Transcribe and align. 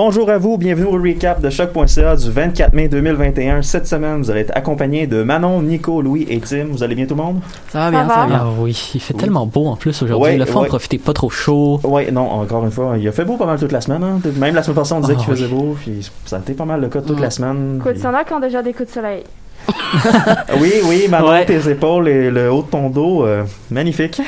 Bonjour 0.00 0.30
à 0.30 0.38
vous, 0.38 0.58
bienvenue 0.58 0.86
au 0.86 0.92
recap 1.02 1.40
de 1.40 1.50
choc.ca 1.50 2.14
du 2.14 2.30
24 2.30 2.72
mai 2.72 2.86
2021. 2.86 3.62
Cette 3.62 3.88
semaine, 3.88 4.18
vous 4.18 4.30
allez 4.30 4.42
être 4.42 4.56
accompagné 4.56 5.08
de 5.08 5.24
Manon, 5.24 5.60
Nico, 5.60 6.00
Louis 6.02 6.24
et 6.30 6.38
Tim. 6.38 6.66
Vous 6.70 6.84
allez 6.84 6.94
bien 6.94 7.04
tout 7.06 7.16
le 7.16 7.22
monde? 7.24 7.40
Ça 7.70 7.80
va 7.80 7.90
bien, 7.90 8.06
Ça 8.08 8.14
ça, 8.14 8.20
va. 8.20 8.26
bien. 8.26 8.38
Ah 8.42 8.48
oui, 8.60 8.90
il 8.94 9.00
fait 9.00 9.14
tellement 9.14 9.44
beau 9.44 9.66
en 9.66 9.74
plus 9.74 10.00
aujourd'hui. 10.04 10.24
Ouais, 10.34 10.38
le 10.38 10.44
fond, 10.44 10.60
ouais. 10.60 10.68
profitez 10.68 10.98
pas 10.98 11.12
trop 11.14 11.30
chaud. 11.30 11.80
Oui, 11.82 12.12
non, 12.12 12.30
encore 12.30 12.62
une 12.64 12.70
fois, 12.70 12.94
il 12.96 13.08
a 13.08 13.10
fait 13.10 13.24
beau 13.24 13.36
pas 13.36 13.46
mal 13.46 13.58
toute 13.58 13.72
la 13.72 13.80
semaine. 13.80 14.04
hein. 14.04 14.20
Même 14.38 14.54
la 14.54 14.62
semaine 14.62 14.76
passée, 14.76 14.92
on 14.92 15.00
disait 15.00 15.14
Ah, 15.16 15.20
qu'il 15.20 15.34
faisait 15.34 15.46
oui. 15.46 15.50
beau, 15.52 15.76
puis 15.80 16.08
ça 16.26 16.36
a 16.36 16.38
été 16.38 16.52
pas 16.52 16.64
mal 16.64 16.80
le 16.80 16.86
cas 16.86 17.00
toute 17.00 17.18
Mm. 17.18 17.22
la 17.22 17.30
semaine. 17.30 17.76
Écoute, 17.80 17.90
puis- 17.94 18.00
il 18.00 18.04
y 18.04 18.06
en 18.06 18.14
a 18.14 18.22
qui 18.22 18.32
ont 18.34 18.40
déjà 18.40 18.62
des 18.62 18.72
coups 18.74 18.88
de 18.90 18.94
soleil. 18.94 19.24
Oui, 20.60 20.74
oui, 20.84 21.06
Manon, 21.10 21.30
Ouais. 21.30 21.44
tes 21.44 21.68
épaules 21.68 22.06
et 22.06 22.30
le 22.30 22.52
haut 22.52 22.62
de 22.62 22.68
ton 22.70 22.88
dos, 22.88 23.26
euh, 23.26 23.42
magnifique. 23.72 24.22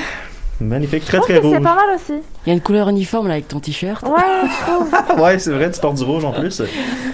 Magnifique, 0.61 1.05
très 1.05 1.19
Je 1.19 1.23
très 1.23 1.39
rouge. 1.39 1.55
c'est 1.57 1.63
pas 1.63 1.75
mal 1.75 1.95
aussi. 1.95 2.21
Il 2.45 2.49
y 2.49 2.51
a 2.51 2.55
une 2.55 2.61
couleur 2.61 2.89
uniforme 2.89 3.29
là 3.29 3.35
avec 3.35 3.49
ton 3.49 3.61
t-shirt. 3.61 4.07
Ouais, 4.07 4.49
trouve. 4.67 5.21
ouais, 5.23 5.39
c'est 5.39 5.53
vrai, 5.53 5.71
tu 5.71 5.81
portes 5.81 5.97
du 5.97 6.05
rouge 6.05 6.25
en 6.25 6.33
plus. 6.33 6.63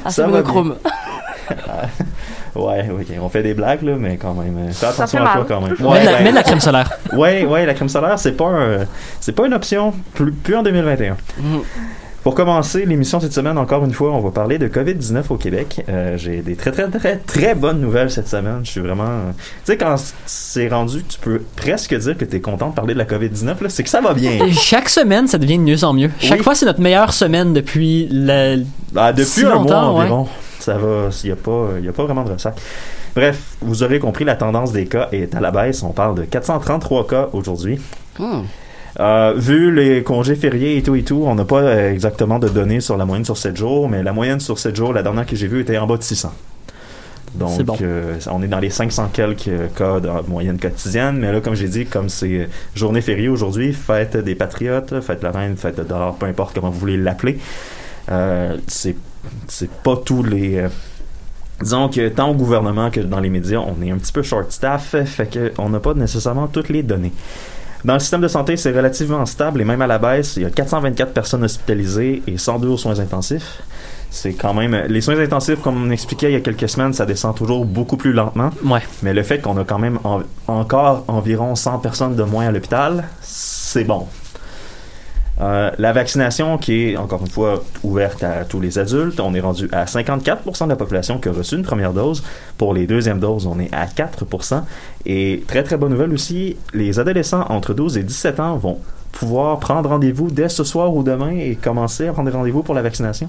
Ah, 0.05 0.11
Ça 0.11 0.23
va 0.23 0.29
monochrome. 0.29 0.77
Ouais, 2.55 2.89
ok, 2.91 3.07
on 3.21 3.29
fait 3.29 3.43
des 3.43 3.53
blagues, 3.53 3.83
là, 3.83 3.97
mais 3.99 4.17
quand 4.17 4.33
même. 4.33 4.57
euh, 4.69 4.73
Fais 4.73 4.87
attention 4.87 5.25
à 5.27 5.35
toi 5.35 5.45
quand 5.47 5.61
même. 5.61 5.73
mets, 5.73 5.77
de 5.77 5.85
la, 6.07 6.13
Ouais, 6.15 6.23
mets 6.23 6.31
de 6.31 6.35
la 6.37 6.43
crème 6.43 6.59
solaire. 6.61 6.91
ouais, 7.13 7.45
ouais, 7.45 7.67
la 7.67 7.75
crème 7.75 7.91
solaire, 7.91 8.19
c'est 8.19 8.33
pas 8.33 8.47
un, 8.47 8.87
c'est 9.21 9.33
pas 9.33 9.47
une 9.47 9.53
option, 9.53 9.93
plus, 10.15 10.33
plus 10.33 10.57
en 10.57 10.63
2021. 10.63 11.17
Mhm. 11.39 11.61
Pour 12.27 12.35
commencer 12.35 12.85
l'émission 12.87 13.21
cette 13.21 13.33
semaine, 13.33 13.57
encore 13.57 13.85
une 13.85 13.93
fois, 13.93 14.11
on 14.11 14.19
va 14.19 14.33
parler 14.33 14.59
de 14.59 14.67
COVID-19 14.67 15.23
au 15.31 15.37
Québec. 15.37 15.85
Euh, 15.89 16.17
J'ai 16.17 16.43
des 16.43 16.57
très, 16.57 16.73
très, 16.73 16.89
très, 16.89 17.19
très 17.19 17.55
bonnes 17.55 17.81
nouvelles 17.81 18.11
cette 18.11 18.27
semaine. 18.27 18.63
Je 18.65 18.71
suis 18.73 18.81
vraiment... 18.81 19.27
Tu 19.33 19.45
sais, 19.63 19.77
quand 19.77 19.95
c'est 20.25 20.67
rendu 20.67 21.05
tu 21.05 21.21
peux 21.21 21.41
presque 21.55 21.97
dire 21.97 22.19
que 22.19 22.25
tu 22.25 22.35
es 22.35 22.41
content 22.41 22.71
de 22.71 22.75
parler 22.75 22.95
de 22.95 22.99
la 22.99 23.05
COVID-19, 23.05 23.63
là, 23.63 23.69
c'est 23.69 23.85
que 23.85 23.89
ça 23.89 24.01
va 24.01 24.13
bien. 24.13 24.41
Chaque 24.51 24.89
semaine, 24.89 25.29
ça 25.29 25.39
devient 25.39 25.59
de 25.59 25.63
mieux 25.63 25.85
en 25.85 25.93
mieux. 25.93 26.11
Chaque 26.19 26.39
Oui. 26.39 26.43
fois, 26.43 26.57
c'est 26.57 26.67
notre 26.67 26.81
meilleure 26.81 27.13
semaine 27.13 27.53
depuis 27.53 28.09
la... 28.11 28.57
Ah, 28.97 29.13
depuis 29.13 29.31
Si 29.31 29.45
un 29.45 29.51
mois 29.51 29.59
longtemps, 29.59 29.95
ouais. 29.97 30.01
environ, 30.03 30.27
ça 30.59 30.77
va. 30.79 31.11
Il 31.23 31.27
n'y 31.27 31.33
a, 31.33 31.37
pas- 31.37 31.69
y 31.81 31.89
a 31.89 31.93
pas 31.93 32.03
vraiment 32.07 32.25
de 32.25 32.33
ressac. 32.33 32.57
Bref, 33.15 33.39
vous 33.61 33.85
aurez 33.85 34.01
compris, 34.01 34.25
la 34.25 34.35
tendance 34.35 34.73
des 34.73 34.87
cas 34.87 35.07
est 35.13 35.33
à 35.37 35.41
la 35.41 35.53
baisse. 35.53 35.85
On 35.85 35.91
parle 35.93 36.17
de 36.17 36.23
433 36.25 37.07
cas 37.07 37.29
aujourd'hui. 37.33 37.79
Hmm. 38.19 38.41
Euh, 38.99 39.35
vu 39.37 39.75
les 39.75 40.03
congés 40.03 40.37
fériés 40.37 40.79
et 40.79 40.83
tout 40.83 40.95
et 40.95 41.03
tout, 41.03 41.25
on 41.27 41.35
n'a 41.35 41.45
pas 41.45 41.61
euh, 41.61 41.93
exactement 41.93 42.39
de 42.39 42.49
données 42.49 42.81
sur 42.81 42.97
la 42.97 43.05
moyenne 43.05 43.25
sur 43.27 43.37
7 43.37 43.55
jours, 43.57 43.89
mais 43.91 44.03
la 44.03 44.13
moyenne 44.13 44.41
sur 44.41 44.59
7 44.59 44.75
jours, 44.75 44.93
la 44.95 45.03
dernière 45.03 45.27
que 45.27 45.37
j'ai 45.37 45.49
vue 45.49 45.61
était 45.61 45.77
en 45.77 45.87
bas 45.87 45.99
de 45.99 46.03
600. 46.03 46.33
Donc, 47.35 47.63
bon. 47.65 47.77
euh, 47.83 48.19
on 48.31 48.43
est 48.43 48.49
dans 48.49 48.61
les 48.61 48.71
500 48.71 49.11
quelques 49.13 49.51
cas 49.77 50.01
de 50.01 50.09
moyenne 50.29 50.59
quotidienne, 50.59 51.19
mais 51.19 51.31
là, 51.33 51.41
comme 51.43 51.55
j'ai 51.55 51.69
dit, 51.69 51.85
comme 51.85 52.09
c'est 52.09 52.33
euh, 52.33 52.47
journée 52.75 53.03
fériée 53.03 53.29
aujourd'hui, 53.29 53.75
fête 53.75 54.17
des 54.17 54.35
patriotes, 54.35 55.01
fête 55.03 55.19
de 55.21 55.25
la 55.25 55.33
reine, 55.33 55.57
fête 55.57 55.77
de 55.77 55.83
dollar, 55.85 56.15
peu 56.15 56.25
importe 56.27 56.55
comment 56.55 56.71
vous 56.71 56.79
voulez 56.79 56.97
l'appeler, 56.97 57.39
euh, 58.11 58.57
c'est 58.67 58.97
c'est 59.49 59.71
pas 59.71 59.97
tous 59.97 60.23
les... 60.23 60.57
euh, 60.57 60.69
disons 61.61 61.89
que 61.89 62.09
tant 62.09 62.31
au 62.31 62.35
gouvernement 62.35 62.91
que 62.91 63.01
dans 63.01 63.21
les 63.21 63.29
médias, 63.29 63.59
on 63.59 63.83
est 63.83 63.91
un 63.91 63.99
petit 63.99 64.13
peu 64.13 64.23
short 64.23 64.51
staff, 64.53 64.95
fait 65.05 65.27
que 65.27 65.53
on 65.59 65.69
n'a 65.69 65.81
pas 65.81 65.93
nécessairement 65.93 66.47
toutes 66.47 66.71
les 66.71 66.83
données. 66.83 67.13
Dans 67.85 67.95
le 67.95 68.01
système 68.01 68.21
de 68.21 68.29
santé, 68.29 68.57
c'est 68.57 68.73
relativement 68.73 69.25
stable 69.27 69.61
et 69.61 69.65
même 69.65 69.83
à 69.83 69.87
la 69.87 69.99
baisse, 69.99 70.37
il 70.37 70.43
y 70.43 70.47
a 70.47 70.51
424 70.51 71.13
personnes 71.13 71.45
hospitalisées 71.45 72.23
et 72.27 72.37
102 72.39 72.69
aux 72.69 72.77
soins 72.77 72.99
intensifs. 72.99 73.63
C'est 74.11 74.33
quand 74.33 74.55
même 74.55 74.75
les 74.89 75.01
soins 75.01 75.19
intensifs, 75.21 75.61
comme 75.61 75.83
on 75.87 75.91
expliquait 75.91 76.31
il 76.31 76.33
y 76.33 76.37
a 76.37 76.41
quelques 76.41 76.69
semaines, 76.69 76.93
ça 76.95 77.05
descend 77.05 77.35
toujours 77.35 77.65
beaucoup 77.67 77.97
plus 77.97 78.13
lentement. 78.13 78.51
Ouais. 78.65 78.81
Mais 79.03 79.13
le 79.13 79.23
fait 79.23 79.41
qu'on 79.41 79.57
a 79.59 79.65
quand 79.65 79.79
même 79.79 79.99
en- 80.05 80.23
encore 80.47 81.05
environ 81.09 81.55
100 81.55 81.79
personnes 81.81 82.17
de 82.17 82.23
moins 82.23 82.47
à 82.47 82.51
l'hôpital, 82.53 83.05
c'est 83.21 83.85
bon. 83.85 84.07
Euh, 85.39 85.71
la 85.79 85.93
vaccination 85.93 86.57
qui 86.57 86.91
est 86.91 86.97
encore 86.97 87.21
une 87.21 87.29
fois 87.29 87.63
ouverte 87.83 88.23
à 88.23 88.45
tous 88.45 88.61
les 88.61 88.79
adultes, 88.79 89.21
on 89.21 89.35
est 89.35 89.41
rendu 89.41 89.69
à 89.73 89.85
54% 89.85 90.65
de 90.65 90.69
la 90.71 90.77
population 90.77 91.19
qui 91.19 91.29
a 91.29 91.33
reçu 91.33 91.57
une 91.57 91.63
première 91.63 91.93
dose. 91.93 92.23
Pour 92.57 92.73
les 92.73 92.87
deuxièmes 92.87 93.21
doses, 93.21 93.47
on 93.47 93.59
est 93.59 93.73
à 93.75 93.85
4%. 93.87 94.63
Et 95.05 95.45
très 95.47 95.63
très 95.63 95.77
bonne 95.77 95.93
nouvelle 95.93 96.13
aussi, 96.13 96.57
les 96.73 96.99
adolescents 96.99 97.45
entre 97.51 97.75
12 97.75 97.99
et 97.99 98.03
17 98.03 98.41
ans 98.41 98.57
vont 98.57 98.79
pouvoir 99.13 99.59
prendre 99.59 99.89
rendez-vous 99.89 100.31
dès 100.31 100.49
ce 100.49 100.65
soir 100.65 100.95
ou 100.95 101.03
demain 101.03 101.31
et 101.31 101.57
commencer 101.57 102.09
à 102.09 102.13
prendre 102.13 102.31
rendez-vous 102.33 102.63
pour 102.63 102.75
la 102.75 102.83
vaccination. 102.83 103.29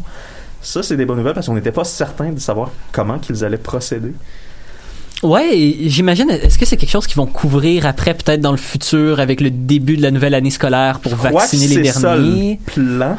Ça, 0.62 0.84
c'est 0.84 0.98
des 0.98 1.06
bonnes 1.06 1.18
nouvelles 1.18 1.34
parce 1.34 1.48
qu'on 1.48 1.54
n'était 1.54 1.72
pas 1.72 1.84
certain 1.84 2.32
de 2.32 2.40
savoir 2.40 2.72
comment 2.92 3.20
qu'ils 3.20 3.44
allaient 3.46 3.58
procéder. 3.58 4.14
Ouais, 5.24 5.76
j'imagine, 5.82 6.30
est-ce 6.30 6.58
que 6.60 6.66
c'est 6.66 6.78
quelque 6.78 6.92
chose 6.92 7.08
qu'ils 7.08 7.18
vont 7.18 7.26
couvrir 7.26 7.86
après, 7.88 8.14
peut-être 8.14 8.42
dans 8.42 8.52
le 8.52 8.58
futur, 8.58 9.20
avec 9.20 9.42
le 9.42 9.50
début 9.50 9.98
de 9.98 10.02
la 10.04 10.12
nouvelle 10.12 10.36
année 10.36 10.52
scolaire 10.52 11.00
pour 11.00 11.12
Je 11.12 11.16
crois 11.18 11.32
vacciner 11.32 11.74
que 11.76 11.80
les 11.80 11.86
c'est 11.92 12.00
ça, 12.00 12.16
le 12.16 12.24
derniers? 12.24 12.60
plan. 12.66 13.18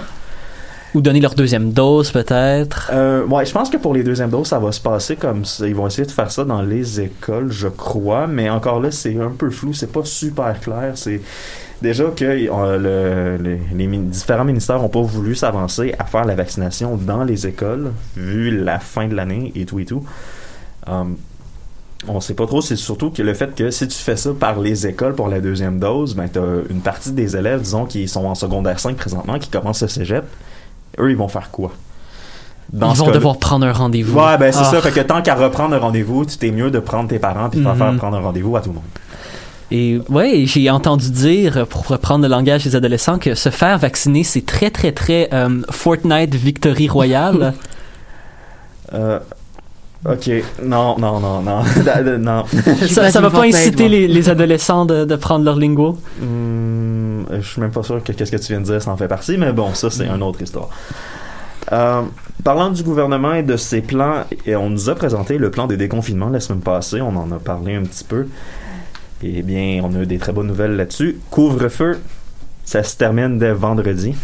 Ou 0.95 1.01
donner 1.03 1.21
leur 1.21 1.35
deuxième 1.35 1.73
dose, 1.73 2.11
peut-être? 2.13 2.91
Euh, 2.93 3.27
ouais, 3.27 3.45
je 3.45 3.53
pense 3.53 3.69
que 3.69 3.77
pour 3.77 3.93
les 3.93 4.03
deuxièmes 4.03 4.31
doses, 4.31 4.47
ça 4.49 4.59
va 4.59 4.73
se 4.73 4.81
passer 4.81 5.17
comme 5.17 5.45
ça. 5.45 5.67
Ils 5.67 5.75
vont 5.75 5.87
essayer 5.87 6.07
de 6.07 6.11
faire 6.13 6.31
ça 6.31 6.45
dans 6.45 6.63
les 6.63 7.01
écoles, 7.01 7.51
je 7.53 7.69
crois, 7.69 8.27
mais 8.27 8.49
encore 8.49 8.81
là, 8.81 8.91
c'est 8.91 9.21
un 9.21 9.31
peu 9.31 9.51
flou, 9.51 9.75
c'est 9.75 9.93
pas 9.93 10.05
super 10.05 10.59
clair. 10.61 10.93
C'est 10.95 11.21
déjà 11.83 12.05
que 12.05 12.25
euh, 12.25 13.37
le- 13.39 13.77
les, 13.77 13.87
différents 13.99 14.45
ministères 14.47 14.81
n'ont 14.81 14.89
pas 14.89 15.03
voulu 15.03 15.35
s'avancer 15.35 15.95
à 15.99 16.05
faire 16.05 16.25
la 16.25 16.35
vaccination 16.37 16.97
dans 16.97 17.25
les 17.25 17.47
écoles, 17.47 17.93
vu 18.17 18.57
la 18.65 18.79
fin 18.79 19.09
de 19.09 19.15
l'année 19.15 19.53
et 19.57 19.67
tout 19.67 19.81
et 19.81 19.85
tout. 19.85 20.03
Um, 20.87 21.17
on 22.07 22.21
sait 22.21 22.35
pas 22.35 22.47
trop, 22.47 22.61
c'est 22.61 22.77
surtout 22.77 23.11
que 23.11 23.23
le 23.23 23.35
fait 23.35 23.55
que 23.55 23.71
si 23.71 23.89
tu 23.89 23.99
fais 23.99 24.17
ça 24.17 24.31
par 24.39 24.61
les 24.61 24.87
écoles 24.87 25.15
pour 25.15 25.29
la 25.29 25.41
deuxième 25.41 25.79
dose, 25.81 26.15
ben 26.15 26.29
t'as 26.33 26.41
une 26.71 26.81
partie 26.81 27.11
des 27.13 27.37
élèves, 27.37 27.63
disons, 27.63 27.87
qui 27.87 28.07
sont 28.07 28.25
en 28.27 28.35
secondaire 28.37 28.79
5 28.79 28.97
présentement, 28.97 29.39
qui 29.39 29.49
commencent 29.51 29.83
le 29.83 29.89
cégep, 29.89 30.25
eux, 31.01 31.11
ils 31.11 31.17
vont 31.17 31.29
faire 31.29 31.51
quoi? 31.51 31.73
Dans 32.73 32.93
Ils 32.93 32.99
vont 32.99 33.11
devoir 33.11 33.39
prendre 33.39 33.67
un 33.67 33.73
rendez-vous. 33.73 34.19
Ouais, 34.19 34.37
ben 34.39 34.53
c'est 34.53 34.61
Ah. 34.61 34.71
ça. 34.73 34.81
Fait 34.83 34.93
que 34.93 35.01
tant 35.01 35.23
qu'à 35.23 35.35
reprendre 35.35 35.75
un 35.75 35.79
rendez-vous, 35.79 36.25
tu 36.27 36.37
t'es 36.37 36.51
mieux 36.51 36.71
de 36.71 36.79
prendre 36.79 37.09
tes 37.09 37.19
parents 37.19 37.49
puis 37.49 37.59
de 37.61 37.65
faire 37.65 37.73
Mhm. 37.75 37.79
faire 37.79 37.97
prendre 37.97 38.17
un 38.17 38.21
rendez-vous 38.21 38.57
à 38.57 38.61
tout 38.61 38.69
le 38.69 38.75
monde. 38.77 38.85
Et 39.71 40.01
ouais, 40.09 40.45
j'ai 40.47 40.71
entendu 40.71 41.11
dire, 41.11 41.67
pour 41.67 41.87
reprendre 41.89 42.23
le 42.25 42.31
langage 42.31 42.65
des 42.65 42.77
adolescents, 42.77 43.19
que 43.19 43.35
se 43.35 43.49
faire 43.51 43.77
vacciner, 43.79 44.23
c'est 44.23 44.45
très, 44.47 44.71
très, 44.71 44.93
très 44.93 45.29
euh, 45.33 45.61
Fortnite 45.71 46.35
Victory 46.35 46.89
Royale. 46.89 47.55
Euh, 48.95 49.19
ok, 50.05 50.31
non, 50.63 50.97
non, 50.99 51.21
non, 51.21 51.43
non, 51.43 51.63
non. 52.19 52.45
ça, 52.89 53.11
ça 53.11 53.21
va 53.21 53.31
pas 53.31 53.45
inciter 53.45 53.89
les, 53.89 54.09
les 54.09 54.29
adolescents 54.29 54.85
de, 54.85 55.05
de 55.05 55.17
prendre 55.17 55.45
leur 55.45 55.57
lingo? 55.57 55.99
Hmm, 56.21 57.23
je 57.31 57.41
suis 57.47 57.61
même 57.61 57.73
pas 57.73 57.83
sûr 57.83 58.03
que 58.03 58.13
qu'est-ce 58.13 58.31
que 58.31 58.37
tu 58.37 58.53
viens 58.53 58.61
de 58.61 58.67
dire, 58.67 58.83
ça 58.83 58.91
en 58.91 58.97
fait 58.97 59.09
partie, 59.09 59.37
mais 59.37 59.53
bon, 59.53 59.75
ça 59.75 59.91
c'est 59.91 60.07
une 60.07 60.23
autre 60.23 60.43
histoire. 60.43 60.69
Euh, 61.73 62.03
parlant 62.45 62.71
du 62.71 62.83
gouvernement 62.83 63.35
et 63.35 63.43
de 63.43 63.57
ses 63.57 63.81
plans, 63.83 64.25
et 64.47 64.57
on 64.57 64.71
nous 64.71 64.89
a 64.89 64.95
présenté 64.95 65.37
le 65.37 65.51
plan 65.51 65.67
de 65.67 65.77
déconfinement 65.77 66.29
la 66.31 66.41
semaine 66.41 66.63
passée, 66.63 67.01
on 67.01 67.15
en 67.17 67.31
a 67.33 67.39
parlé 67.39 67.75
un 67.75 67.83
petit 67.83 68.05
peu. 68.05 68.27
Eh 69.23 69.43
bien, 69.43 69.81
on 69.85 69.95
a 69.97 70.03
eu 70.03 70.07
des 70.07 70.19
très 70.19 70.33
bonnes 70.33 70.47
nouvelles 70.47 70.77
là-dessus. 70.77 71.19
Couvre-feu, 71.31 71.99
ça 72.65 72.83
se 72.85 72.97
termine 72.97 73.39
dès 73.39 73.53
vendredi. 73.53 74.15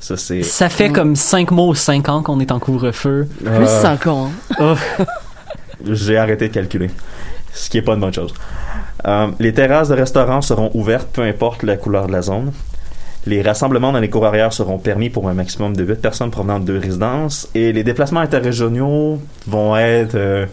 Ça 0.00 0.16
c'est. 0.16 0.42
Ça 0.42 0.68
fait 0.68 0.88
Mm. 0.88 0.92
comme 0.92 1.16
5 1.16 1.50
mois 1.50 1.66
ou 1.66 1.74
5 1.74 2.08
ans 2.08 2.22
qu'on 2.22 2.40
est 2.40 2.50
en 2.52 2.58
couvre-feu. 2.58 3.28
Plus 3.44 3.48
Euh, 3.48 3.82
5 3.82 4.06
ans. 4.06 4.30
hein. 4.58 4.74
J'ai 5.86 6.16
arrêté 6.16 6.48
de 6.48 6.54
calculer. 6.54 6.90
Ce 7.52 7.68
qui 7.70 7.78
est 7.78 7.82
pas 7.82 7.94
une 7.94 8.00
bonne 8.00 8.12
chose. 8.14 8.32
Euh, 9.06 9.28
les 9.38 9.52
terrasses 9.52 9.88
de 9.88 9.94
restaurants 9.94 10.40
seront 10.42 10.70
ouvertes, 10.74 11.08
peu 11.12 11.22
importe 11.22 11.62
la 11.62 11.76
couleur 11.76 12.06
de 12.06 12.12
la 12.12 12.22
zone. 12.22 12.52
Les 13.26 13.42
rassemblements 13.42 13.92
dans 13.92 13.98
les 14.00 14.08
cours 14.10 14.24
arrière 14.26 14.52
seront 14.52 14.78
permis 14.78 15.10
pour 15.10 15.28
un 15.28 15.34
maximum 15.34 15.76
de 15.76 15.84
8 15.84 16.00
personnes 16.00 16.30
provenant 16.30 16.58
de 16.60 16.64
deux 16.64 16.78
résidences. 16.78 17.48
Et 17.54 17.72
les 17.72 17.82
déplacements 17.84 18.20
interrégionaux 18.20 19.20
vont 19.46 19.76
être 19.76 20.14
euh, 20.14 20.46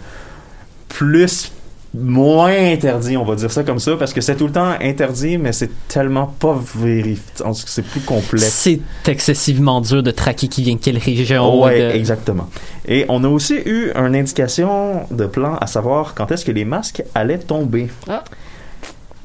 plus 0.89 1.51
moins 1.99 2.51
interdits, 2.73 3.17
on 3.17 3.23
va 3.25 3.35
dire 3.35 3.51
ça 3.51 3.63
comme 3.63 3.79
ça, 3.79 3.95
parce 3.97 4.13
que 4.13 4.21
c'est 4.21 4.35
tout 4.35 4.47
le 4.47 4.53
temps 4.53 4.73
interdit, 4.81 5.37
mais 5.37 5.51
c'est 5.53 5.69
tellement 5.87 6.27
pas 6.27 6.57
vérifié. 6.75 7.21
C'est 7.53 7.85
plus 7.85 8.01
complexe. 8.01 8.47
C'est 8.51 8.79
excessivement 9.07 9.81
dur 9.81 10.03
de 10.03 10.11
traquer 10.11 10.47
qui 10.47 10.63
vient 10.63 10.75
de 10.75 10.79
quelle 10.79 10.97
région. 10.97 11.63
Ouais, 11.63 11.79
de- 11.91 11.95
exactement. 11.95 12.49
Et 12.87 13.05
on 13.09 13.23
a 13.23 13.27
aussi 13.27 13.55
eu 13.65 13.91
une 13.95 14.15
indication 14.15 15.01
de 15.11 15.25
plan 15.25 15.55
à 15.55 15.67
savoir 15.67 16.13
quand 16.15 16.31
est-ce 16.31 16.45
que 16.45 16.51
les 16.51 16.65
masques 16.65 17.03
allaient 17.15 17.37
tomber. 17.39 17.87
Ah. 18.07 18.23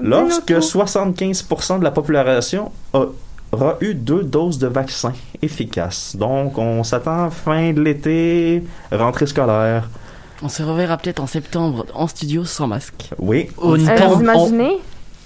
Lorsque 0.01 0.47
Dis-nous 0.47 0.61
tout. 0.61 0.79
75% 0.79 1.79
de 1.79 1.85
la 1.85 1.91
population 1.91 2.73
a 2.93 3.05
aura 3.53 3.77
eu 3.83 3.95
deux 3.95 4.23
doses 4.23 4.59
de 4.59 4.67
vaccin 4.67 5.13
efficaces. 5.43 6.17
Donc, 6.17 6.57
on 6.57 6.83
s'attend 6.85 7.29
fin 7.31 7.73
de 7.75 7.83
l'été, 7.83 8.63
rentrée 8.91 9.27
scolaire. 9.27 9.91
On 10.43 10.49
se 10.49 10.63
reverra 10.63 10.97
peut-être 10.97 11.21
en 11.21 11.27
septembre 11.27 11.87
en 11.95 12.07
studio 12.09 12.45
sans 12.45 12.67
masque. 12.67 13.11
Oui. 13.19 13.49
On, 13.59 13.75
Euh, 13.79 13.87
on- 14.03 14.09
vous 14.09 14.15
on- 14.17 14.21
imaginez? 14.21 14.79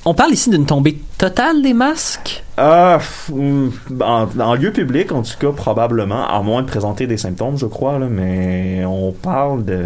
on 0.04 0.14
parle 0.14 0.32
ici 0.32 0.50
d'une 0.50 0.66
tombée 0.66 0.98
totale 1.18 1.62
des 1.62 1.72
masques? 1.72 2.44
Ah, 2.58 2.96
pff, 2.98 3.30
hum, 3.32 3.72
en, 4.02 4.26
en 4.38 4.54
lieu 4.54 4.72
public, 4.72 5.12
en 5.12 5.22
tout 5.22 5.38
cas, 5.38 5.52
probablement, 5.52 6.26
à 6.28 6.42
moins 6.42 6.62
de 6.62 6.66
présenter 6.66 7.06
des 7.06 7.16
symptômes, 7.16 7.56
je 7.58 7.66
crois, 7.66 7.98
là, 7.98 8.06
mais 8.10 8.84
on 8.86 9.12
parle 9.12 9.64
de... 9.64 9.78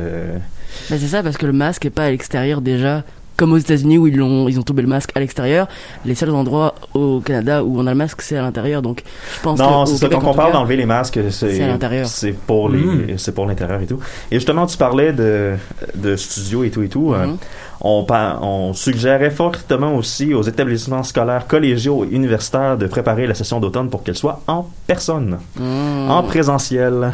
Bah, 0.89 0.97
c'est 0.99 1.09
ça, 1.09 1.23
parce 1.23 1.37
que 1.37 1.47
le 1.47 1.53
masque 1.53 1.87
est 1.87 1.91
pas 1.91 2.05
à 2.05 2.11
l'extérieur 2.11 2.61
déjà. 2.61 3.03
Comme 3.41 3.55
aux 3.55 3.57
États-Unis 3.57 3.97
où 3.97 4.07
ils, 4.07 4.17
l'ont, 4.19 4.49
ils 4.51 4.59
ont 4.61 4.63
tombé 4.63 4.83
le 4.83 4.89
masque 4.89 5.11
à 5.15 5.21
l'extérieur, 5.21 5.67
les 6.05 6.15
seuls 6.15 6.29
endroits 6.31 6.75
au 6.93 7.21
Canada 7.21 7.65
où 7.65 7.81
on 7.81 7.87
a 7.87 7.91
le 7.91 7.97
masque, 7.97 8.21
c'est 8.21 8.37
à 8.37 8.43
l'intérieur. 8.43 8.83
Donc, 8.83 9.03
je 9.37 9.41
pense 9.41 9.59
Non, 9.59 9.85
que 9.85 9.91
c'est 9.91 9.97
ça, 9.97 10.09
quand 10.11 10.23
on 10.25 10.35
parle 10.35 10.53
d'enlever 10.53 10.77
les 10.77 10.85
masques, 10.87 11.19
c'est 11.31 11.51
C'est 11.57 11.63
à 11.63 11.69
l'intérieur. 11.69 12.07
C'est 12.07 12.33
pour 12.33 12.69
les, 12.69 12.79
Mm. 12.81 13.17
c'est 13.17 13.35
pour 13.35 13.47
l'intérieur 13.47 13.81
et 13.81 13.87
tout. 13.87 13.99
Et 14.31 14.35
justement, 14.37 14.67
tu 14.67 14.77
parlais 14.77 15.13
de, 15.15 15.55
de 15.95 16.17
studio 16.17 16.65
et 16.65 16.71
tout 16.71 16.83
et 16.83 16.89
tout. 16.89 17.15
euh, 17.15 17.27
Mhm. 17.29 17.37
on, 17.81 18.07
on 18.43 18.73
suggérait 18.75 19.31
fortement 19.31 19.95
aussi 19.97 20.35
aux 20.35 20.43
établissements 20.43 21.03
scolaires 21.03 21.47
collégiaux 21.47 22.05
et 22.05 22.15
universitaires 22.15 22.77
de 22.77 22.87
préparer 22.87 23.27
la 23.27 23.35
session 23.35 23.59
d'automne 23.59 23.89
pour 23.89 24.03
qu'elle 24.03 24.17
soit 24.17 24.43
en 24.49 24.67
personne, 24.87 25.39
Mmh. 25.59 26.11
en 26.11 26.23
présentiel. 26.25 27.11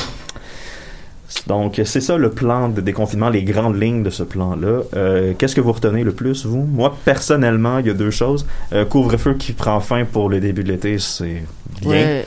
Donc, 1.47 1.81
c'est 1.85 2.01
ça 2.01 2.17
le 2.17 2.31
plan 2.31 2.69
de 2.69 2.81
déconfinement, 2.81 3.29
les 3.29 3.43
grandes 3.43 3.81
lignes 3.81 4.03
de 4.03 4.11
ce 4.11 4.23
plan-là. 4.23 4.83
Euh, 4.95 5.33
Qu'est-ce 5.37 5.55
que 5.57 5.61
vous 5.61 5.73
retenez 5.73 6.05
le 6.05 6.13
plus, 6.13 6.47
vous? 6.47 6.63
Moi, 6.63 6.95
personnellement, 7.05 7.79
il 7.79 7.87
y 7.87 7.91
a 7.91 7.95
deux 7.95 8.11
choses. 8.13 8.47
Euh, 8.73 8.85
Couvre-feu 8.85 9.35
qui 9.35 9.53
prend 9.53 9.81
fin 9.81 10.05
pour 10.05 10.29
le 10.29 10.39
début 10.41 10.63
de 10.65 10.69
l'été, 10.73 10.99
c'est 10.99 11.43
bien. 11.81 11.91
Ouais. 11.91 12.25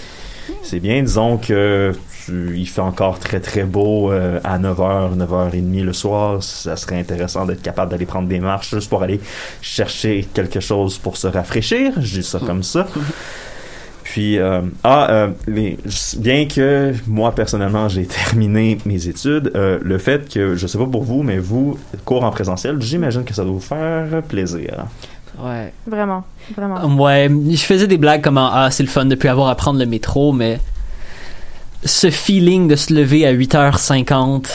C'est 0.64 0.80
bien, 0.80 1.02
disons 1.02 1.38
que 1.38 1.94
tu- 2.26 2.54
il 2.58 2.66
fait 2.68 2.82
encore 2.82 3.20
très 3.20 3.40
très 3.40 3.64
beau 3.64 4.12
euh, 4.12 4.40
à 4.44 4.60
9h, 4.60 5.16
9h30 5.16 5.84
le 5.84 5.94
soir. 5.94 6.44
Ça 6.44 6.76
serait 6.76 7.00
intéressant 7.00 7.46
d'être 7.46 7.62
capable 7.62 7.92
d'aller 7.92 8.06
prendre 8.06 8.28
des 8.28 8.40
marches 8.40 8.72
juste 8.76 8.90
pour 8.90 9.02
aller 9.04 9.20
chercher 9.62 10.28
quelque 10.34 10.60
chose 10.60 10.98
pour 10.98 11.16
se 11.18 11.28
rafraîchir. 11.28 11.94
Je 12.02 12.20
dis 12.20 12.24
ça 12.24 12.40
comme 12.46 12.64
ça. 12.64 12.88
Puis, 14.10 14.40
euh, 14.40 14.62
ah, 14.84 15.08
euh, 15.12 15.28
les, 15.46 15.78
bien 16.18 16.48
que 16.48 16.96
moi 17.06 17.32
personnellement 17.36 17.88
j'ai 17.90 18.08
terminé 18.08 18.80
mes 18.84 19.08
études, 19.08 19.52
euh, 19.54 19.78
le 19.84 20.00
fait 20.00 20.28
que, 20.28 20.56
je 20.56 20.66
sais 20.66 20.80
pas 20.80 20.88
pour 20.88 21.04
vous, 21.04 21.22
mais 21.22 21.38
vous, 21.38 21.78
cours 22.06 22.24
en 22.24 22.32
présentiel, 22.32 22.82
j'imagine 22.82 23.24
que 23.24 23.36
ça 23.36 23.44
doit 23.44 23.52
vous 23.52 23.60
faire 23.60 24.24
plaisir. 24.24 24.88
Ouais. 25.38 25.72
Vraiment, 25.86 26.24
vraiment. 26.58 26.84
Ouais, 26.96 27.30
je 27.30 27.62
faisais 27.62 27.86
des 27.86 28.00
blagues 28.00 28.24
comme 28.24 28.40
ah 28.40 28.70
c'est 28.72 28.82
le 28.82 28.90
fun 28.90 29.06
de 29.06 29.14
plus 29.14 29.30
avoir 29.30 29.48
à 29.48 29.54
prendre 29.54 29.78
le 29.78 29.86
métro, 29.86 30.34
mais 30.34 30.60
ce 31.86 32.10
feeling 32.10 32.68
de 32.68 32.76
se 32.76 32.92
lever 32.92 33.28
à 33.28 33.34
8h50 33.34 34.48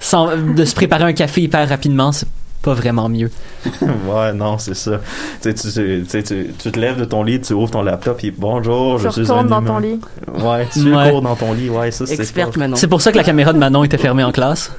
sans 0.00 0.34
de 0.34 0.64
se 0.64 0.74
préparer 0.74 1.04
un 1.04 1.12
café 1.12 1.42
hyper 1.42 1.68
rapidement, 1.68 2.10
c'est 2.10 2.26
pas 2.62 2.74
vraiment 2.74 3.08
mieux. 3.08 3.30
ouais, 3.82 4.32
non, 4.32 4.58
c'est 4.58 4.74
ça. 4.74 5.00
Tu, 5.42 5.52
te 5.52 6.78
lèves 6.78 6.98
de 6.98 7.04
ton 7.04 7.22
lit, 7.22 7.40
tu 7.40 7.52
ouvres 7.52 7.70
ton 7.70 7.82
laptop 7.82 8.22
et 8.24 8.30
bonjour, 8.30 8.98
Tu 8.98 9.04
je 9.04 9.08
suis 9.10 9.20
un 9.22 9.34
retournes 9.34 9.48
dans 9.48 9.62
ton 9.62 9.78
lit. 9.78 10.00
Ouais, 10.40 10.66
tu 10.72 10.94
Ouais. 10.94 11.10
cours 11.10 11.22
dans 11.22 11.36
ton 11.36 11.52
lit, 11.52 11.68
ouais, 11.68 11.90
ça 11.90 12.06
c'est 12.06 12.14
Experte 12.14 12.56
maintenant. 12.56 12.76
C'est 12.76 12.88
pour 12.88 13.02
ça 13.02 13.12
que 13.12 13.16
la 13.16 13.24
caméra 13.24 13.52
de 13.52 13.58
Manon 13.58 13.84
était 13.84 13.98
fermée 13.98 14.24
en 14.24 14.32
classe? 14.32 14.72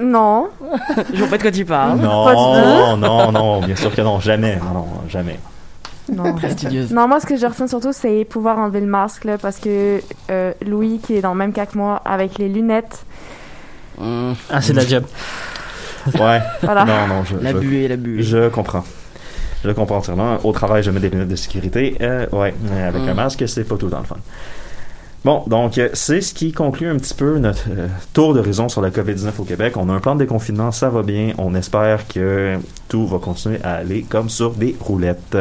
Non. 0.00 0.48
Je 1.12 1.18
vois 1.18 1.28
pas 1.28 1.38
de 1.38 1.42
quoi 1.42 1.52
tu 1.52 1.64
parles. 1.64 2.00
Non, 2.00 2.96
non, 2.96 3.32
non, 3.32 3.60
bien 3.60 3.76
sûr 3.76 3.94
que 3.94 4.02
non, 4.02 4.18
jamais, 4.20 4.56
non, 4.56 4.74
non, 4.74 4.86
jamais. 5.08 5.38
Non. 6.12 6.34
Non, 6.90 7.08
moi, 7.08 7.20
ce 7.20 7.26
que 7.26 7.36
je 7.36 7.46
retiens 7.46 7.66
surtout, 7.66 7.92
c'est 7.92 8.26
pouvoir 8.28 8.58
enlever 8.58 8.80
le 8.80 8.86
masque, 8.86 9.24
là, 9.24 9.38
parce 9.38 9.56
que 9.56 10.00
euh, 10.30 10.52
Louis, 10.66 10.98
qui 10.98 11.14
est 11.14 11.22
dans 11.22 11.32
le 11.32 11.38
même 11.38 11.52
cas 11.52 11.64
que 11.64 11.78
moi, 11.78 12.02
avec 12.04 12.36
les 12.38 12.48
lunettes, 12.48 13.04
Mmh. 13.98 14.32
Ah, 14.50 14.60
c'est 14.60 14.72
de 14.72 14.78
la 14.78 14.86
job. 14.86 15.04
Ouais, 16.20 16.40
voilà. 16.62 16.84
non, 16.84 17.06
non, 17.08 17.24
je, 17.24 17.36
La 17.36 17.52
je, 17.52 17.58
buée, 17.58 17.88
la 17.88 17.96
buée. 17.96 18.22
je 18.22 18.48
comprends. 18.48 18.84
Je 19.64 19.70
comprends 19.70 19.96
entièrement. 19.96 20.38
Au 20.44 20.52
travail, 20.52 20.82
je 20.82 20.90
mets 20.90 21.00
des 21.00 21.08
lunettes 21.08 21.28
de 21.28 21.36
sécurité. 21.36 21.96
Euh, 22.02 22.26
ouais, 22.32 22.54
mais 22.70 22.82
avec 22.82 23.02
Mm. 23.02 23.08
un 23.08 23.14
masque, 23.14 23.44
c'est 23.48 23.64
pas 23.64 23.76
tout 23.76 23.86
le 23.86 23.92
temps 23.92 24.00
le 24.00 24.04
fun. 24.06 24.16
Bon, 25.24 25.42
donc, 25.46 25.78
euh, 25.78 25.88
c'est 25.94 26.20
ce 26.20 26.34
qui 26.34 26.52
conclut 26.52 26.86
un 26.90 26.96
petit 26.96 27.14
peu 27.14 27.38
notre 27.38 27.62
euh, 27.70 27.88
tour 28.12 28.34
d'horizon 28.34 28.68
sur 28.68 28.82
la 28.82 28.90
COVID-19 28.90 29.30
au 29.38 29.44
Québec. 29.44 29.74
On 29.78 29.88
a 29.88 29.92
un 29.94 29.98
plan 30.00 30.14
de 30.16 30.20
déconfinement, 30.20 30.70
ça 30.70 30.90
va 30.90 31.02
bien. 31.02 31.32
On 31.38 31.54
espère 31.54 32.06
que 32.06 32.58
tout 32.88 33.06
va 33.06 33.16
continuer 33.18 33.58
à 33.64 33.76
aller 33.76 34.02
comme 34.02 34.28
sur 34.28 34.50
des 34.50 34.76
roulettes. 34.78 35.38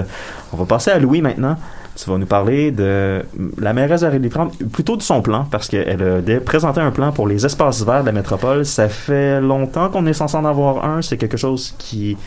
On 0.53 0.57
va 0.57 0.63
passer 0.65 0.91
à 0.91 0.99
Louis 0.99 1.21
maintenant. 1.21 1.57
Tu 1.95 2.09
vas 2.09 2.17
nous 2.17 2.25
parler 2.25 2.71
de 2.71 3.23
la 3.59 3.73
mairesse 3.73 4.01
de 4.01 4.27
prendre 4.27 4.51
plutôt 4.71 4.97
de 4.97 5.01
son 5.03 5.21
plan, 5.21 5.45
parce 5.51 5.67
qu'elle 5.67 6.01
a 6.27 6.39
présenté 6.39 6.81
un 6.81 6.89
plan 6.91 7.11
pour 7.11 7.27
les 7.27 7.45
espaces 7.45 7.83
verts 7.85 8.01
de 8.01 8.07
la 8.07 8.11
métropole. 8.13 8.65
Ça 8.65 8.89
fait 8.89 9.39
longtemps 9.39 9.89
qu'on 9.89 10.05
est 10.07 10.13
censé 10.13 10.35
en 10.35 10.45
avoir 10.45 10.83
un. 10.85 11.01
C'est 11.03 11.17
quelque 11.17 11.37
chose 11.37 11.75
qui... 11.77 12.17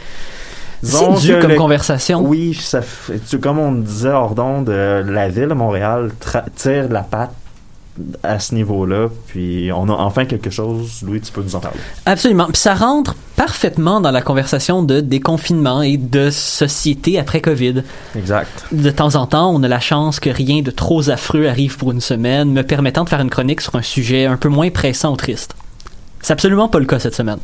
C'est 0.83 1.05
que 1.07 1.41
comme 1.41 1.51
le- 1.51 1.57
conversation. 1.57 2.21
oui, 2.21 2.55
ça 2.55 2.83
fait, 2.83 3.19
tu- 3.29 3.39
comme 3.41 3.59
on 3.59 3.73
disait 3.73 4.11
hors 4.11 4.35
d'onde, 4.35 4.69
euh, 4.69 5.03
la 5.11 5.29
ville 5.29 5.49
de 5.49 5.55
Montréal 5.55 6.11
tire 6.55 6.89
la 6.91 7.01
patte 7.01 7.33
à 8.23 8.39
ce 8.39 8.55
niveau-là, 8.55 9.09
puis 9.27 9.71
on 9.75 9.89
a 9.89 9.93
enfin 9.93 10.27
quelque 10.27 10.51
chose. 10.51 11.03
Louis, 11.05 11.21
tu 11.23 11.33
peux 11.33 11.43
nous 11.43 11.57
en 11.57 11.61
parler. 11.61 11.79
Absolument. 12.05 12.45
Puis 12.47 12.59
ça 12.61 12.75
rentre 12.75 13.17
parfaitement 13.37 14.01
dans 14.01 14.11
la 14.11 14.23
conversation 14.23 14.83
de 14.83 15.01
déconfinement 15.01 15.83
et 15.83 15.99
de 15.99 16.31
société 16.31 17.19
après 17.19 17.41
COVID. 17.41 17.83
Exact. 18.17 18.65
De 18.73 18.91
temps 18.91 19.15
en 19.15 19.27
temps, 19.27 19.55
on 19.55 19.63
a 19.63 19.69
la 19.69 19.81
chance 19.81 20.19
que 20.19 20.31
rien 20.31 20.63
de 20.63 20.71
trop 20.71 21.11
affreux 21.11 21.47
arrive 21.47 21.77
pour 21.77 21.93
une 21.93 22.01
semaine, 22.01 22.51
me 22.51 22.63
permettant 22.63 23.05
de 23.05 23.11
faire 23.11 23.21
une 23.21 23.31
chronique 23.31 23.61
sur 23.61 23.77
un 23.77 23.83
sujet 23.83 24.25
un 24.25 24.37
peu 24.37 24.49
moins 24.49 24.71
pressant 24.71 25.13
ou 25.13 25.17
triste. 25.17 25.55
C'est 26.23 26.33
absolument 26.33 26.69
pas 26.69 26.81
le 26.81 26.87
cas 26.87 26.99
cette 26.99 27.15
semaine. 27.15 27.39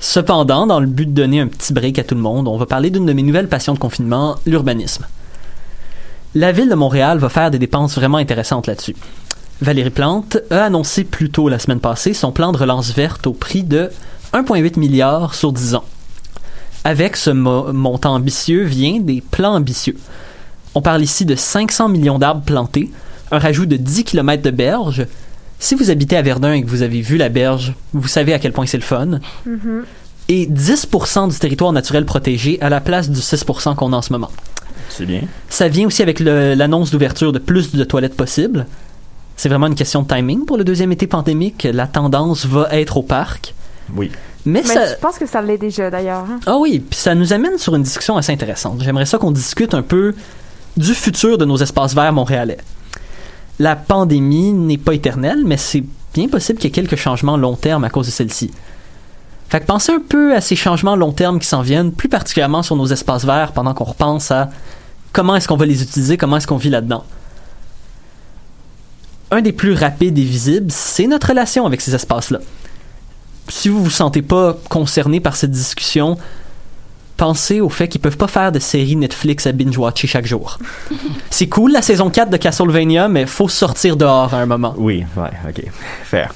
Cependant, 0.00 0.66
dans 0.66 0.80
le 0.80 0.86
but 0.86 1.06
de 1.06 1.14
donner 1.14 1.40
un 1.40 1.46
petit 1.46 1.72
break 1.72 1.98
à 1.98 2.04
tout 2.04 2.14
le 2.14 2.20
monde, 2.20 2.48
on 2.48 2.56
va 2.56 2.66
parler 2.66 2.90
d'une 2.90 3.06
de 3.06 3.12
mes 3.12 3.22
nouvelles 3.22 3.48
passions 3.48 3.74
de 3.74 3.78
confinement, 3.78 4.36
l'urbanisme. 4.46 5.06
La 6.34 6.50
ville 6.50 6.68
de 6.68 6.74
Montréal 6.74 7.18
va 7.18 7.28
faire 7.28 7.50
des 7.50 7.58
dépenses 7.58 7.94
vraiment 7.94 8.18
intéressantes 8.18 8.66
là-dessus. 8.66 8.96
Valérie 9.60 9.90
Plante 9.90 10.38
a 10.50 10.64
annoncé 10.64 11.04
plus 11.04 11.30
tôt 11.30 11.48
la 11.48 11.58
semaine 11.58 11.78
passée 11.78 12.12
son 12.12 12.32
plan 12.32 12.50
de 12.50 12.58
relance 12.58 12.92
verte 12.92 13.26
au 13.26 13.32
prix 13.32 13.62
de 13.62 13.90
1,8 14.34 14.78
milliard 14.78 15.34
sur 15.34 15.52
10 15.52 15.74
ans. 15.76 15.84
Avec 16.84 17.16
ce 17.16 17.30
mo- 17.30 17.72
montant 17.72 18.14
ambitieux 18.14 18.64
vient 18.64 19.00
des 19.00 19.22
plans 19.22 19.54
ambitieux. 19.54 19.96
On 20.74 20.82
parle 20.82 21.02
ici 21.02 21.24
de 21.24 21.34
500 21.34 21.88
millions 21.88 22.18
d'arbres 22.18 22.42
plantés, 22.44 22.90
un 23.30 23.38
rajout 23.38 23.64
de 23.66 23.76
10 23.76 24.04
km 24.04 24.42
de 24.42 24.50
berge. 24.50 25.06
Si 25.60 25.74
vous 25.74 25.90
habitez 25.90 26.16
à 26.16 26.22
Verdun 26.22 26.52
et 26.52 26.62
que 26.62 26.68
vous 26.68 26.82
avez 26.82 27.00
vu 27.00 27.16
la 27.16 27.28
berge, 27.30 27.74
vous 27.94 28.08
savez 28.08 28.34
à 28.34 28.38
quel 28.38 28.52
point 28.52 28.66
c'est 28.66 28.76
le 28.76 28.82
fun. 28.82 29.20
Mhm. 29.46 29.84
Et 30.28 30.46
10% 30.46 31.28
du 31.30 31.38
territoire 31.38 31.72
naturel 31.72 32.04
protégé 32.04 32.58
à 32.60 32.68
la 32.70 32.80
place 32.80 33.08
du 33.10 33.20
6% 33.20 33.74
qu'on 33.76 33.92
a 33.92 33.96
en 33.96 34.02
ce 34.02 34.12
moment. 34.12 34.30
C'est 34.88 35.06
bien. 35.06 35.22
Ça 35.48 35.68
vient 35.68 35.86
aussi 35.86 36.02
avec 36.02 36.18
l'annonce 36.20 36.90
d'ouverture 36.90 37.32
de 37.32 37.38
plus 37.38 37.72
de 37.74 37.84
toilettes 37.84 38.16
possibles. 38.16 38.66
C'est 39.36 39.48
vraiment 39.48 39.66
une 39.66 39.74
question 39.74 40.02
de 40.02 40.08
timing 40.08 40.44
pour 40.44 40.56
le 40.56 40.64
deuxième 40.64 40.92
été 40.92 41.06
pandémique. 41.06 41.66
La 41.72 41.86
tendance 41.86 42.46
va 42.46 42.68
être 42.72 42.96
au 42.96 43.02
parc. 43.02 43.54
Oui. 43.94 44.10
Mais, 44.46 44.62
Mais 44.62 44.74
ça... 44.74 44.86
je 44.86 44.94
pense 45.00 45.18
que 45.18 45.26
ça 45.26 45.40
l'est 45.42 45.58
déjà, 45.58 45.90
d'ailleurs. 45.90 46.24
hein. 46.30 46.40
Ah 46.46 46.56
oui, 46.58 46.78
puis 46.80 46.98
ça 46.98 47.14
nous 47.14 47.32
amène 47.32 47.58
sur 47.58 47.74
une 47.74 47.82
discussion 47.82 48.16
assez 48.16 48.32
intéressante. 48.32 48.82
J'aimerais 48.82 49.06
ça 49.06 49.18
qu'on 49.18 49.30
discute 49.30 49.74
un 49.74 49.82
peu 49.82 50.14
du 50.76 50.94
futur 50.94 51.38
de 51.38 51.44
nos 51.44 51.56
espaces 51.56 51.94
verts 51.94 52.12
montréalais. 52.12 52.58
La 53.58 53.76
pandémie 53.76 54.52
n'est 54.52 54.78
pas 54.78 54.94
éternelle, 54.94 55.42
mais 55.44 55.56
c'est 55.56 55.84
bien 56.12 56.28
possible 56.28 56.58
qu'il 56.58 56.68
y 56.68 56.72
ait 56.72 56.74
quelques 56.74 56.96
changements 56.96 57.36
long 57.36 57.54
terme 57.56 57.84
à 57.84 57.90
cause 57.90 58.06
de 58.06 58.10
celle-ci. 58.10 58.50
Fait 59.48 59.60
que 59.60 59.66
pensez 59.66 59.92
un 59.92 60.00
peu 60.00 60.34
à 60.34 60.40
ces 60.40 60.56
changements 60.56 60.96
long 60.96 61.12
terme 61.12 61.38
qui 61.38 61.46
s'en 61.46 61.62
viennent, 61.62 61.92
plus 61.92 62.08
particulièrement 62.08 62.62
sur 62.62 62.76
nos 62.76 62.86
espaces 62.86 63.24
verts, 63.24 63.52
pendant 63.52 63.72
qu'on 63.74 63.84
repense 63.84 64.30
à 64.30 64.50
comment 65.12 65.36
est-ce 65.36 65.46
qu'on 65.46 65.56
va 65.56 65.66
les 65.66 65.82
utiliser, 65.82 66.16
comment 66.16 66.38
est-ce 66.38 66.46
qu'on 66.46 66.56
vit 66.56 66.70
là-dedans. 66.70 67.04
Un 69.30 69.40
des 69.40 69.52
plus 69.52 69.74
rapides 69.74 70.18
et 70.18 70.22
visibles, 70.24 70.70
c'est 70.70 71.06
notre 71.06 71.28
relation 71.28 71.66
avec 71.66 71.80
ces 71.80 71.94
espaces-là 71.94 72.40
si 73.56 73.68
vous 73.68 73.84
vous 73.84 73.90
sentez 73.90 74.20
pas 74.22 74.56
concerné 74.68 75.20
par 75.20 75.36
cette 75.36 75.52
discussion, 75.52 76.18
pensez 77.16 77.60
au 77.60 77.68
fait 77.68 77.86
qu'ils 77.88 78.00
peuvent 78.00 78.16
pas 78.16 78.26
faire 78.26 78.50
de 78.50 78.58
séries 78.58 78.96
Netflix 78.96 79.46
à 79.46 79.52
binge-watcher 79.52 80.08
chaque 80.08 80.26
jour. 80.26 80.58
C'est 81.30 81.46
cool 81.48 81.70
la 81.70 81.80
saison 81.80 82.10
4 82.10 82.30
de 82.30 82.36
Castlevania, 82.36 83.06
mais 83.06 83.26
faut 83.26 83.48
sortir 83.48 83.96
dehors 83.96 84.34
à 84.34 84.38
un 84.38 84.46
moment. 84.46 84.74
Oui, 84.76 85.04
ouais, 85.16 85.30
ok. 85.48 85.64
Faire. 86.04 86.32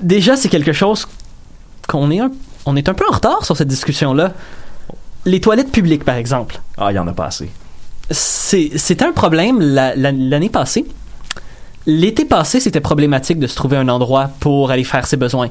Déjà, 0.00 0.36
c'est 0.36 0.48
quelque 0.48 0.72
chose 0.72 1.06
qu'on 1.86 2.10
est 2.10 2.20
un, 2.20 2.30
on 2.64 2.76
est 2.76 2.88
un 2.88 2.94
peu 2.94 3.04
en 3.10 3.14
retard 3.14 3.44
sur 3.44 3.56
cette 3.56 3.68
discussion-là. 3.68 4.32
Les 5.26 5.40
toilettes 5.40 5.72
publiques, 5.72 6.04
par 6.04 6.14
exemple. 6.16 6.60
Ah, 6.78 6.92
il 6.92 6.94
y 6.94 6.98
en 6.98 7.06
a 7.08 7.12
pas 7.12 7.26
assez. 7.26 7.50
C'est- 8.10 8.70
C'était 8.78 9.04
un 9.04 9.12
problème 9.12 9.60
la- 9.60 9.94
la- 9.96 10.12
l'année 10.12 10.48
passée. 10.48 10.86
L'été 11.86 12.24
passé, 12.24 12.60
c'était 12.60 12.80
problématique 12.80 13.38
de 13.38 13.46
se 13.46 13.54
trouver 13.56 13.76
un 13.76 13.88
endroit 13.88 14.30
pour 14.40 14.70
aller 14.70 14.84
faire 14.84 15.06
ses 15.06 15.16
besoins. 15.16 15.48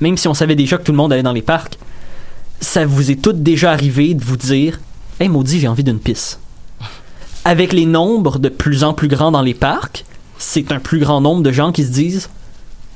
Même 0.00 0.16
si 0.16 0.28
on 0.28 0.34
savait 0.34 0.56
déjà 0.56 0.78
que 0.78 0.82
tout 0.82 0.92
le 0.92 0.96
monde 0.96 1.12
allait 1.12 1.22
dans 1.22 1.32
les 1.32 1.42
parcs. 1.42 1.78
Ça 2.60 2.86
vous 2.86 3.10
est 3.10 3.22
tout 3.22 3.32
déjà 3.32 3.72
arrivé 3.72 4.14
de 4.14 4.24
vous 4.24 4.36
dire 4.36 4.80
Hey 5.20 5.28
maudit, 5.28 5.60
j'ai 5.60 5.68
envie 5.68 5.84
d'une 5.84 5.98
pisse. 5.98 6.38
avec 7.44 7.72
les 7.72 7.86
nombres 7.86 8.38
de 8.38 8.48
plus 8.48 8.84
en 8.84 8.94
plus 8.94 9.08
grands 9.08 9.30
dans 9.30 9.42
les 9.42 9.54
parcs, 9.54 10.04
c'est 10.38 10.72
un 10.72 10.80
plus 10.80 10.98
grand 10.98 11.20
nombre 11.20 11.42
de 11.42 11.52
gens 11.52 11.72
qui 11.72 11.84
se 11.84 11.92
disent 11.92 12.30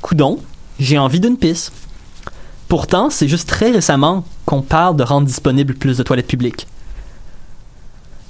Coudon, 0.00 0.38
j'ai 0.81 0.99
envie 0.99 1.21
d'une 1.21 1.37
pisse. 1.37 1.71
Pourtant, 2.69 3.11
c'est 3.11 3.28
juste 3.28 3.49
très 3.49 3.71
récemment 3.71 4.25
qu'on 4.45 4.62
parle 4.62 4.97
de 4.97 5.02
rendre 5.02 5.26
disponible 5.26 5.75
plus 5.75 5.97
de 5.97 6.02
toilettes 6.02 6.26
publiques. 6.26 6.67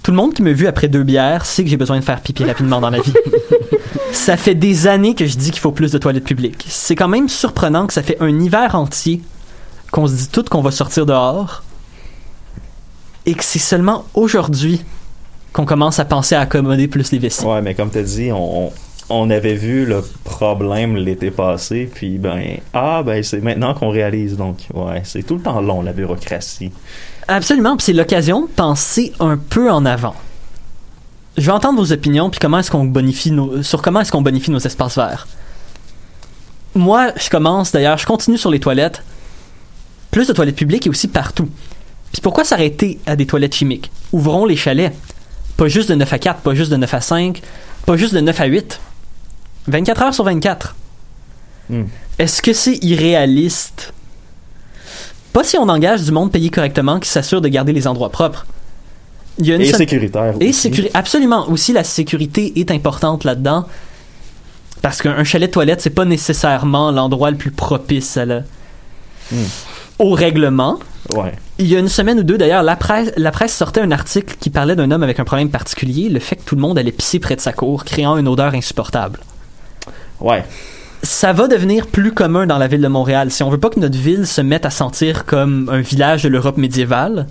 Tout 0.09 0.13
le 0.13 0.17
monde 0.17 0.33
qui 0.33 0.41
me 0.41 0.53
vu 0.53 0.67
après 0.67 0.89
deux 0.89 1.03
bières 1.03 1.45
sait 1.45 1.63
que 1.63 1.69
j'ai 1.69 1.77
besoin 1.77 1.99
de 1.99 2.03
faire 2.03 2.23
pipi 2.23 2.43
rapidement 2.43 2.81
dans 2.81 2.89
la 2.89 2.99
vie. 2.99 3.13
ça 4.13 4.39
fait 4.39 4.55
des 4.55 4.87
années 4.87 5.15
que 5.15 5.27
je 5.27 5.37
dis 5.37 5.51
qu'il 5.51 5.61
faut 5.61 5.71
plus 5.71 5.93
de 5.93 5.99
toilettes 5.99 6.25
publiques. 6.25 6.65
C'est 6.67 6.97
quand 6.97 7.09
même 7.09 7.29
surprenant 7.29 7.87
que 7.87 7.93
ça 7.93 8.03
fait 8.03 8.17
un 8.19 8.41
hiver 8.41 8.75
entier 8.75 9.21
qu'on 9.91 10.07
se 10.07 10.15
dit 10.15 10.29
tout 10.31 10.45
qu'on 10.45 10.63
va 10.63 10.71
sortir 10.71 11.05
dehors 11.05 11.63
et 13.27 13.35
que 13.35 13.45
c'est 13.45 13.59
seulement 13.59 14.07
aujourd'hui 14.15 14.83
qu'on 15.53 15.67
commence 15.67 15.99
à 15.99 16.07
penser 16.07 16.35
à 16.35 16.41
accommoder 16.41 16.89
plus 16.89 17.13
les 17.13 17.19
vessies. 17.19 17.45
Ouais, 17.45 17.61
mais 17.61 17.75
comme 17.75 17.91
tu 17.91 17.99
as 17.99 18.03
dit, 18.03 18.33
on, 18.33 18.73
on 19.11 19.29
avait 19.29 19.57
vu 19.57 19.85
le 19.85 20.03
problème 20.25 20.97
l'été 20.97 21.31
passé, 21.31 21.87
puis 21.93 22.17
ben, 22.17 22.57
ah, 22.73 23.03
ben, 23.05 23.23
c'est 23.23 23.43
maintenant 23.43 23.75
qu'on 23.75 23.91
réalise. 23.91 24.39
Donc, 24.39 24.57
ouais, 24.73 25.03
c'est 25.05 25.23
tout 25.23 25.35
le 25.35 25.43
temps 25.43 25.61
long, 25.61 25.83
la 25.83 25.93
bureaucratie. 25.93 26.73
Absolument, 27.29 27.77
puis 27.77 27.85
c'est 27.85 27.93
l'occasion 27.93 28.43
de 28.43 28.47
penser 28.47 29.13
un 29.21 29.37
peu 29.37 29.71
en 29.71 29.85
avant. 29.85 30.15
Je 31.37 31.45
vais 31.45 31.53
entendre 31.53 31.79
vos 31.79 31.93
opinions, 31.93 32.31
puis 32.31 32.41
comment 32.41 32.59
est-ce 32.59 32.71
qu'on 32.71 32.85
bonifie 32.85 33.31
nos, 33.31 33.63
sur 33.63 33.83
comment 33.83 34.01
est-ce 34.01 34.11
qu'on 34.11 34.23
bonifie 34.23 34.51
nos 34.51 34.59
espaces 34.59 34.97
verts. 34.97 35.29
Moi, 36.75 37.13
je 37.17 37.29
commence 37.29 37.71
d'ailleurs, 37.71 37.99
je 37.99 38.07
continue 38.07 38.39
sur 38.39 38.51
les 38.51 38.61
toilettes. 38.61 39.03
Plus 40.11 40.27
de 40.27 40.33
toilettes 40.33 40.57
publiques 40.57 40.87
et 40.87 40.91
aussi 40.91 41.07
partout. 41.07 41.49
Puis 42.13 42.23
pourquoi 42.23 42.45
s'arrêter 42.45 42.99
à 43.07 43.15
des 43.15 43.27
toilettes 43.27 43.55
chimiques? 43.55 43.91
Ouvrons 44.13 44.47
les 44.47 44.57
chalets. 44.57 44.95
Pas 45.59 45.69
juste 45.69 45.91
de 45.91 45.95
9 45.95 46.11
à 46.11 46.19
4, 46.19 46.41
pas 46.41 46.55
juste 46.55 46.71
de 46.71 46.77
9 46.77 46.95
à 46.95 47.01
5, 47.01 47.43
pas 47.85 47.97
juste 47.97 48.15
de 48.15 48.21
9 48.21 48.41
à 48.41 48.47
8. 48.47 48.81
24 49.67 50.03
heures 50.03 50.15
sur 50.15 50.25
24. 50.25 50.75
Hmm. 51.69 51.85
Est-ce 52.19 52.41
que 52.41 52.55
c'est 52.55 52.83
irréaliste 52.83 53.93
Pas 55.39 55.45
si 55.45 55.57
on 55.57 55.69
engage 55.69 56.03
du 56.03 56.11
monde 56.11 56.33
payé 56.33 56.51
correctement 56.51 56.99
qui 56.99 57.09
s'assure 57.09 57.41
de 57.41 57.47
garder 57.47 57.73
les 57.73 57.87
endroits 57.87 58.09
propres. 58.11 58.45
Il 59.39 59.47
y 59.47 59.53
a 59.53 59.55
une 59.55 59.61
Et 59.61 59.67
seule- 59.67 59.77
sécuritaire. 59.77 60.35
et 60.41 60.49
aussi. 60.49 60.69
sécuri- 60.69 60.91
absolument. 60.95 61.49
Aussi, 61.49 61.73
la 61.73 61.85
sécurité 61.85 62.59
est 62.59 62.73
importante 62.73 63.23
là-dedans. 63.23 63.65
Parce 64.83 65.01
qu'un 65.01 65.23
chalet 65.23 65.49
de 65.49 65.53
toilette, 65.53 65.81
c'est 65.81 65.91
pas 65.91 66.05
nécessairement 66.05 66.91
l'endroit 66.91 67.31
le 67.31 67.37
plus 67.37 67.53
propice 67.53 68.17
à 68.17 68.25
la- 68.25 68.41
Hmm. 69.31 69.45
au 70.01 70.11
règlement. 70.11 70.81
Ouais. 71.15 71.33
Il 71.59 71.69
y 71.69 71.77
a 71.77 71.79
une 71.79 71.89
semaine 71.89 72.19
ou 72.19 72.23
deux, 72.25 72.37
d'ailleurs, 72.37 72.65
la 72.65 72.75
presse, 72.75 73.13
la 73.17 73.31
presse 73.31 73.55
sortait 73.57 73.81
un 73.81 73.93
article 73.93 74.35
qui 74.41 74.51
parlait 74.51 74.75
d'un 74.75 74.91
homme 74.91 75.05
avec 75.05 75.21
un 75.21 75.25
problème 75.25 75.51
particulier, 75.51 76.09
le 76.09 76.19
fait 76.19 76.35
que 76.35 76.43
tout 76.43 76.57
le 76.57 76.61
monde 76.63 76.77
allait 76.81 76.91
pisser 76.91 77.21
près 77.21 77.37
de 77.37 77.41
sa 77.41 77.53
cour, 77.53 77.85
créant 77.85 78.17
une 78.17 78.27
odeur 78.27 78.55
insupportable. 78.55 79.21
Ouais. 80.19 80.43
Ça 81.09 81.33
va 81.33 81.49
devenir 81.49 81.87
plus 81.87 82.13
commun 82.13 82.47
dans 82.47 82.59
la 82.59 82.67
ville 82.67 82.83
de 82.83 82.87
Montréal. 82.87 83.31
Si 83.31 83.43
on 83.43 83.49
veut 83.49 83.57
pas 83.57 83.71
que 83.71 83.81
notre 83.81 83.97
ville 83.97 84.27
se 84.27 84.43
mette 84.43 84.67
à 84.67 84.71
sentir 84.71 85.25
comme 85.25 85.71
un 85.73 85.81
village 85.81 86.25
de 86.25 86.29
l'Europe 86.29 86.59
médiévale, 86.59 87.27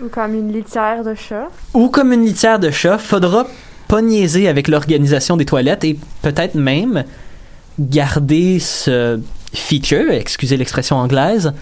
Ou 0.00 0.06
comme 0.06 0.34
une 0.34 0.52
litière 0.52 1.02
de 1.02 1.12
chat. 1.16 1.48
ou 1.74 1.88
comme 1.88 2.12
une 2.12 2.24
litière 2.24 2.60
de 2.60 2.70
chat, 2.70 2.98
faudra 2.98 3.48
pas 3.88 4.02
niaiser 4.02 4.46
avec 4.46 4.68
l'organisation 4.68 5.36
des 5.36 5.44
toilettes 5.44 5.82
et 5.82 5.98
peut-être 6.22 6.54
même 6.54 7.02
garder 7.80 8.60
ce 8.60 9.18
feature, 9.52 10.12
excusez 10.12 10.56
l'expression 10.56 10.94
anglaise, 10.96 11.52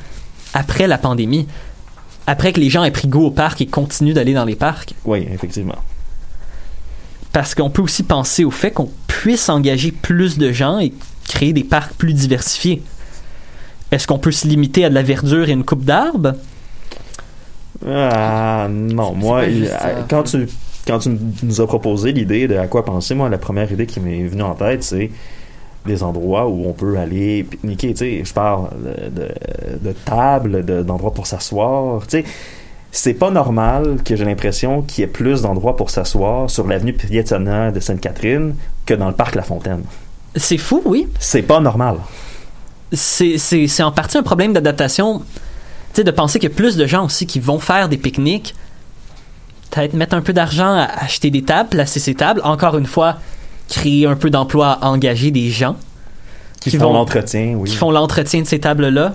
après 0.53 0.87
la 0.87 0.99
pandémie. 0.99 1.49
Après 2.27 2.53
que 2.53 2.61
les 2.61 2.69
gens 2.69 2.85
aient 2.85 2.91
pris 2.91 3.09
goût 3.09 3.25
au 3.25 3.31
parc 3.31 3.63
et 3.63 3.67
continuent 3.67 4.13
d'aller 4.13 4.35
dans 4.35 4.45
les 4.45 4.57
parcs. 4.57 4.93
Oui, 5.07 5.27
effectivement. 5.33 5.79
Parce 7.33 7.55
qu'on 7.55 7.71
peut 7.71 7.81
aussi 7.83 8.03
penser 8.03 8.45
au 8.45 8.51
fait 8.51 8.73
qu'on 8.73 8.91
puisse 9.09 9.49
engager 9.49 9.91
plus 9.91 10.37
de 10.37 10.53
gens 10.53 10.79
et 10.81 10.93
créer 11.29 11.53
des 11.53 11.65
parcs 11.65 11.95
plus 11.95 12.13
diversifiés. 12.15 12.83
Est-ce 13.91 14.07
qu'on 14.07 14.19
peut 14.19 14.33
se 14.33 14.47
limiter 14.47 14.85
à 14.85 14.91
de 14.91 14.95
la 14.95 15.03
verdure 15.03 15.49
et 15.49 15.53
une 15.53 15.65
coupe 15.65 15.85
d'arbres? 15.85 16.35
Ah, 17.87 18.69
non, 18.71 19.15
moi, 19.15 19.43
quand 20.09 20.23
tu 20.25 20.49
quand 20.87 20.99
tu 20.99 21.17
nous 21.43 21.61
as 21.61 21.67
proposé 21.67 22.13
l'idée 22.13 22.47
de 22.47 22.57
à 22.57 22.67
quoi 22.67 22.85
penser, 22.85 23.15
moi, 23.15 23.29
la 23.29 23.39
première 23.39 23.71
idée 23.73 23.87
qui 23.87 24.01
m'est 24.01 24.25
venue 24.27 24.43
en 24.43 24.55
tête, 24.55 24.83
c'est 24.83 25.11
des 25.87 26.03
endroits 26.03 26.47
où 26.49 26.67
on 26.67 26.73
peut 26.73 26.97
aller 26.99 27.45
pique-niquer, 27.45 27.93
tu 27.93 27.97
sais, 27.97 28.23
je 28.25 28.33
parle 28.33 28.69
de, 28.83 29.21
de, 29.23 29.29
de 29.81 29.93
tables, 29.93 30.65
de- 30.65 30.83
d'endroits 30.83 31.13
pour 31.13 31.27
s'asseoir, 31.27 32.03
tu 32.07 32.19
sais. 32.19 32.25
C'est 32.91 33.15
pas 33.15 33.31
normal 33.31 33.97
que 34.05 34.15
j'ai 34.15 34.25
l'impression 34.25 34.83
qu'il 34.83 35.03
y 35.03 35.05
ait 35.05 35.11
plus 35.11 35.43
d'endroits 35.43 35.77
pour 35.77 35.91
s'asseoir 35.91 36.49
sur 36.49 36.67
l'avenue 36.67 36.93
Piétonna 36.93 37.73
de 37.73 37.81
Sainte-Catherine 37.81 38.55
que 38.87 38.95
dans 38.95 39.09
le 39.09 39.15
parc 39.15 39.35
La 39.35 39.43
Fontaine. 39.43 39.83
C'est 40.37 40.59
fou, 40.59 40.83
oui. 40.85 41.07
C'est 41.21 41.43
pas 41.43 41.61
normal. 41.61 41.97
c'est 42.93 43.83
en 43.83 43.93
partie 43.93 44.19
un 44.19 44.23
problème 44.23 44.53
d'adaptation. 44.53 45.21
Tu 45.21 46.01
sais, 46.01 46.05
de 46.05 46.11
penser 46.11 46.39
qu'il 46.41 46.49
y 46.51 46.53
a 46.53 46.57
plus 46.57 46.77
de 46.77 46.87
gens 46.87 47.05
aussi 47.05 47.27
qui 47.27 47.39
vont 47.39 47.61
faire 47.61 47.89
des 47.89 47.97
pique-niques, 47.97 48.55
peut-être 49.71 49.95
mettre 49.95 50.17
un 50.17 50.23
peu 50.23 50.33
d'argent 50.33 50.73
à 50.75 50.89
acheter 51.05 51.31
des 51.31 51.43
tables, 51.43 51.69
placer 51.69 52.01
ces 52.01 52.15
tables, 52.15 52.41
encore 52.45 52.77
une 52.77 52.87
fois, 52.87 53.17
créer 53.69 54.07
un 54.07 54.17
peu 54.17 54.29
d'emploi, 54.31 54.79
engager 54.83 55.31
des 55.31 55.51
gens 55.51 55.77
Qui, 56.61 56.71
Qui 56.71 56.79
font 56.79 56.93
l'entretien, 56.93 57.55
oui. 57.57 57.71
qui 57.71 57.77
font 57.77 57.93
l'entretien 57.93 58.43
de 58.43 58.47
ces 58.47 58.59
tables-là. 58.59 59.15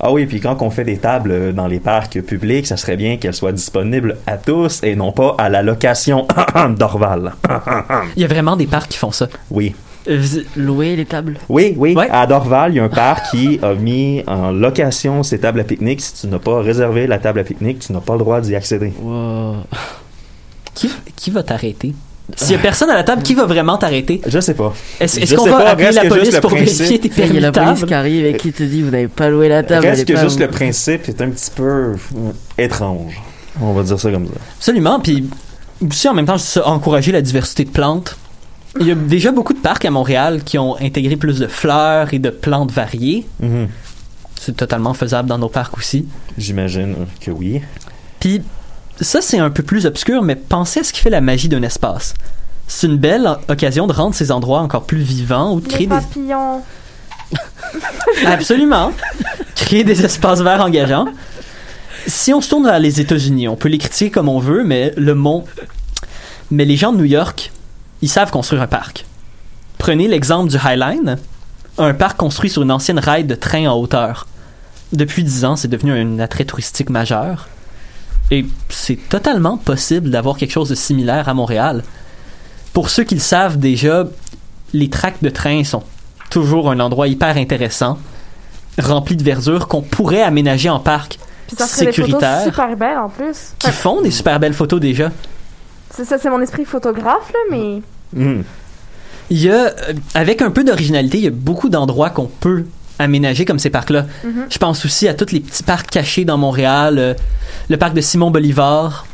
Ah 0.00 0.10
oui, 0.10 0.26
puis 0.26 0.40
quand 0.40 0.60
on 0.60 0.70
fait 0.70 0.84
des 0.84 0.98
tables 0.98 1.30
euh, 1.30 1.52
dans 1.52 1.68
les 1.68 1.78
parcs 1.78 2.20
publics, 2.22 2.66
ça 2.66 2.76
serait 2.76 2.96
bien 2.96 3.16
qu'elles 3.16 3.34
soient 3.34 3.52
disponibles 3.52 4.16
à 4.26 4.36
tous 4.36 4.80
et 4.82 4.96
non 4.96 5.12
pas 5.12 5.36
à 5.38 5.48
la 5.48 5.62
location 5.62 6.26
d'Orval. 6.76 7.34
Il 8.16 8.22
y 8.22 8.24
a 8.24 8.28
vraiment 8.28 8.56
des 8.56 8.66
parcs 8.66 8.88
qui 8.90 8.98
font 8.98 9.12
ça. 9.12 9.28
Oui. 9.50 9.74
Euh, 10.08 10.18
vous- 10.20 10.40
Louer 10.56 10.96
les 10.96 11.04
tables? 11.06 11.38
Oui, 11.48 11.74
oui. 11.78 11.94
Ouais. 11.94 12.08
À 12.10 12.26
Dorval, 12.26 12.72
il 12.72 12.76
y 12.76 12.80
a 12.80 12.84
un 12.84 12.88
parc 12.88 13.30
qui 13.30 13.58
a 13.62 13.72
mis 13.74 14.22
en 14.26 14.52
location 14.52 15.22
ses 15.22 15.38
tables 15.40 15.60
à 15.60 15.64
pique-nique. 15.64 16.00
Si 16.02 16.12
tu 16.14 16.26
n'as 16.26 16.38
pas 16.38 16.60
réservé 16.60 17.06
la 17.06 17.18
table 17.18 17.40
à 17.40 17.44
pique-nique, 17.44 17.78
tu 17.80 17.92
n'as 17.92 18.00
pas 18.00 18.12
le 18.14 18.18
droit 18.18 18.40
d'y 18.40 18.54
accéder. 18.54 18.92
Wow. 19.00 19.56
qui, 20.74 20.90
qui 21.16 21.30
va 21.30 21.42
t'arrêter? 21.42 21.94
S'il 22.36 22.52
y 22.52 22.54
a 22.54 22.58
personne 22.62 22.90
à 22.90 22.94
la 22.94 23.04
table, 23.04 23.22
qui 23.22 23.34
va 23.34 23.44
vraiment 23.46 23.76
t'arrêter? 23.78 24.20
Je 24.26 24.40
sais 24.40 24.54
pas. 24.54 24.72
Est-ce 25.00 25.34
qu'on 25.34 25.44
va 25.46 25.58
pas, 25.58 25.70
appeler 25.70 25.92
la 25.92 26.04
police 26.06 26.38
pour 26.40 26.50
principe. 26.50 26.78
vérifier 26.78 26.98
tes 26.98 27.08
Il 27.08 27.12
y 27.18 27.22
a 27.22 27.26
permis 27.26 27.40
la 27.40 27.50
de 27.50 27.58
police 27.58 27.74
table? 27.80 27.86
qui 27.86 27.94
arrive 27.94 28.26
et 28.26 28.36
qui 28.36 28.52
te 28.52 28.62
dit 28.62 28.82
vous 28.82 28.90
n'avez 28.90 29.08
pas 29.08 29.28
loué 29.28 29.48
la 29.48 29.62
table. 29.62 29.86
Reste 29.86 30.02
est 30.02 30.04
que 30.06 30.12
pas 30.14 30.22
juste 30.22 30.36
où. 30.38 30.40
le 30.40 30.48
principe 30.48 31.08
est 31.08 31.20
un 31.20 31.30
petit 31.30 31.50
peu 31.54 31.62
euh, 31.64 31.94
étrange. 32.58 33.20
On 33.60 33.72
va 33.72 33.82
dire 33.82 34.00
ça 34.00 34.10
comme 34.10 34.26
ça. 34.26 34.32
Absolument. 34.58 35.00
Puis 35.00 35.24
aussi, 35.86 36.08
en 36.08 36.14
même 36.14 36.26
temps, 36.26 36.36
encourager 36.64 37.12
la 37.12 37.20
diversité 37.22 37.64
de 37.64 37.70
plantes. 37.70 38.16
Il 38.80 38.86
y 38.86 38.90
a 38.90 38.94
déjà 38.94 39.30
beaucoup 39.30 39.52
de 39.52 39.58
parcs 39.58 39.84
à 39.84 39.90
Montréal 39.90 40.42
qui 40.44 40.58
ont 40.58 40.76
intégré 40.80 41.16
plus 41.16 41.38
de 41.38 41.46
fleurs 41.46 42.12
et 42.12 42.18
de 42.18 42.30
plantes 42.30 42.72
variées. 42.72 43.26
Mhm. 43.40 43.68
C'est 44.40 44.56
totalement 44.56 44.94
faisable 44.94 45.28
dans 45.28 45.38
nos 45.38 45.48
parcs 45.48 45.78
aussi. 45.78 46.06
J'imagine 46.36 46.96
que 47.20 47.30
oui. 47.30 47.62
Puis 48.20 48.42
ça, 49.00 49.20
c'est 49.20 49.38
un 49.38 49.50
peu 49.50 49.62
plus 49.62 49.86
obscur, 49.86 50.22
mais 50.22 50.36
pensez 50.36 50.80
à 50.80 50.84
ce 50.84 50.92
qui 50.92 51.00
fait 51.00 51.10
la 51.10 51.20
magie 51.20 51.48
d'un 51.48 51.62
espace. 51.62 52.14
C'est 52.66 52.86
une 52.86 52.96
belle 52.98 53.28
occasion 53.48 53.86
de 53.86 53.92
rendre 53.92 54.14
ces 54.14 54.32
endroits 54.32 54.60
encore 54.60 54.84
plus 54.84 55.00
vivants 55.00 55.54
ou 55.54 55.60
de 55.60 55.66
Les 55.66 55.70
créer 55.70 55.86
des... 55.86 55.94
papillons. 55.94 56.62
Absolument. 58.26 58.92
Créer 59.54 59.84
des 59.84 60.04
espaces 60.04 60.40
verts 60.40 60.60
engageants. 60.60 61.06
Si 62.06 62.32
on 62.34 62.40
se 62.40 62.50
tourne 62.50 62.64
vers 62.64 62.78
les 62.78 63.00
États-Unis, 63.00 63.48
on 63.48 63.56
peut 63.56 63.68
les 63.68 63.78
critiquer 63.78 64.10
comme 64.10 64.28
on 64.28 64.38
veut, 64.40 64.62
mais 64.64 64.92
le 64.96 65.14
mont. 65.14 65.44
Mais 66.50 66.64
les 66.64 66.76
gens 66.76 66.92
de 66.92 66.98
New 66.98 67.04
York, 67.04 67.50
ils 68.04 68.08
savent 68.08 68.30
construire 68.30 68.60
un 68.60 68.66
parc. 68.66 69.06
Prenez 69.78 70.08
l'exemple 70.08 70.50
du 70.50 70.58
High 70.58 70.78
Line, 70.78 71.16
un 71.78 71.94
parc 71.94 72.18
construit 72.18 72.50
sur 72.50 72.60
une 72.60 72.70
ancienne 72.70 72.98
rail 72.98 73.24
de 73.24 73.34
train 73.34 73.66
en 73.66 73.78
hauteur. 73.78 74.26
Depuis 74.92 75.24
10 75.24 75.44
ans, 75.46 75.56
c'est 75.56 75.68
devenu 75.68 75.98
un 75.98 76.18
attrait 76.18 76.44
touristique 76.44 76.90
majeur. 76.90 77.48
Et 78.30 78.44
c'est 78.68 78.98
totalement 79.08 79.56
possible 79.56 80.10
d'avoir 80.10 80.36
quelque 80.36 80.50
chose 80.52 80.68
de 80.68 80.74
similaire 80.74 81.30
à 81.30 81.34
Montréal. 81.34 81.82
Pour 82.74 82.90
ceux 82.90 83.04
qui 83.04 83.14
le 83.14 83.22
savent 83.22 83.56
déjà, 83.56 84.04
les 84.74 84.90
tracts 84.90 85.24
de 85.24 85.30
train 85.30 85.64
sont 85.64 85.82
toujours 86.28 86.70
un 86.70 86.80
endroit 86.80 87.08
hyper 87.08 87.38
intéressant, 87.38 87.98
rempli 88.78 89.16
de 89.16 89.24
verdure 89.24 89.66
qu'on 89.66 89.80
pourrait 89.80 90.20
aménager 90.22 90.68
en 90.68 90.78
parc, 90.78 91.18
Puis 91.46 91.56
ça 91.56 91.66
serait 91.66 91.86
des 91.86 91.92
Sécuritaire. 91.92 92.42
super 92.44 92.76
belles 92.76 92.98
en 92.98 93.08
plus. 93.08 93.54
qui 93.58 93.70
font 93.70 94.02
des 94.02 94.10
super 94.10 94.38
belles 94.38 94.52
photos 94.52 94.78
déjà. 94.78 95.10
C'est 95.90 96.04
ça, 96.04 96.18
c'est 96.18 96.28
mon 96.28 96.42
esprit 96.42 96.66
photographe, 96.66 97.32
là, 97.32 97.38
mais. 97.50 97.80
Mhm. 98.12 98.44
Il 99.30 99.42
y 99.42 99.50
a, 99.50 99.66
euh, 99.66 99.92
avec 100.14 100.42
un 100.42 100.50
peu 100.50 100.64
d'originalité, 100.64 101.18
il 101.18 101.24
y 101.24 101.28
a 101.28 101.30
beaucoup 101.30 101.68
d'endroits 101.68 102.10
qu'on 102.10 102.26
peut 102.26 102.66
aménager 102.98 103.44
comme 103.44 103.58
ces 103.58 103.70
parcs-là. 103.70 104.06
Mhm. 104.22 104.46
Je 104.50 104.58
pense 104.58 104.84
aussi 104.84 105.08
à 105.08 105.14
tous 105.14 105.32
les 105.32 105.40
petits 105.40 105.62
parcs 105.62 105.90
cachés 105.90 106.24
dans 106.24 106.36
Montréal, 106.36 106.98
euh, 106.98 107.14
le 107.68 107.76
parc 107.76 107.94
de 107.94 108.00
Simon 108.00 108.30
Bolivar. 108.30 109.06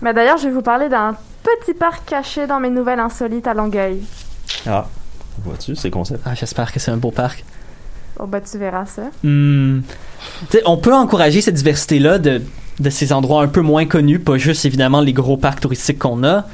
Mais 0.00 0.14
d'ailleurs, 0.14 0.38
je 0.38 0.44
vais 0.44 0.54
vous 0.54 0.62
parler 0.62 0.88
d'un 0.88 1.16
petit 1.42 1.74
parc 1.74 2.08
caché 2.08 2.46
dans 2.46 2.60
mes 2.60 2.70
nouvelles 2.70 3.00
insolites 3.00 3.46
à 3.46 3.54
Longueuil. 3.54 3.98
Ah, 4.66 4.86
vois-tu, 5.44 5.74
c'est 5.74 5.90
concept. 5.90 6.20
Ah, 6.24 6.34
j'espère 6.34 6.72
que 6.72 6.78
c'est 6.78 6.90
un 6.90 6.96
beau 6.96 7.10
parc. 7.10 7.44
Oh, 8.18 8.26
bah, 8.26 8.40
tu 8.40 8.56
verras 8.56 8.86
ça. 8.86 9.02
Hmm. 9.22 9.80
On 10.64 10.76
peut 10.78 10.94
encourager 10.94 11.40
cette 11.40 11.54
diversité-là 11.54 12.18
de 12.18 12.42
de 12.80 12.90
ces 12.90 13.12
endroits 13.12 13.42
un 13.42 13.48
peu 13.48 13.62
moins 13.62 13.86
connus, 13.86 14.18
pas 14.18 14.36
juste 14.36 14.64
évidemment 14.64 15.00
les 15.00 15.12
gros 15.12 15.36
parcs 15.36 15.60
touristiques 15.60 15.98
qu'on 15.98 16.24
a. 16.24 16.44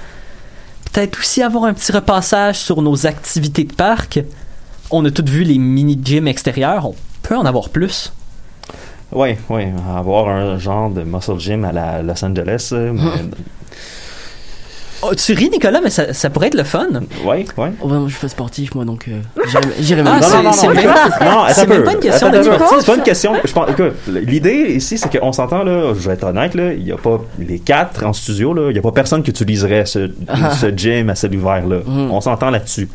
Peut-être 0.93 1.19
aussi 1.19 1.43
avoir 1.43 1.65
un 1.65 1.75
petit 1.75 1.93
repassage 1.93 2.59
sur 2.59 2.83
nos 2.83 3.07
activités 3.07 3.65
de 3.65 3.73
parc. 3.73 4.21
On 4.91 5.05
a 5.07 5.11
toutes 5.11 5.29
vu 5.31 5.43
les 5.43 5.57
mini-gyms 5.59 6.29
extérieurs, 6.29 6.87
on 6.87 6.95
peut 7.23 7.37
en 7.37 7.47
avoir 7.47 7.71
plus. 7.71 8.13
Oui, 9.11 9.37
oui, 9.49 9.65
avoir 9.97 10.29
un 10.29 10.59
genre 10.59 10.91
de 10.91 11.03
muscle 11.03 11.39
gym 11.39 11.65
à 11.65 11.73
la 11.73 12.03
Los 12.03 12.23
Angeles. 12.25 12.71
euh, 12.73 12.93
mais- 12.93 13.03
Oh, 15.05 15.15
tu 15.15 15.33
ris, 15.33 15.51
Nicolas, 15.51 15.81
mais 15.83 15.91
ça, 15.91 16.13
ça 16.13 16.31
pourrait 16.31 16.47
être 16.47 16.55
le 16.55 16.63
fun. 16.65 16.87
Oui, 17.25 17.45
oui. 17.57 17.69
Oh, 17.81 17.89
bah, 17.89 17.97
moi, 17.97 18.05
je 18.07 18.13
suis 18.13 18.21
pas 18.21 18.29
sportif, 18.29 18.75
moi, 18.75 18.85
donc 18.85 19.07
euh, 19.09 19.21
j'irai- 19.81 20.03
Ah, 20.07 20.13
même 20.13 20.23
c'est- 20.23 20.31
pas. 20.31 20.37
non, 20.37 20.43
non, 20.45 20.53
c'est 20.53 20.67
non, 20.69 20.75
même 20.75 21.69
même 21.69 21.85
pas 21.85 21.93
une 21.93 21.99
question 22.01 22.29
Attends, 22.29 22.39
de. 22.39 22.43
C'est 22.81 22.87
pas 22.87 22.95
une 22.97 23.03
question. 23.03 23.33
Je 23.45 23.53
pense, 23.53 23.71
écoute, 23.71 23.93
l'idée 24.09 24.75
ici, 24.77 24.99
c'est 24.99 25.19
qu'on 25.19 25.33
s'entend, 25.33 25.65
là, 25.65 25.93
je 25.99 26.07
vais 26.09 26.15
être 26.15 26.25
honnête, 26.25 26.55
là, 26.55 26.73
il 26.73 26.85
n'y 26.85 26.93
a 26.93 26.97
pas 26.97 27.21
les 27.39 27.59
quatre 27.59 28.05
en 28.05 28.13
studio, 28.13 28.55
là, 28.55 28.69
il 28.71 28.73
n'y 28.75 28.79
a 28.79 28.83
pas 28.83 28.93
personne 28.93 29.23
qui 29.23 29.31
utiliserait 29.31 29.87
ce, 29.87 30.11
ce 30.61 30.67
gym 30.77 31.11
à 31.11 31.15
ciel 31.15 31.35
ouvert, 31.37 31.67
là. 31.67 31.79
Mhm. 31.85 32.11
On 32.11 32.21
s'entend 32.21 32.51
là-dessus. 32.51 32.89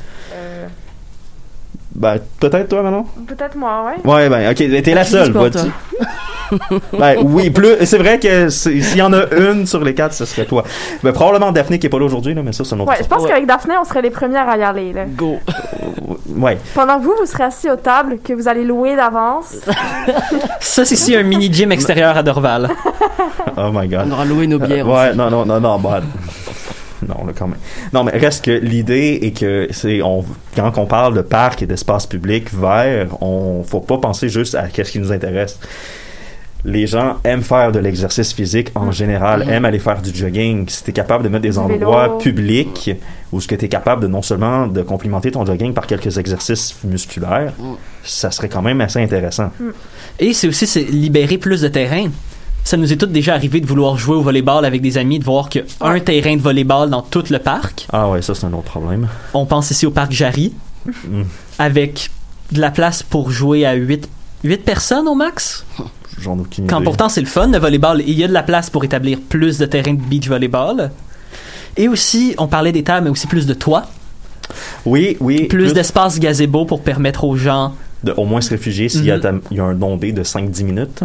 Euh, 1.97 2.15
Ben, 2.15 2.19
peut-être 2.39 2.69
toi, 2.69 2.81
Manon? 2.83 3.05
Peut-être 3.27 3.55
moi, 3.55 3.85
ouais. 3.87 4.11
Ouais, 4.11 4.29
ben, 4.29 4.51
ok, 4.51 4.63
mais 4.69 4.81
t'es 4.81 4.93
la 4.93 5.03
seule, 5.03 5.31
vois-tu? 5.31 5.57
toi? 5.59 5.67
Ben, 6.97 7.17
oui, 7.25 7.49
plus, 7.49 7.85
c'est 7.85 7.97
vrai 7.97 8.19
que 8.19 8.47
s'il 8.47 8.95
y 8.95 9.01
en 9.01 9.11
a 9.11 9.25
une 9.35 9.65
sur 9.67 9.83
les 9.83 9.93
quatre, 9.93 10.13
ce 10.13 10.23
serait 10.23 10.45
toi. 10.45 10.63
Ben, 11.03 11.11
probablement 11.11 11.51
Daphné 11.51 11.77
qui 11.77 11.87
est 11.87 11.89
pas 11.89 11.99
là 11.99 12.05
aujourd'hui, 12.05 12.33
là, 12.33 12.41
mais 12.41 12.53
ça, 12.53 12.63
c'est 12.63 12.73
un 12.73 12.79
autre 12.79 12.89
Ouais, 12.89 12.99
je 13.01 13.07
pense 13.07 13.27
qu'avec 13.27 13.45
Daphné, 13.45 13.73
on 13.77 13.83
serait 13.83 14.01
les 14.01 14.11
premières 14.11 14.47
à 14.47 14.55
y 14.57 14.63
aller. 14.63 14.93
Là. 14.93 15.03
Go. 15.07 15.39
Ouais. 16.37 16.57
Pendant 16.73 16.99
que 16.99 17.03
vous, 17.03 17.15
vous 17.19 17.25
serez 17.25 17.43
assis 17.43 17.69
aux 17.69 17.75
tables 17.75 18.19
que 18.23 18.31
vous 18.31 18.47
allez 18.47 18.63
louer 18.63 18.95
d'avance. 18.95 19.55
Ça, 20.61 20.85
c'est 20.85 20.95
ici 20.95 21.15
un 21.17 21.23
mini-gym 21.23 21.71
extérieur 21.73 22.15
à 22.15 22.23
Dorval. 22.23 22.69
Oh 23.57 23.69
my 23.73 23.87
god. 23.89 24.05
On 24.07 24.11
aura 24.11 24.23
loué 24.23 24.47
nos 24.47 24.59
bières. 24.59 24.87
Euh, 24.87 24.93
ouais, 24.93 25.09
aussi. 25.09 25.17
non, 25.17 25.29
non, 25.29 25.45
non, 25.45 25.59
non, 25.59 25.79
bah, 25.79 25.99
non, 27.07 27.25
là, 27.25 27.33
quand 27.37 27.47
même. 27.47 27.59
Non, 27.93 28.03
mais 28.03 28.11
reste 28.11 28.45
que 28.45 28.51
l'idée 28.51 29.19
est 29.21 29.31
que 29.37 29.67
c'est, 29.71 30.01
on, 30.01 30.23
quand 30.55 30.77
on 30.77 30.85
parle 30.85 31.13
de 31.15 31.21
parc 31.21 31.61
et 31.61 31.65
d'espace 31.65 32.05
public 32.07 32.53
vert, 32.53 33.07
on, 33.21 33.63
faut 33.63 33.81
pas 33.81 33.97
penser 33.97 34.29
juste 34.29 34.55
à 34.55 34.67
qu'est-ce 34.67 34.91
qui 34.91 34.99
nous 34.99 35.11
intéresse. 35.11 35.59
Les 36.65 36.87
gens 36.87 37.17
aiment 37.23 37.43
faire 37.43 37.71
de 37.71 37.79
l'exercice 37.79 38.33
physique 38.33 38.69
en 38.75 38.91
général, 38.91 39.43
Mhm. 39.45 39.49
aiment 39.53 39.65
aller 39.65 39.79
faire 39.79 40.01
du 40.01 40.13
jogging. 40.13 40.67
Si 40.67 40.83
t'es 40.83 40.91
capable 40.91 41.23
de 41.23 41.29
mettre 41.29 41.43
des 41.43 41.51
Du 41.51 41.57
endroits 41.59 42.07
vélo. 42.07 42.17
publics 42.17 42.91
où 43.31 43.39
ce 43.39 43.47
que 43.47 43.55
t'es 43.55 43.67
capable 43.69 44.01
de 44.01 44.07
non 44.07 44.21
seulement 44.23 44.65
de 44.67 44.81
complimenter 44.81 45.29
ton 45.31 45.45
jogging 45.45 45.73
par 45.73 45.85
quelques 45.85 46.17
exercices 46.17 46.75
musculaires, 46.83 47.53
Mhm. 47.59 47.75
ça 48.03 48.31
serait 48.31 48.49
quand 48.49 48.63
même 48.63 48.81
assez 48.81 48.99
intéressant. 48.99 49.51
Et 50.19 50.33
c'est 50.33 50.47
aussi 50.47 50.65
c'est 50.65 50.81
libérer 50.83 51.37
plus 51.37 51.61
de 51.61 51.67
terrain. 51.67 52.09
Ça 52.67 52.75
nous 52.75 52.91
est 52.91 52.97
tout 52.97 53.05
déjà 53.05 53.33
arrivé 53.33 53.61
de 53.61 53.65
vouloir 53.65 53.97
jouer 53.97 54.17
au 54.17 54.21
volleyball 54.21 54.65
avec 54.65 54.81
des 54.81 54.97
amis, 54.97 55.19
de 55.19 55.23
voir 55.23 55.47
qu'il 55.47 55.61
y 55.61 55.83
a 55.83 55.87
un 55.87 55.99
terrain 56.01 56.35
de 56.35 56.41
volleyball 56.41 56.89
dans 56.89 57.01
tout 57.01 57.23
le 57.29 57.39
parc. 57.39 57.87
Ah 57.93 58.09
ouais, 58.09 58.21
ça 58.21 58.35
c'est 58.35 58.45
un 58.45 58.51
autre 58.51 58.63
problème. 58.63 59.07
On 59.33 59.45
pense 59.45 59.71
ici 59.71 59.85
au 59.85 59.91
parc 59.91 60.11
Jarry, 60.11 60.53
Mm. 60.85 61.21
avec 61.59 62.09
de 62.51 62.59
la 62.59 62.69
place 62.71 63.03
pour 63.03 63.31
jouer 63.31 63.65
à 63.65 63.73
8, 63.73 64.09
personnes 64.65 65.07
au 65.07 65.15
max. 65.15 65.65
J'en 66.19 66.35
ai 66.37 66.41
aucune 66.41 66.67
Quand 66.67 66.77
idée. 66.79 66.83
pourtant 66.83 67.07
c'est 67.07 67.21
le 67.21 67.27
fun, 67.27 67.47
le 67.47 67.57
volleyball, 67.57 68.03
il 68.05 68.13
y 68.19 68.23
a 68.25 68.27
de 68.27 68.33
la 68.33 68.43
place 68.43 68.69
pour 68.69 68.83
établir 68.83 69.19
plus 69.29 69.57
de 69.59 69.65
terrains 69.65 69.93
de 69.93 70.01
beach 70.01 70.27
volleyball. 70.27 70.91
Et 71.77 71.87
aussi, 71.87 72.35
on 72.37 72.47
parlait 72.47 72.73
des 72.73 72.83
tables, 72.83 73.05
mais 73.05 73.11
aussi 73.11 73.27
plus 73.27 73.45
de 73.45 73.53
toits, 73.53 73.83
Oui, 74.85 75.15
oui. 75.21 75.45
plus, 75.45 75.73
d'espace 75.73 76.19
gazebo 76.19 76.65
pour 76.65 76.81
permettre 76.81 77.23
aux 77.23 77.37
gens. 77.37 77.73
de 78.03 78.11
au 78.17 78.25
moins 78.25 78.41
se 78.41 78.49
réfugier 78.49 78.89
s'il 78.89 79.05
y, 79.05 79.11
a 79.11 79.17
Mhm. 79.17 79.41
y 79.51 79.59
a 79.61 79.63
un 79.63 79.81
ondé 79.81 80.11
de 80.11 80.23
5-10 80.23 80.63
minutes. 80.65 81.03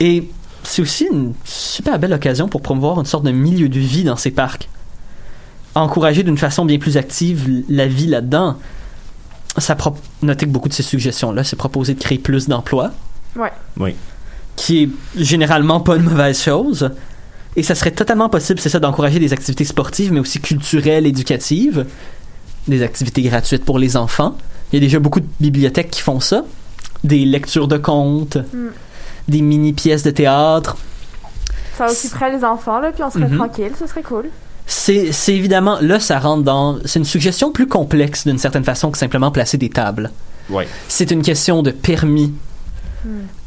Et 0.00 0.28
c'est 0.62 0.82
aussi 0.82 1.06
une 1.10 1.34
super 1.44 1.98
belle 1.98 2.12
occasion 2.12 2.48
pour 2.48 2.60
promouvoir 2.62 2.98
une 2.98 3.06
sorte 3.06 3.24
de 3.24 3.30
milieu 3.30 3.68
de 3.68 3.78
vie 3.78 4.04
dans 4.04 4.16
ces 4.16 4.30
parcs. 4.30 4.68
Encourager 5.74 6.22
d'une 6.22 6.38
façon 6.38 6.64
bien 6.64 6.78
plus 6.78 6.96
active 6.96 7.64
la 7.68 7.86
vie 7.86 8.06
là-dedans. 8.06 8.56
Ça 9.58 9.74
pro- 9.74 9.96
notez 10.22 10.46
que 10.46 10.50
beaucoup 10.50 10.68
de 10.68 10.74
ces 10.74 10.82
suggestions-là, 10.84 11.42
c'est 11.44 11.56
proposer 11.56 11.94
de 11.94 12.00
créer 12.00 12.18
plus 12.18 12.48
d'emplois. 12.48 12.92
Ouais. 13.36 13.52
Oui. 13.78 13.94
Qui 14.56 14.84
est 14.84 14.88
généralement 15.16 15.80
pas 15.80 15.96
une 15.96 16.02
mauvaise 16.04 16.40
chose. 16.40 16.90
Et 17.56 17.62
ça 17.62 17.74
serait 17.74 17.90
totalement 17.92 18.28
possible, 18.28 18.58
c'est 18.60 18.68
ça, 18.68 18.80
d'encourager 18.80 19.18
des 19.18 19.32
activités 19.32 19.64
sportives, 19.64 20.12
mais 20.12 20.20
aussi 20.20 20.40
culturelles, 20.40 21.06
éducatives. 21.06 21.86
Des 22.68 22.82
activités 22.82 23.22
gratuites 23.22 23.64
pour 23.64 23.78
les 23.78 23.96
enfants. 23.96 24.36
Il 24.72 24.76
y 24.76 24.78
a 24.78 24.80
déjà 24.80 24.98
beaucoup 24.98 25.20
de 25.20 25.26
bibliothèques 25.40 25.90
qui 25.90 26.00
font 26.02 26.20
ça. 26.20 26.44
Des 27.04 27.24
lectures 27.24 27.68
de 27.68 27.76
contes, 27.78 28.36
Mm. 28.36 28.68
Des 29.28 29.40
mini-pièces 29.42 30.02
de 30.02 30.10
théâtre. 30.10 30.76
Ça 31.76 31.86
occuperait 31.90 32.36
les 32.36 32.44
enfants, 32.44 32.78
là, 32.80 32.92
puis 32.92 33.02
on 33.02 33.10
serait 33.10 33.28
Mhm. 33.28 33.36
tranquille, 33.36 33.72
ce 33.78 33.86
serait 33.86 34.02
cool. 34.02 34.26
C'est 34.66 35.10
évidemment, 35.28 35.78
là, 35.80 36.00
ça 36.00 36.18
rentre 36.18 36.42
dans. 36.42 36.78
C'est 36.84 36.98
une 36.98 37.04
suggestion 37.04 37.52
plus 37.52 37.66
complexe 37.66 38.26
d'une 38.26 38.38
certaine 38.38 38.64
façon 38.64 38.90
que 38.90 38.96
simplement 38.98 39.30
placer 39.30 39.58
des 39.58 39.68
tables. 39.68 40.10
Ouais. 40.48 40.66
C'est 40.88 41.10
une 41.10 41.22
question 41.22 41.62
de 41.62 41.70
permis. 41.70 42.32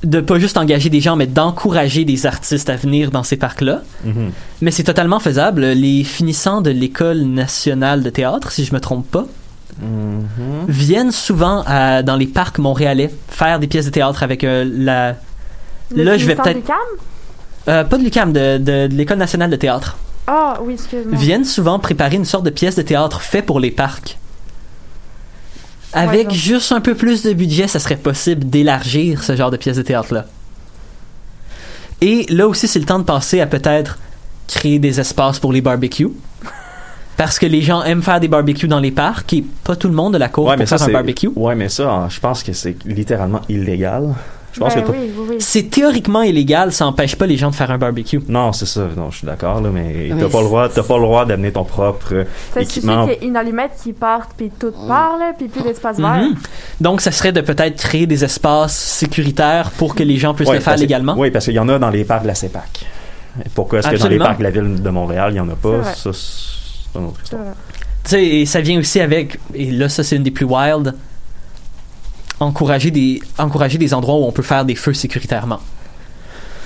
De 0.03 0.21
pas 0.21 0.37
juste 0.37 0.55
engager 0.57 0.89
des 0.91 1.01
gens, 1.01 1.15
mais 1.15 1.25
d'encourager 1.25 2.05
des 2.05 2.27
artistes 2.27 2.69
à 2.69 2.75
venir 2.75 3.09
dans 3.09 3.23
ces 3.23 3.37
parcs-là. 3.37 3.81
Mhm. 4.05 4.29
Mais 4.61 4.69
c'est 4.69 4.83
totalement 4.83 5.19
faisable. 5.19 5.61
Les 5.65 6.03
finissants 6.03 6.61
de 6.61 6.69
l'École 6.69 7.21
nationale 7.23 8.03
de 8.03 8.09
théâtre, 8.11 8.51
si 8.51 8.65
je 8.65 8.73
me 8.75 8.79
trompe 8.79 9.09
pas, 9.09 9.25
Mhm. 9.81 10.65
viennent 10.67 11.11
souvent 11.11 11.63
à- 11.65 12.03
dans 12.03 12.15
les 12.15 12.27
parcs 12.27 12.59
montréalais 12.59 13.11
faire 13.29 13.59
des 13.59 13.65
pièces 13.67 13.85
de 13.85 13.91
théâtre 13.91 14.21
avec 14.21 14.43
euh, 14.43 14.63
la. 14.71 15.15
Le 15.95 16.03
Là, 16.03 16.17
je 16.17 16.25
vais 16.25 16.35
peut-être- 16.35 16.59
euh, 17.67 17.83
pas 17.83 17.97
de 17.97 18.03
l'UQAM, 18.03 18.33
de, 18.33 18.57
de- 18.57 18.87
de 18.87 18.93
l'École 18.95 19.17
nationale 19.17 19.49
de 19.49 19.55
théâtre. 19.55 19.97
Ah, 20.27 20.59
oui, 20.61 20.73
excuse-moi. 20.73 21.17
viennent 21.17 21.45
souvent 21.45 21.79
préparer 21.79 22.17
une 22.17 22.25
sorte 22.25 22.43
de 22.43 22.49
pièce 22.49 22.75
de 22.75 22.81
théâtre 22.81 23.21
fait 23.21 23.41
pour 23.41 23.59
les 23.61 23.71
parcs. 23.71 24.17
Avec 25.93 26.27
Ouais, 26.27 26.33
juste 26.33 26.71
un 26.73 26.81
peu 26.81 26.95
plus 26.95 27.23
de 27.23 27.31
budget, 27.33 27.67
ça 27.67 27.79
serait 27.79 27.95
possible 27.95 28.49
d'élargir 28.49 29.23
ce 29.23 29.35
genre 29.37 29.51
de 29.51 29.57
pièce 29.57 29.77
de 29.77 29.81
théâtre-là. 29.83 30.25
Et 32.01 32.25
là 32.29 32.47
aussi, 32.47 32.67
c'est 32.67 32.79
le 32.79 32.85
temps 32.85 32.99
de 32.99 33.05
passer 33.05 33.39
à 33.41 33.47
peut-être 33.47 33.97
créer 34.47 34.79
des 34.79 34.99
espaces 34.99 35.39
pour 35.39 35.53
les 35.53 35.61
barbecues. 35.61 36.09
Parce 37.17 37.39
que 37.39 37.45
les 37.45 37.61
gens 37.61 37.81
aiment 37.83 38.03
faire 38.03 38.19
des 38.19 38.27
barbecues 38.27 38.67
dans 38.67 38.79
les 38.81 38.91
parcs 38.91 39.31
et 39.33 39.43
pas 39.63 39.75
tout 39.75 39.87
le 39.87 39.95
monde 39.95 40.13
de 40.13 40.17
la 40.19 40.29
cour 40.29 40.45
Ouais, 40.45 40.51
pour 40.55 40.59
mais 40.59 40.65
ça, 40.67 40.77
faire 40.77 40.89
un 40.89 40.91
barbecue. 40.91 41.29
Ouais, 41.35 41.55
mais 41.55 41.69
ça, 41.69 42.07
je 42.09 42.19
pense 42.19 42.43
que 42.43 42.53
c'est 42.53 42.75
littéralement 42.85 43.41
illégal. 43.49 44.13
Je 44.53 44.59
pense 44.59 44.73
Ben 44.73 44.83
que 44.85 44.91
oui, 44.91 44.97
oui, 45.15 45.25
oui. 45.31 45.35
C'est 45.39 45.69
théoriquement 45.69 46.23
illégal, 46.23 46.71
ça 46.71 46.87
empêche 46.87 47.15
pas 47.15 47.27
les 47.27 47.37
gens 47.37 47.51
de 47.51 47.55
faire 47.55 47.69
un 47.69 47.77
barbecue. 47.77 48.19
Non, 48.27 48.53
c'est 48.53 48.65
ça. 48.65 48.87
Non, 48.97 49.11
je 49.11 49.17
suis 49.17 49.27
d'accord, 49.27 49.61
là, 49.61 49.69
mais 49.71 50.09
Mais 50.11 50.19
t'as 50.21 50.29
pas 50.29 50.39
le 50.41 50.45
droit, 50.47 50.69
t'as 50.69 50.81
pas 50.83 50.95
le 50.97 51.03
droit 51.03 51.25
d'amener 51.25 51.51
ton 51.51 51.63
propre 51.63 52.07
euh, 52.13 52.23
Ça 52.53 52.61
suffit 52.61 52.79
équipement. 52.79 53.05
qu'il 53.07 53.13
y 53.21 53.25
ait 53.25 53.27
une 53.27 53.35
allumette 53.37 53.71
qui 53.83 53.93
parte, 53.93 54.31
puis 54.35 54.49
tout 54.57 54.71
part, 54.87 55.17
là, 55.19 55.33
puis 55.37 55.47
plus 55.47 55.61
d'espace 55.61 55.97
vert. 55.97 56.15
Mhm. 56.15 56.35
Donc, 56.81 57.01
ça 57.01 57.11
serait 57.11 57.31
de 57.31 57.41
peut-être 57.41 57.75
créer 57.77 58.07
des 58.07 58.23
espaces 58.23 58.75
sécuritaires 58.75 59.71
pour 59.77 59.93
que 59.93 60.01
les 60.03 60.17
gens 60.17 60.33
puissent 60.33 60.49
Ouais, 60.49 60.55
le 60.55 60.61
faire 60.61 60.77
légalement? 60.77 61.15
Oui, 61.17 61.29
parce 61.29 61.45
qu'il 61.45 61.53
y 61.53 61.59
en 61.59 61.69
a 61.69 61.77
dans 61.77 61.89
les 61.91 62.03
parcs 62.03 62.23
de 62.23 62.27
la 62.27 62.35
CEPAC. 62.35 62.85
Pourquoi 63.53 63.79
est-ce 63.79 63.89
que 63.89 63.97
dans 63.97 64.07
les 64.07 64.17
parcs 64.17 64.39
de 64.39 64.43
la 64.43 64.49
ville 64.49 64.81
de 64.81 64.89
Montréal, 64.89 65.29
il 65.33 65.37
y 65.37 65.39
en 65.39 65.49
a 65.49 65.55
pas? 65.55 65.83
Ça, 65.93 66.09
c'est 66.13 66.97
une 66.97 67.05
autre 67.05 67.21
histoire. 67.23 67.41
Tu 68.03 68.09
sais, 68.11 68.25
et 68.25 68.45
ça 68.45 68.61
vient 68.61 68.79
aussi 68.79 68.99
avec, 69.01 69.37
et 69.53 69.69
là, 69.69 69.89
ça, 69.89 70.01
c'est 70.03 70.15
une 70.15 70.23
des 70.23 70.31
plus 70.31 70.45
wild, 70.45 70.95
encourager 72.39 72.91
des, 72.91 73.21
encourager 73.37 73.77
des 73.77 73.93
endroits 73.93 74.15
où 74.15 74.23
on 74.23 74.31
peut 74.31 74.43
faire 74.43 74.65
des 74.65 74.75
feux 74.75 74.93
sécuritairement. 74.93 75.59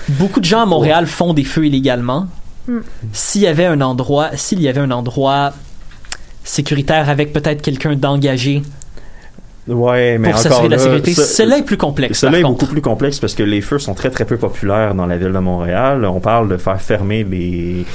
Beaucoup 0.10 0.40
de 0.40 0.46
gens 0.46 0.62
à 0.62 0.66
Montréal 0.66 1.08
font 1.08 1.34
des 1.34 1.44
feux 1.44 1.66
illégalement. 1.66 2.28
Mm. 2.68 2.80
S'il 3.14 3.42
y 3.42 3.48
avait 3.48 3.66
un 3.66 3.82
endroit, 3.82 4.32
s'il 4.36 4.62
y 4.62 4.68
avait 4.68 4.82
un 4.82 4.92
endroit 4.92 5.54
sécuritaire 6.44 7.10
avec 7.10 7.34
peut-être 7.34 7.62
quelqu'un 7.62 7.96
d'engagé 7.96 8.62
Ouais, 9.68 10.18
mais 10.18 10.32
pour 10.32 10.40
s'assurer 10.40 10.68
de 10.68 10.74
la 10.74 10.80
sécurité, 10.80 11.14
cela 11.14 11.60
est 11.60 11.64
plus 11.64 11.78
complexe. 11.78 12.20
Cela 12.20 12.40
est 12.40 12.42
contre. 12.42 12.60
beaucoup 12.60 12.72
plus 12.72 12.82
complexe 12.82 13.20
parce 13.20 13.36
que 13.36 13.44
les 13.44 13.62
feux 13.62 13.78
sont 13.78 13.94
très 13.94 14.10
très 14.10 14.26
peu 14.26 14.38
populaires 14.38 14.96
dans 14.96 15.06
la 15.06 15.18
ville 15.18 15.32
de 15.32 15.40
Montréal. 15.40 16.04
On 16.06 16.20
parle 16.20 16.50
de 16.50 16.58
faire 16.58 16.82
fermer 16.82 17.24
les 17.24 17.86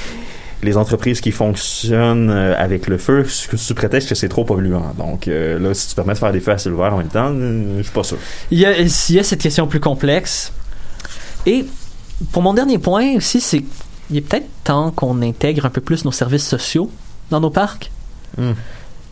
les 0.62 0.76
entreprises 0.76 1.20
qui 1.20 1.32
fonctionnent 1.32 2.30
euh, 2.30 2.54
avec 2.56 2.86
le 2.86 2.98
feu 2.98 3.24
sous, 3.28 3.74
prétexte 3.74 4.08
que 4.08 4.14
c'est 4.14 4.28
trop 4.28 4.44
polluant. 4.44 4.94
Donc 4.98 5.28
euh, 5.28 5.58
là, 5.58 5.74
si 5.74 5.88
tu 5.88 5.94
permets 5.94 6.14
de 6.14 6.18
faire 6.18 6.32
des 6.32 6.40
feux 6.40 6.52
à 6.52 6.58
ciel 6.58 6.74
ouvert 6.74 6.94
en 6.94 6.98
même 6.98 7.08
temps, 7.08 7.30
euh, 7.30 7.78
je 7.78 7.82
suis 7.82 7.92
pas 7.92 8.02
sûr. 8.02 8.18
Il 8.50 8.58
y, 8.58 8.66
a, 8.66 8.78
il 8.78 9.14
y 9.14 9.18
a 9.18 9.22
cette 9.22 9.42
question 9.42 9.66
plus 9.66 9.80
complexe. 9.80 10.52
Et 11.44 11.66
pour 12.32 12.42
mon 12.42 12.54
dernier 12.54 12.78
point 12.78 13.16
aussi, 13.16 13.40
c'est 13.40 13.62
il 14.10 14.18
est 14.18 14.20
peut-être 14.20 14.46
temps 14.64 14.92
qu'on 14.92 15.20
intègre 15.22 15.66
un 15.66 15.70
peu 15.70 15.80
plus 15.80 16.04
nos 16.04 16.12
services 16.12 16.46
sociaux 16.46 16.90
dans 17.30 17.40
nos 17.40 17.50
parcs. 17.50 17.90
Hmm. 18.38 18.52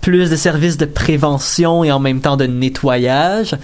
Plus 0.00 0.30
de 0.30 0.36
services 0.36 0.76
de 0.76 0.84
prévention 0.84 1.82
et 1.82 1.90
en 1.90 1.98
même 1.98 2.20
temps 2.20 2.36
de 2.36 2.46
nettoyage. 2.46 3.56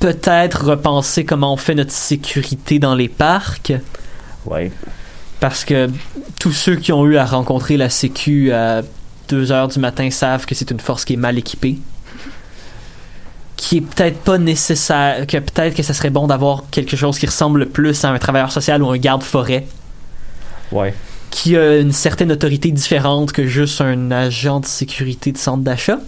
Peut-être 0.00 0.64
repenser 0.64 1.24
comment 1.24 1.52
on 1.52 1.56
fait 1.56 1.74
notre 1.74 1.92
sécurité 1.92 2.78
dans 2.78 2.94
les 2.94 3.08
parcs. 3.08 3.72
Ouais. 4.44 4.72
Parce 5.44 5.66
que 5.66 5.90
tous 6.40 6.52
ceux 6.52 6.76
qui 6.76 6.90
ont 6.90 7.04
eu 7.04 7.18
à 7.18 7.26
rencontrer 7.26 7.76
la 7.76 7.90
Sécu 7.90 8.50
à 8.50 8.80
2 9.28 9.52
heures 9.52 9.68
du 9.68 9.78
matin 9.78 10.08
savent 10.10 10.46
que 10.46 10.54
c'est 10.54 10.70
une 10.70 10.80
force 10.80 11.04
qui 11.04 11.12
est 11.12 11.16
mal 11.18 11.36
équipée. 11.36 11.76
qui 13.54 13.76
est 13.76 13.80
peut-être 13.82 14.20
pas 14.20 14.38
nécessaire, 14.38 15.26
que 15.26 15.36
peut-être 15.36 15.76
que 15.76 15.82
ça 15.82 15.92
serait 15.92 16.08
bon 16.08 16.26
d'avoir 16.26 16.64
quelque 16.70 16.96
chose 16.96 17.18
qui 17.18 17.26
ressemble 17.26 17.66
plus 17.68 18.06
à 18.06 18.08
un 18.08 18.18
travailleur 18.18 18.50
social 18.52 18.82
ou 18.82 18.88
un 18.88 18.96
garde-forêt, 18.96 19.66
Ouais. 20.72 20.94
qui 21.30 21.58
a 21.58 21.76
une 21.78 21.92
certaine 21.92 22.32
autorité 22.32 22.70
différente 22.70 23.32
que 23.32 23.46
juste 23.46 23.82
un 23.82 24.10
agent 24.12 24.60
de 24.60 24.66
sécurité 24.66 25.30
de 25.30 25.36
centre 25.36 25.62
d'achat. 25.62 25.98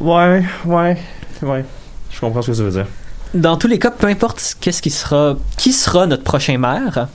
Ouais, 0.00 0.44
ouais, 0.66 0.98
ouais. 1.42 1.64
Je 2.10 2.20
comprends 2.20 2.42
ce 2.42 2.48
que 2.48 2.52
ça 2.58 2.62
veut 2.62 2.70
dire. 2.72 2.86
Dans 3.32 3.56
tous 3.56 3.68
les 3.68 3.78
cas, 3.78 3.90
peu 3.90 4.06
importe 4.06 4.56
qu'est-ce 4.60 4.82
qui 4.82 4.90
sera, 4.90 5.36
qui 5.56 5.72
sera 5.72 6.06
notre 6.06 6.24
prochain 6.24 6.58
maire, 6.58 7.08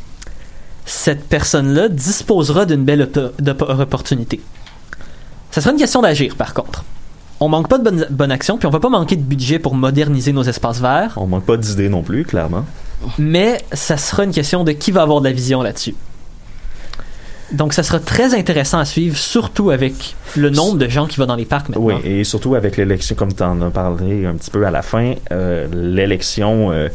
cette 0.86 1.28
personne-là 1.28 1.90
disposera 1.90 2.66
d'une 2.66 2.84
belle 2.84 3.10
opportunité. 3.60 4.42
Ça 5.52 5.62
sera 5.62 5.72
une 5.72 5.80
question 5.80 6.02
d'agir, 6.02 6.36
par 6.36 6.54
contre. 6.54 6.84
On 7.40 7.50
manque 7.50 7.68
pas 7.68 7.78
de 7.78 7.84
bonne, 7.84 8.08
bonne 8.10 8.32
action, 8.32 8.58
puis 8.58 8.68
on 8.68 8.72
va 8.72 8.80
pas 8.80 8.90
manquer 8.90 9.16
de 9.16 9.22
budget 9.22 9.60
pour 9.60 9.76
moderniser 9.76 10.32
nos 10.34 10.44
espaces 10.44 10.80
verts, 10.80 11.14
On 11.18 11.28
manque 11.28 11.46
pas 11.46 11.58
d'idées 11.58 11.90
non 11.90 12.02
plus, 12.02 12.24
clairement. 12.26 12.66
mais 13.18 13.62
ça 13.74 13.98
sera 13.98 14.24
une 14.24 14.32
question 14.32 14.64
de 14.64 14.72
qui 14.72 14.92
va 14.92 15.02
avoir 15.02 15.20
de 15.20 15.26
la 15.28 15.34
vision 15.34 15.62
là-dessus. 15.62 15.96
Donc, 17.54 17.74
ça 17.74 17.84
sera 17.84 18.00
très 18.00 18.34
intéressant 18.34 18.80
à 18.80 18.86
suivre, 18.86 19.16
surtout 19.16 19.70
avec 19.70 20.16
le 20.36 20.50
nombre 20.50 20.78
de 20.80 20.90
gens 20.90 21.06
qui 21.06 21.18
vont 21.18 21.28
dans 21.28 21.36
les 21.36 21.46
parcs 21.46 21.70
maintenant. 21.70 21.86
Oui, 21.86 21.94
et 22.04 22.24
surtout 22.24 22.56
avec 22.56 22.78
l'élection, 22.78 23.16
comme 23.16 23.32
tu 23.34 23.44
en 23.44 23.62
as 23.62 23.70
parlé 23.70 24.26
un 24.26 24.34
petit 24.34 24.50
peu 24.50 24.66
à 24.66 24.72
la 24.72 24.82
fin, 24.82 25.14
euh, 25.32 25.68
l'élection 25.72 26.72
euh, 26.72 26.90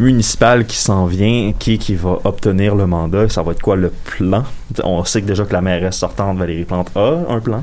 municipale 0.00 0.66
qui 0.66 0.76
s'en 0.76 1.06
vient, 1.06 1.52
qui, 1.56 1.78
qui 1.78 1.94
va 1.94 2.18
obtenir 2.24 2.74
le 2.74 2.86
mandat, 2.86 3.28
ça 3.28 3.42
va 3.42 3.52
être 3.52 3.62
quoi 3.62 3.76
le 3.76 3.90
plan? 3.90 4.42
On 4.82 5.04
sait 5.04 5.22
que 5.22 5.26
déjà 5.26 5.44
que 5.44 5.52
la 5.52 5.60
mairesse 5.60 5.96
sortante, 5.98 6.36
Valérie 6.36 6.64
Plante, 6.64 6.90
a 6.96 7.20
un 7.28 7.38
plan, 7.38 7.62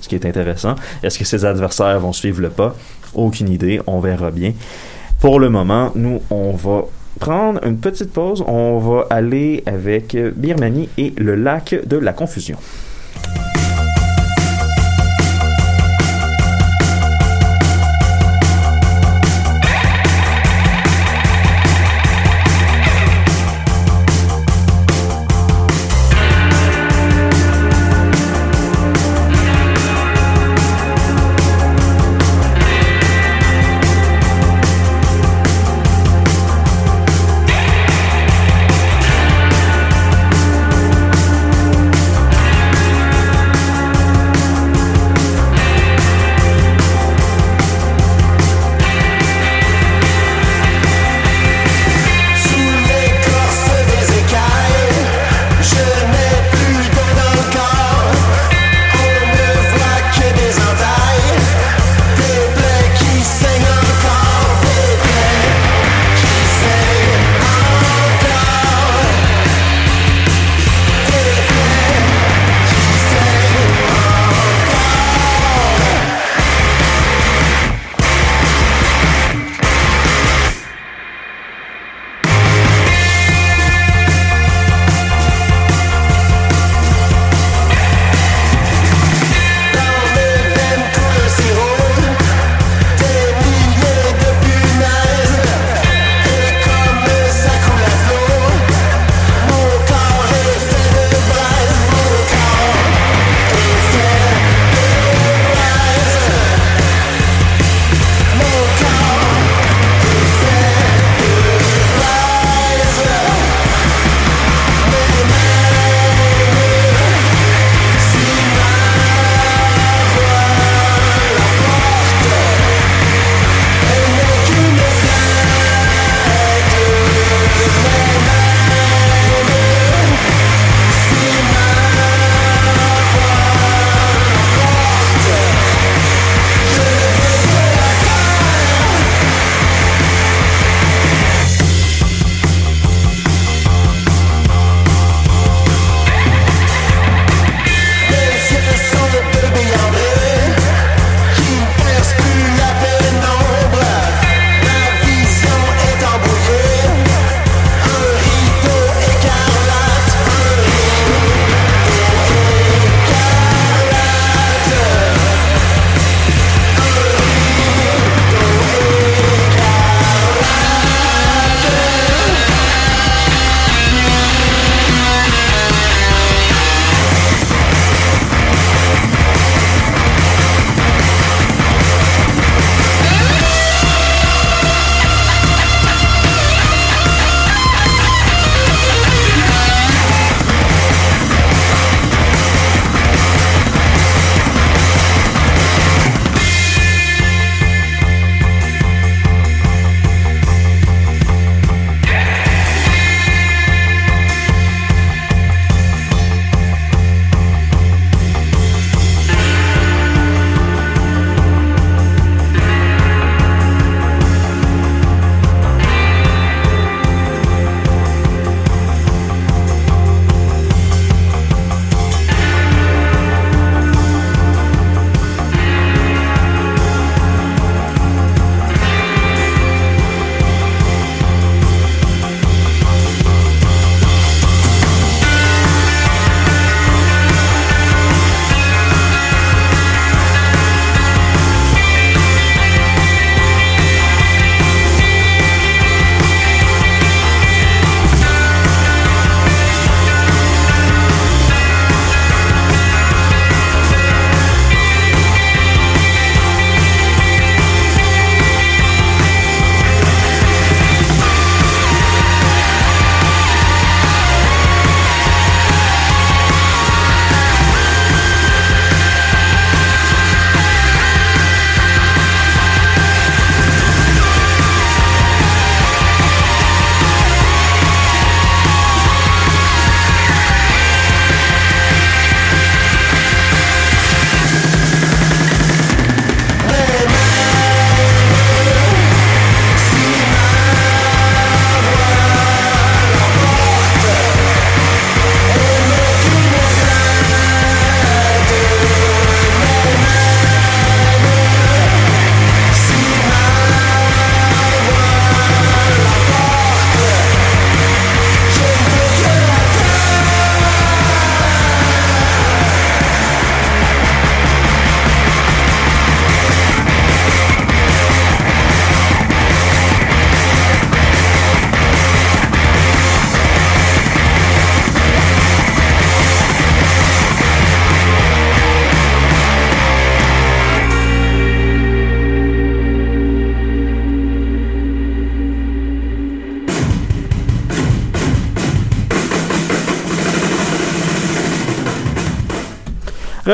ce 0.00 0.08
qui 0.08 0.14
est 0.14 0.26
intéressant. 0.26 0.74
Est-ce 1.02 1.18
que 1.18 1.24
ses 1.24 1.44
adversaires 1.44 1.98
vont 2.00 2.12
suivre 2.12 2.42
le 2.42 2.50
pas? 2.50 2.74
Aucune 3.14 3.48
idée, 3.48 3.80
on 3.86 4.00
verra 4.00 4.30
bien. 4.30 4.52
Pour 5.20 5.40
le 5.40 5.48
moment, 5.48 5.90
nous, 5.94 6.20
on 6.30 6.52
va 6.52 6.82
prendre 7.18 7.64
une 7.64 7.78
petite 7.78 8.12
pause. 8.12 8.42
On 8.46 8.78
va 8.78 9.06
aller 9.10 9.62
avec 9.66 10.16
Birmanie 10.36 10.88
et 10.98 11.12
le 11.16 11.34
lac 11.34 11.74
de 11.86 11.96
la 11.96 12.12
confusion. 12.12 12.58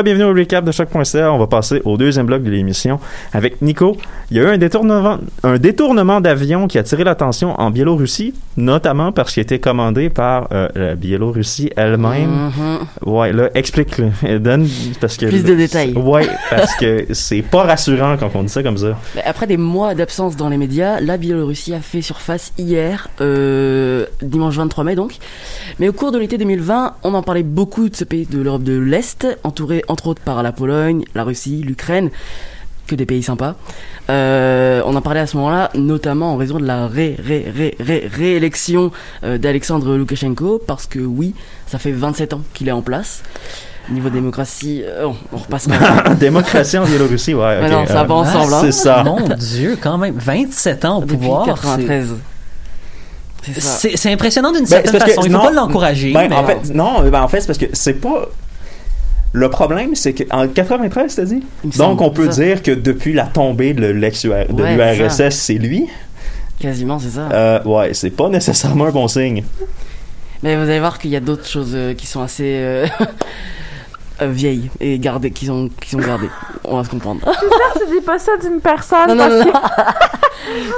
Bienvenue 0.02 0.24
au 0.24 0.34
recap 0.34 0.64
de 0.64 0.72
choc.ca. 0.72 1.32
On 1.32 1.38
va 1.38 1.46
passer 1.46 1.80
au 1.84 1.96
deuxième 1.96 2.26
bloc 2.26 2.42
de 2.42 2.50
l'émission 2.50 2.98
avec 3.32 3.62
Nico. 3.62 3.96
Il 4.32 4.36
y 4.36 4.40
a 4.40 4.42
eu 4.42 4.46
un 4.48 4.58
détournement, 4.58 5.18
un 5.44 5.56
détournement 5.56 6.20
d'avion 6.20 6.66
qui 6.66 6.78
a 6.78 6.80
attiré 6.80 7.04
l'attention 7.04 7.54
en 7.60 7.70
Biélorussie, 7.70 8.34
notamment 8.56 9.12
parce 9.12 9.32
qu'il 9.32 9.42
était 9.44 9.60
commandé 9.60 10.10
par 10.10 10.48
euh, 10.50 10.68
la 10.74 10.94
Biélorussie 10.96 11.70
elle-même. 11.76 12.50
Mhm. 12.56 13.12
Ouais, 13.14 13.32
là, 13.32 13.50
explique-le. 13.54 14.38
Donne, 14.40 14.66
parce 15.00 15.16
que. 15.16 15.26
Plus 15.26 15.44
de 15.44 15.54
détails. 15.54 15.92
Ouais, 15.92 16.26
parce 16.50 16.74
que 16.74 17.06
c'est 17.12 17.42
pas 17.42 17.62
rassurant 17.62 18.16
quand 18.18 18.30
on 18.34 18.42
dit 18.42 18.48
ça 18.48 18.64
comme 18.64 18.78
ça. 18.78 18.98
Mais 19.14 19.22
Après 19.24 19.46
des 19.46 19.56
mois 19.56 19.94
d'absence 19.94 20.34
dans 20.34 20.48
les 20.48 20.56
médias, 20.56 20.98
la 20.98 21.18
Biélorussie 21.18 21.72
a 21.72 21.80
fait 21.80 22.02
surface 22.02 22.52
hier, 22.58 23.10
euh, 23.20 24.06
dimanche 24.22 24.56
23 24.56 24.82
mai 24.82 24.96
donc. 24.96 25.18
Mais 25.78 25.88
au 25.88 25.92
cours 25.92 26.10
de 26.10 26.18
l'été 26.18 26.36
2020, 26.36 26.94
on 27.04 27.14
en 27.14 27.22
parlait 27.22 27.44
beaucoup 27.44 27.88
de 27.88 27.94
ce 27.94 28.02
pays 28.02 28.26
de 28.26 28.40
l'Europe 28.42 28.64
de 28.64 28.76
l'Est, 28.76 29.26
entouré 29.44 29.83
entre 29.88 30.06
autres 30.08 30.22
par 30.22 30.42
la 30.42 30.52
Pologne, 30.52 31.04
la 31.14 31.24
Russie, 31.24 31.62
l'Ukraine, 31.64 32.10
que 32.86 32.94
des 32.94 33.06
pays 33.06 33.22
sympas. 33.22 33.54
Euh, 34.10 34.82
on 34.84 34.94
en 34.94 35.00
parlait 35.00 35.20
à 35.20 35.26
ce 35.26 35.36
moment-là, 35.38 35.70
notamment 35.74 36.34
en 36.34 36.36
raison 36.36 36.58
de 36.58 36.66
la 36.66 36.86
ré, 36.86 37.16
ré, 37.18 37.50
ré, 37.56 37.76
ré, 37.80 38.10
réélection 38.14 38.90
euh, 39.24 39.38
d'Alexandre 39.38 39.96
Loukachenko, 39.96 40.60
parce 40.66 40.86
que 40.86 40.98
oui, 40.98 41.34
ça 41.66 41.78
fait 41.78 41.92
27 41.92 42.34
ans 42.34 42.42
qu'il 42.52 42.68
est 42.68 42.72
en 42.72 42.82
place. 42.82 43.22
Niveau 43.90 44.08
démocratie, 44.10 44.82
euh, 44.84 45.08
on, 45.32 45.36
repasse 45.36 45.66
pas. 45.68 46.14
Démocratie 46.20 46.78
en 46.78 46.84
Biélorussie, 46.84 47.34
ouais. 47.34 47.68
Non, 47.68 47.86
ça 47.86 48.04
va 48.04 48.14
ensemble. 48.14 48.54
hein. 48.54 48.60
C'est 48.62 48.72
ça. 48.72 49.02
Mon 49.04 49.20
Dieu, 49.36 49.78
quand 49.80 49.98
même. 49.98 50.14
27 50.16 50.84
ans 50.86 50.98
au 50.98 51.00
Depuis 51.02 51.16
pouvoir. 51.18 51.44
93. 51.46 52.14
C'est 53.58 54.10
impressionnant 54.12 54.52
d'une 54.52 54.60
Ben, 54.62 54.66
certaine 54.66 54.92
parce 54.92 55.04
que- 55.04 55.10
façon. 55.10 55.22
Il 55.26 55.32
faut 55.32 55.36
non, 55.38 55.44
pas 55.44 55.50
l'encourager. 55.52 56.12
Ben, 56.12 56.28
mais- 56.30 56.36
en 56.36 56.44
fait, 56.46 56.72
non, 56.74 57.02
ben, 57.10 57.22
en 57.22 57.28
fait, 57.28 57.40
c'est 57.42 57.46
parce 57.46 57.58
que 57.58 57.66
c'est 57.74 57.94
pas. 57.94 58.26
Le 59.36 59.50
problème, 59.50 59.94
c'est 59.96 60.14
qu'en 60.14 60.46
93, 60.46 61.16
t'as 61.16 61.24
dit? 61.24 61.42
Donc, 61.64 61.74
semble, 61.74 62.02
on 62.04 62.10
peut 62.10 62.30
ça. 62.30 62.40
dire 62.42 62.62
que 62.62 62.70
depuis 62.70 63.12
la 63.12 63.24
tombée 63.26 63.74
de 63.74 63.86
l'ex- 63.86 64.22
de 64.24 64.30
Ouais, 64.30 64.94
l'URSS, 64.96 65.34
c'est 65.34 65.54
lui. 65.54 65.88
Quasiment, 66.60 67.00
c'est 67.00 67.10
ça. 67.10 67.28
Euh, 67.32 67.62
ouais, 67.64 67.92
c'est 67.94 68.10
pas 68.10 68.28
nécessairement 68.28 68.86
un 68.86 68.90
bon 68.92 69.08
signe. 69.08 69.42
Mais 70.44 70.54
vous 70.54 70.62
allez 70.62 70.78
voir 70.78 70.98
qu'il 71.00 71.10
y 71.10 71.16
a 71.16 71.20
d'autres 71.20 71.48
choses 71.48 71.72
euh, 71.74 71.94
qui 71.94 72.06
sont 72.06 72.22
assez 72.22 72.44
euh, 72.44 72.86
euh, 74.22 74.28
vieilles 74.28 74.70
et 74.80 75.00
gardées, 75.00 75.32
qui 75.32 75.46
sont, 75.46 75.68
qui 75.80 75.90
sont 75.90 75.98
gardées. 75.98 76.30
On 76.62 76.76
va 76.76 76.84
se 76.84 76.90
comprendre. 76.90 77.20
Tu 77.76 77.92
dis 77.92 78.00
pas 78.06 78.20
ça 78.20 78.32
d'une 78.40 78.60
personne 78.60 79.08
non, 79.08 79.14
non, 79.16 79.28
parce 79.28 79.34
non, 79.46 79.46
non. 79.46 79.52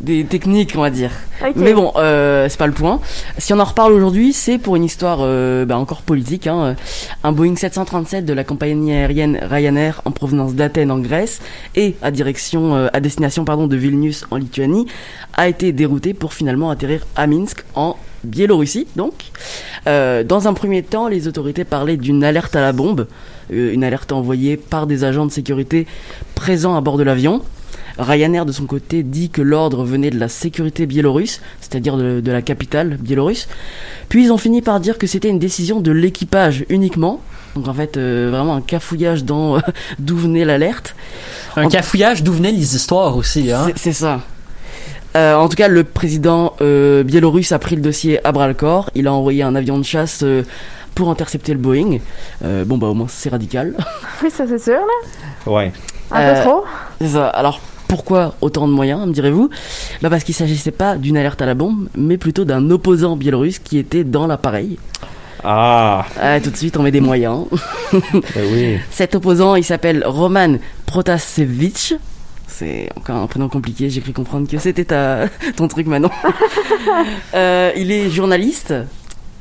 Des 0.00 0.24
techniques, 0.24 0.72
on 0.76 0.80
va 0.80 0.90
dire. 0.90 1.10
Mais 1.56 1.74
bon, 1.74 1.92
euh, 1.96 2.48
c'est 2.48 2.58
pas 2.58 2.66
le 2.66 2.72
point. 2.72 3.00
Si 3.36 3.52
on 3.52 3.58
en 3.58 3.64
reparle 3.64 3.92
aujourd'hui, 3.92 4.32
c'est 4.32 4.56
pour 4.56 4.76
une 4.76 4.84
histoire 4.84 5.18
euh, 5.20 5.66
bah, 5.66 5.76
encore 5.76 6.00
politique. 6.02 6.46
Hein. 6.46 6.74
Un 7.22 7.32
Boeing 7.32 7.54
737 7.54 8.24
de 8.24 8.32
la 8.32 8.44
compagnie 8.44 8.92
aérienne 8.92 9.38
Ryanair 9.42 10.00
en 10.06 10.10
provenance 10.10 10.54
d'Athènes 10.54 10.90
en 10.90 10.98
Grèce 10.98 11.40
et 11.76 11.96
à 12.00 12.10
direction, 12.10 12.74
euh, 12.76 12.88
à 12.94 13.00
destination 13.00 13.44
pardon 13.44 13.66
de 13.66 13.76
Vilnius 13.76 14.24
en 14.30 14.36
Lituanie 14.36 14.86
a 15.34 15.48
été 15.48 15.72
dérouté 15.72 16.14
pour 16.14 16.32
finalement 16.32 16.70
atterrir 16.70 17.06
à 17.14 17.26
Minsk 17.26 17.64
en 17.74 17.96
Biélorussie. 18.24 18.86
Donc, 18.96 19.30
Euh, 19.86 20.24
dans 20.24 20.48
un 20.48 20.54
premier 20.54 20.82
temps, 20.82 21.08
les 21.08 21.28
autorités 21.28 21.64
parlaient 21.64 21.96
d'une 21.96 22.22
alerte 22.24 22.54
à 22.56 22.60
la 22.60 22.72
bombe, 22.72 23.06
euh, 23.52 23.72
une 23.72 23.84
alerte 23.84 24.12
envoyée 24.12 24.56
par 24.56 24.86
des 24.86 25.04
agents 25.04 25.26
de 25.26 25.32
sécurité 25.32 25.86
présents 26.34 26.76
à 26.76 26.80
bord 26.80 26.98
de 26.98 27.02
l'avion. 27.02 27.42
Ryanair, 28.00 28.46
de 28.46 28.52
son 28.52 28.64
côté, 28.66 29.02
dit 29.02 29.30
que 29.30 29.42
l'ordre 29.42 29.84
venait 29.84 30.10
de 30.10 30.18
la 30.18 30.28
sécurité 30.28 30.86
biélorusse, 30.86 31.40
c'est-à-dire 31.60 31.96
de, 31.96 32.20
de 32.20 32.32
la 32.32 32.42
capitale 32.42 32.96
biélorusse. 33.00 33.48
Puis 34.08 34.24
ils 34.24 34.32
ont 34.32 34.38
fini 34.38 34.62
par 34.62 34.80
dire 34.80 34.98
que 34.98 35.06
c'était 35.06 35.28
une 35.28 35.38
décision 35.38 35.80
de 35.80 35.92
l'équipage 35.92 36.64
uniquement. 36.68 37.20
Donc 37.56 37.68
en 37.68 37.74
fait, 37.74 37.96
euh, 37.96 38.28
vraiment 38.30 38.54
un 38.54 38.60
cafouillage 38.60 39.24
dans 39.24 39.56
euh, 39.56 39.60
d'où 39.98 40.16
venait 40.16 40.44
l'alerte. 40.44 40.94
Un 41.56 41.68
cafouillage 41.68 42.22
d'où 42.22 42.32
venaient 42.32 42.52
les 42.52 42.74
histoires 42.76 43.16
aussi. 43.16 43.50
Hein? 43.52 43.64
C'est- 43.66 43.78
C'est 43.78 43.92
ça. 43.92 44.20
Euh, 45.16 45.34
en 45.34 45.48
tout 45.48 45.56
cas, 45.56 45.66
le 45.66 45.82
président 45.82 46.54
euh, 46.60 47.02
biélorusse 47.02 47.50
a 47.50 47.58
pris 47.58 47.74
le 47.74 47.82
dossier 47.82 48.24
à 48.24 48.30
bras 48.30 48.46
le 48.46 48.54
corps. 48.54 48.90
Il 48.94 49.08
a 49.08 49.12
envoyé 49.12 49.42
un 49.42 49.56
avion 49.56 49.76
de 49.76 49.82
chasse 49.84 50.20
euh, 50.22 50.44
pour 50.94 51.10
intercepter 51.10 51.52
le 51.52 51.58
Boeing. 51.58 51.98
Euh, 52.44 52.64
bon, 52.64 52.78
bah 52.78 52.86
au 52.86 52.94
moins 52.94 53.08
c'est 53.08 53.28
radical. 53.30 53.74
Oui, 54.22 54.30
ça 54.30 54.44
c'est 54.48 54.62
sûr, 54.62 54.74
là. 54.74 55.52
Ouais. 55.52 55.72
Un 56.12 56.20
Euh, 56.20 56.34
peu 56.34 56.48
trop. 56.48 56.64
C'est 57.00 57.08
ça. 57.08 57.26
Alors 57.28 57.60
pourquoi 57.90 58.36
autant 58.40 58.68
de 58.68 58.72
moyens, 58.72 59.04
me 59.04 59.12
direz-vous 59.12 59.50
Bah 60.00 60.10
parce 60.10 60.22
qu'il 60.22 60.32
s'agissait 60.34 60.70
pas 60.70 60.94
d'une 60.96 61.16
alerte 61.16 61.42
à 61.42 61.46
la 61.46 61.54
bombe, 61.54 61.88
mais 61.96 62.18
plutôt 62.18 62.44
d'un 62.44 62.70
opposant 62.70 63.16
biélorusse 63.16 63.58
qui 63.58 63.78
était 63.78 64.04
dans 64.04 64.28
l'appareil. 64.28 64.78
Ah, 65.42 66.06
Ah, 66.20 66.38
tout 66.40 66.50
de 66.50 66.56
suite, 66.56 66.76
on 66.76 66.84
met 66.84 66.92
des 66.92 67.00
moyens. 67.00 67.46
ben 67.92 68.00
oui. 68.52 68.78
Cet 68.92 69.16
opposant, 69.16 69.56
il 69.56 69.64
s'appelle 69.64 70.04
Roman 70.06 70.54
Protasevich. 70.86 71.94
C'est 72.46 72.88
encore 72.96 73.16
un 73.16 73.26
prénom 73.26 73.48
compliqué, 73.48 73.90
j'ai 73.90 74.00
cru 74.00 74.12
comprendre 74.12 74.48
que 74.48 74.58
c'était 74.58 74.84
ta, 74.84 75.26
ton 75.56 75.66
truc 75.66 75.88
maintenant. 75.88 76.12
Euh, 77.34 77.70
il 77.76 77.92
est 77.92 78.10
journaliste, 78.10 78.72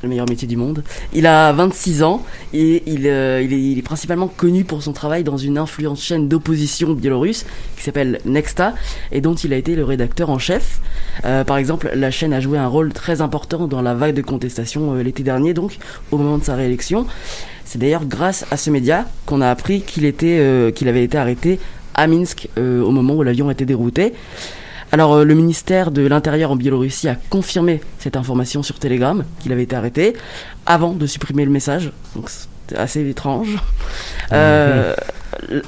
le 0.04 0.10
meilleur 0.10 0.28
métier 0.28 0.48
du 0.48 0.58
monde. 0.58 0.84
Il 1.14 1.28
a 1.28 1.52
26 1.54 2.04
ans 2.04 2.24
et 2.54 2.84
il, 2.86 3.08
euh, 3.08 3.42
il, 3.42 3.54
est, 3.54 3.62
il 3.62 3.78
est 3.78 3.84
principalement 3.84 4.28
connu 4.28 4.64
pour 4.64 4.84
son 4.84 4.94
travail 4.94 5.24
dans 5.24 5.38
une 5.38 5.58
influente 5.58 6.00
chaîne 6.00 6.28
d'opposition 6.28 6.94
biélorusse 6.94 7.46
qui 7.78 7.84
s'appelle 7.84 8.20
Nexta 8.26 8.74
et 9.12 9.22
dont 9.22 9.36
il 9.36 9.54
a 9.54 9.58
été 9.58 9.76
le 9.76 9.84
rédacteur 9.84 10.30
en 10.30 10.40
chef. 10.40 10.80
Euh, 11.26 11.44
par 11.44 11.58
exemple, 11.58 11.92
la 11.94 12.12
chaîne 12.12 12.34
a 12.34 12.40
joué 12.40 12.58
un 12.58 12.68
rôle 12.68 12.94
très 12.94 13.22
important 13.22 13.68
dans 13.68 13.82
la 13.82 13.94
vague 13.94 14.16
de 14.16 14.22
contestation 14.22 14.96
euh, 14.96 15.04
l'été 15.04 15.24
dernier, 15.24 15.54
donc 15.54 15.78
au 16.12 16.18
moment 16.18 16.38
de 16.38 16.44
sa 16.44 16.56
réélection. 16.56 17.06
C'est 17.70 17.78
d'ailleurs 17.78 18.06
grâce 18.06 18.48
à 18.50 18.58
ce 18.58 18.72
média 18.72 19.06
qu'on 19.28 19.42
a 19.42 19.50
appris 19.50 19.82
qu'il 19.82 20.12
euh, 20.24 20.72
qu'il 20.72 20.88
avait 20.88 21.04
été 21.04 21.20
arrêté 21.20 21.60
à 21.94 22.08
Minsk 22.08 22.50
euh, 22.58 22.82
au 22.82 22.90
moment 22.90 23.14
où 23.14 23.22
l'avion 23.22 23.52
était 23.52 23.66
dérouté. 23.66 24.14
Alors 24.92 25.14
euh, 25.14 25.24
le 25.24 25.34
ministère 25.36 25.92
de 25.92 26.06
l'Intérieur 26.06 26.52
en 26.52 26.56
Biélorussie 26.56 27.08
a 27.08 27.16
confirmé 27.30 27.82
cette 28.00 28.16
information 28.16 28.64
sur 28.64 28.80
Telegram 28.80 29.24
qu'il 29.42 29.52
avait 29.52 29.64
été 29.64 29.76
arrêté 29.76 30.16
avant 30.66 30.94
de 30.94 31.06
supprimer 31.06 31.46
le 31.46 31.52
message. 31.52 31.92
Donc 32.16 32.30
assez 32.76 33.08
étrange. 33.10 33.58
Euh, 34.32 34.94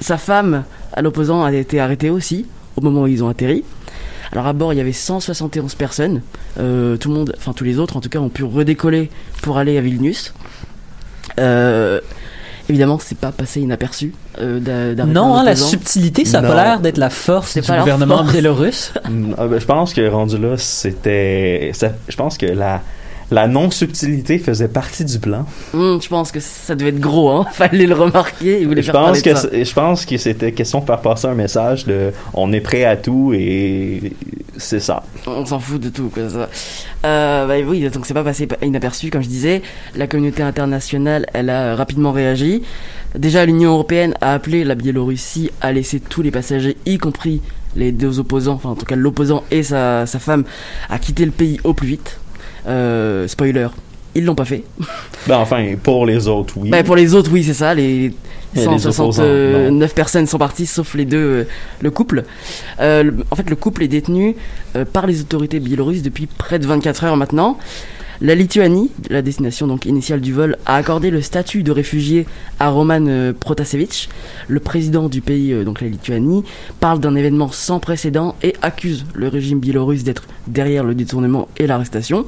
Sa 0.01 0.17
femme, 0.19 0.65
à 0.93 1.01
l'opposant, 1.01 1.43
a 1.43 1.51
été 1.51 1.79
arrêtée 1.79 2.11
aussi 2.11 2.45
au 2.75 2.81
moment 2.81 3.01
où 3.03 3.07
ils 3.07 3.23
ont 3.23 3.27
atterri. 3.27 3.63
Alors 4.31 4.45
à 4.45 4.53
bord, 4.53 4.71
il 4.71 4.77
y 4.77 4.79
avait 4.79 4.93
171 4.93 5.73
personnes. 5.73 6.21
Euh, 6.59 6.95
tout 6.97 7.09
le 7.09 7.15
monde, 7.15 7.33
enfin 7.37 7.53
tous 7.53 7.63
les 7.63 7.79
autres 7.79 7.97
en 7.97 8.01
tout 8.01 8.09
cas, 8.09 8.19
ont 8.19 8.29
pu 8.29 8.43
redécoller 8.43 9.09
pour 9.41 9.57
aller 9.57 9.79
à 9.79 9.81
Vilnius. 9.81 10.33
Euh, 11.39 12.01
évidemment, 12.71 12.97
c'est 12.99 13.17
pas 13.17 13.31
passé 13.31 13.61
inaperçu. 13.61 14.13
Euh, 14.39 14.95
Non, 15.05 15.35
hein, 15.35 15.43
la 15.43 15.55
subtilité, 15.55 16.25
ça 16.25 16.39
a 16.39 16.41
Non. 16.41 16.47
pas 16.49 16.63
l'air 16.63 16.79
d'être 16.79 16.97
la 16.97 17.09
force 17.09 17.53
du 17.53 17.61
gouvernement 17.61 18.17
force. 18.19 18.31
biélorusse. 18.31 18.93
Mm, 19.09 19.33
ah, 19.37 19.47
ben, 19.47 19.59
je 19.59 19.65
pense 19.65 19.93
que 19.93 20.07
rendu 20.09 20.37
là, 20.37 20.55
c'était. 20.57 21.71
Je 22.07 22.15
pense 22.15 22.37
que 22.37 22.45
la, 22.45 22.81
la 23.31 23.47
non-subtilité 23.47 24.37
faisait 24.39 24.67
partie 24.67 25.05
du 25.05 25.17
plan. 25.17 25.45
Hum, 25.73 25.99
je 26.01 26.07
pense 26.09 26.31
que 26.31 26.39
ça 26.39 26.75
devait 26.75 26.89
être 26.89 26.99
gros, 26.99 27.29
hein. 27.31 27.45
Fallait 27.53 27.87
le 27.87 27.95
remarquer. 27.95 28.61
Ils 28.61 28.81
Je 28.83 28.91
pense, 28.91 29.21
que 29.21 29.33
ça. 29.33 29.49
c'est- 29.49 29.65
je 29.65 29.73
pense 29.73 30.05
que 30.05 30.17
c'était 30.17 30.51
question 30.51 30.79
de 30.81 30.85
faire 30.85 30.99
passer 31.01 31.27
un 31.27 31.33
message 31.33 31.85
de 31.85 32.11
on 32.33 32.51
est 32.53 32.61
prêt 32.61 32.83
à 32.85 32.97
tout 32.97 33.33
et 33.33 34.13
c'est 34.57 34.79
ça. 34.81 35.03
On 35.25 35.45
s'en 35.45 35.59
fout 35.59 35.81
de 35.81 35.89
tout, 35.89 36.09
quoi. 36.13 36.29
Ça. 36.29 36.49
Euh, 37.05 37.47
bah 37.47 37.55
oui, 37.67 37.89
donc 37.89 38.05
c'est 38.05 38.13
pas 38.13 38.23
passé 38.23 38.47
inaperçu, 38.61 39.09
comme 39.09 39.23
je 39.23 39.27
disais. 39.29 39.61
La 39.95 40.07
communauté 40.07 40.43
internationale, 40.43 41.25
elle 41.33 41.49
a 41.49 41.75
rapidement 41.75 42.11
réagi. 42.11 42.61
Déjà, 43.17 43.45
l'Union 43.45 43.71
européenne 43.73 44.13
a 44.21 44.33
appelé 44.33 44.63
la 44.63 44.75
Biélorussie 44.75 45.51
à 45.61 45.71
laisser 45.71 45.99
tous 45.99 46.21
les 46.21 46.31
passagers, 46.31 46.77
y 46.85 46.97
compris 46.97 47.41
les 47.75 47.91
deux 47.91 48.19
opposants, 48.19 48.53
enfin 48.55 48.69
en 48.69 48.75
tout 48.75 48.85
cas 48.85 48.95
l'opposant 48.97 49.43
et 49.51 49.63
sa, 49.63 50.05
sa 50.05 50.19
femme, 50.19 50.43
à 50.89 50.99
quitter 50.99 51.25
le 51.25 51.31
pays 51.31 51.59
au 51.63 51.73
plus 51.73 51.87
vite. 51.87 52.19
Euh, 52.67 53.27
spoiler, 53.27 53.67
ils 54.15 54.25
l'ont 54.25 54.35
pas 54.35 54.45
fait. 54.45 54.63
Ben 55.27 55.37
enfin, 55.37 55.73
pour 55.81 56.05
les 56.05 56.27
autres, 56.27 56.53
oui. 56.57 56.69
Bah, 56.69 56.83
pour 56.83 56.95
les 56.95 57.13
autres, 57.15 57.31
oui, 57.31 57.43
c'est 57.43 57.53
ça. 57.53 57.73
Les 57.73 58.13
Et 58.55 58.59
les 58.59 58.65
opposants, 58.67 59.11
169 59.13 59.95
personnes 59.95 60.27
sont 60.27 60.37
parties, 60.37 60.65
sauf 60.65 60.93
les 60.95 61.05
deux, 61.05 61.17
euh, 61.17 61.43
le 61.81 61.91
couple. 61.91 62.23
Euh, 62.81 63.03
le- 63.03 63.15
en 63.31 63.35
fait, 63.37 63.49
le 63.49 63.55
couple 63.55 63.83
est 63.83 63.87
détenu 63.87 64.35
euh, 64.75 64.83
par 64.83 65.07
les 65.07 65.21
autorités 65.21 65.59
biélorusses 65.61 66.01
depuis 66.01 66.25
près 66.27 66.59
de 66.59 66.67
24 66.67 67.05
heures 67.05 67.15
maintenant. 67.17 67.57
La 68.23 68.35
Lituanie, 68.35 68.91
la 69.09 69.23
destination 69.23 69.65
donc 69.65 69.85
initiale 69.87 70.21
du 70.21 70.31
vol, 70.31 70.57
a 70.67 70.75
accordé 70.75 71.09
le 71.09 71.21
statut 71.23 71.63
de 71.63 71.71
réfugié 71.71 72.27
à 72.59 72.69
Roman 72.69 73.33
Protasevich. 73.39 74.09
Le 74.47 74.59
président 74.59 75.09
du 75.09 75.21
pays, 75.21 75.55
donc 75.65 75.81
la 75.81 75.87
Lituanie, 75.87 76.43
parle 76.79 76.99
d'un 76.99 77.15
événement 77.15 77.49
sans 77.51 77.79
précédent 77.79 78.35
et 78.43 78.53
accuse 78.61 79.05
le 79.15 79.27
régime 79.27 79.59
biélorusse 79.59 80.03
d'être 80.03 80.25
derrière 80.45 80.83
le 80.83 80.93
détournement 80.93 81.47
et 81.57 81.65
l'arrestation. 81.65 82.25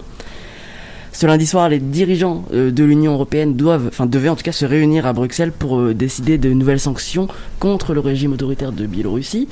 Ce 1.15 1.27
lundi 1.27 1.45
soir, 1.45 1.69
les 1.69 1.77
dirigeants 1.77 2.43
euh, 2.53 2.71
de 2.71 2.83
l'Union 2.83 3.13
européenne 3.13 3.55
doivent, 3.55 3.85
enfin 3.87 4.07
devaient 4.07 4.29
en 4.29 4.35
tout 4.35 4.41
cas 4.41 4.51
se 4.51 4.65
réunir 4.65 5.05
à 5.05 5.13
Bruxelles 5.13 5.51
pour 5.51 5.79
euh, 5.79 5.93
décider 5.93 6.39
de 6.39 6.49
nouvelles 6.49 6.79
sanctions 6.79 7.27
contre 7.59 7.93
le 7.93 7.99
régime 7.99 8.33
autoritaire 8.33 8.71
de 8.71 8.87
Biélorussie. 8.87 9.47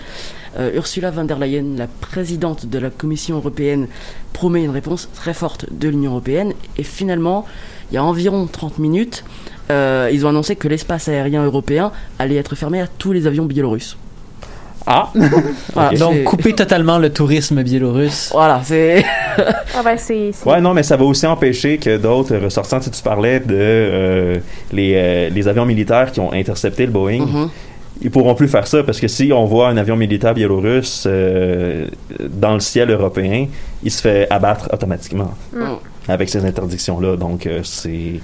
Euh, 0.58 0.72
Ursula 0.74 1.12
von 1.12 1.26
der 1.26 1.38
Leyen, 1.38 1.78
la 1.78 1.86
présidente 1.86 2.66
de 2.66 2.80
la 2.80 2.90
Commission 2.90 3.38
européenne, 3.38 3.88
promet 4.34 4.64
une 4.64 4.72
réponse 4.72 5.08
très 5.14 5.36
forte 5.36 5.68
de 5.72 5.88
l'Union 5.88 6.12
européenne. 6.12 6.54
Et 6.80 6.84
finalement, 6.84 7.46
il 7.92 7.96
y 7.96 7.98
a 8.00 8.04
environ 8.04 8.48
30 8.48 8.80
minutes, 8.80 9.24
ils 9.70 10.26
ont 10.26 10.30
annoncé 10.30 10.58
que 10.58 10.68
l'espace 10.68 11.08
aérien 11.08 11.46
européen 11.46 11.94
allait 12.20 12.36
être 12.36 12.56
fermé 12.56 12.82
à 12.82 12.88
tous 12.88 13.14
les 13.14 13.26
avions 13.26 13.46
biélorusses. 13.46 13.96
Ah! 14.88 15.10
Voilà, 15.74 15.90
Ok. 15.90 15.94
c'est- 15.94 16.00
Donc, 16.00 16.24
couper 16.24 16.54
totalement 16.54 16.98
le 16.98 17.12
tourisme 17.12 17.62
biélorusse. 17.64 18.30
Voilà, 18.34 18.62
c'est. 18.64 19.04
Ah 19.38 19.82
ben, 19.84 19.96
c'est... 19.98 20.32
Ouais, 20.46 20.60
non, 20.62 20.74
mais 20.74 20.84
ça 20.84 20.98
va 20.98 21.06
aussi 21.06 21.26
empêcher 21.28 21.78
que 21.78 21.98
d'autres 21.98 22.36
ressortissants, 22.38 22.80
tu 22.80 22.90
tu 22.90 23.02
parlais 23.04 23.40
de 23.40 23.56
euh, 23.58 24.38
les, 24.74 24.94
euh, 24.96 25.30
les 25.30 25.48
avions 25.48 25.66
militaires 25.66 26.12
qui 26.12 26.20
ont 26.20 26.34
intercepté 26.34 26.86
le 26.86 26.92
Boeing. 26.92 27.26
Mhm. 27.26 27.50
Ils 28.04 28.10
pourront 28.10 28.34
plus 28.34 28.48
faire 28.48 28.66
ça 28.66 28.82
parce 28.84 29.00
que 29.00 29.08
si 29.08 29.32
on 29.32 29.46
voit 29.46 29.68
un 29.70 29.78
avion 29.78 29.96
militaire 29.96 30.34
biélorusse 30.34 31.04
euh, 31.06 31.86
dans 32.20 32.56
le 32.56 32.60
ciel 32.60 32.90
européen, 32.90 33.46
il 33.84 33.92
se 33.92 34.02
fait 34.02 34.26
abattre 34.32 34.68
automatiquement 34.74 35.32
Mm. 35.54 35.76
avec 36.08 36.28
ces 36.30 36.44
interdictions-là. 36.44 37.16
Donc, 37.18 37.46
euh, 37.46 37.60
c'est. 37.64 38.20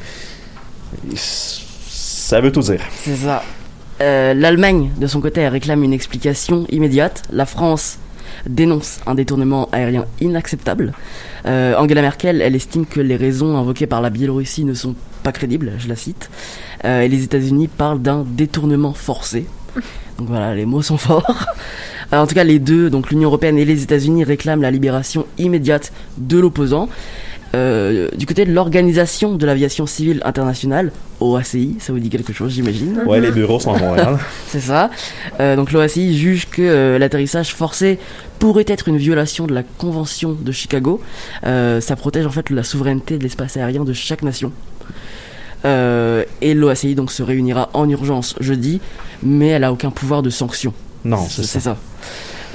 Ça 1.16 2.42
veut 2.42 2.52
tout 2.52 2.62
dire. 2.62 2.82
C'est 3.04 3.16
ça. 3.16 3.44
Euh, 4.02 4.34
L'Allemagne, 4.34 4.92
de 4.98 5.08
son 5.08 5.22
côté, 5.22 5.48
réclame 5.48 5.84
une 5.84 5.94
explication 5.94 6.66
immédiate. 6.70 7.24
La 7.32 7.46
France 7.46 7.98
dénonce 8.48 9.00
un 9.06 9.16
détournement 9.16 9.70
aérien 9.72 10.06
inacceptable. 10.22 10.94
Euh, 11.46 11.76
Angela 11.78 12.02
Merkel, 12.02 12.42
elle 12.42 12.56
estime 12.56 12.86
que 12.86 13.00
les 13.00 13.16
raisons 13.16 13.58
invoquées 13.58 13.88
par 13.88 14.02
la 14.02 14.10
Biélorussie 14.10 14.66
ne 14.66 14.74
sont 14.74 14.96
pas 15.24 15.32
crédibles, 15.32 15.74
je 15.80 15.88
la 15.88 15.96
cite. 15.96 16.30
Euh, 16.86 17.02
et 17.02 17.08
les 17.08 17.24
États-Unis 17.24 17.68
parlent 17.68 18.02
d'un 18.02 18.26
détournement 18.28 18.94
forcé. 18.94 19.46
Donc 20.18 20.28
voilà, 20.28 20.56
les 20.56 20.66
mots 20.66 20.82
sont 20.82 20.98
forts. 20.98 21.46
En 22.10 22.26
tout 22.26 22.36
cas, 22.36 22.46
les 22.46 22.60
deux, 22.60 22.90
donc 22.90 23.10
l'Union 23.10 23.28
européenne 23.28 23.58
et 23.58 23.66
les 23.66 23.84
États-Unis, 23.84 24.24
réclament 24.24 24.62
la 24.62 24.72
libération 24.72 25.26
immédiate 25.38 25.92
de 26.18 26.40
l'opposant. 26.40 26.88
Euh, 27.56 28.10
du 28.16 28.26
côté 28.26 28.46
de 28.46 28.52
l'Organisation 28.52 29.36
de 29.36 29.46
l'aviation 29.46 29.86
civile 29.86 30.22
internationale, 30.26 30.92
OACI, 31.22 31.78
ça 31.80 31.94
vous 31.94 32.00
dit 32.00 32.10
quelque 32.10 32.34
chose, 32.34 32.52
j'imagine. 32.54 33.02
Ouais, 33.06 33.20
les 33.22 33.32
bureaux 33.32 33.60
sont 33.60 33.74
à 33.74 33.80
Montréal. 33.80 34.18
C'est 34.48 34.60
ça. 34.60 34.90
Euh, 35.40 35.56
donc 35.56 35.72
l'OACI 35.72 36.18
juge 36.18 36.48
que 36.50 36.62
euh, 36.62 37.00
l'atterrissage 37.00 37.54
forcé 37.56 38.00
pourrait 38.40 38.66
être 38.68 38.88
une 38.90 38.98
violation 38.98 39.48
de 39.48 39.54
la 39.54 39.64
Convention 39.64 40.34
de 40.40 40.52
Chicago. 40.52 41.02
Ça 41.44 41.96
protège 41.96 42.26
en 42.26 42.32
fait 42.32 42.50
la 42.50 42.64
souveraineté 42.64 43.18
de 43.18 43.24
l'espace 43.24 43.58
aérien 43.58 43.84
de 43.84 43.94
chaque 43.94 44.22
nation. 44.24 44.52
Et 45.66 46.54
l'OACI 46.54 46.96
donc 46.96 47.12
se 47.12 47.24
réunira 47.24 47.70
en 47.74 47.90
urgence 47.90 48.36
jeudi, 48.40 48.80
mais 49.24 49.48
elle 49.48 49.64
a 49.64 49.72
aucun 49.72 49.90
pouvoir 49.90 50.22
de 50.22 50.30
sanction. 50.30 50.74
Non, 51.04 51.26
c'est 51.30 51.44
C'est 51.44 51.60
ça. 51.60 51.72
ça. 51.72 51.78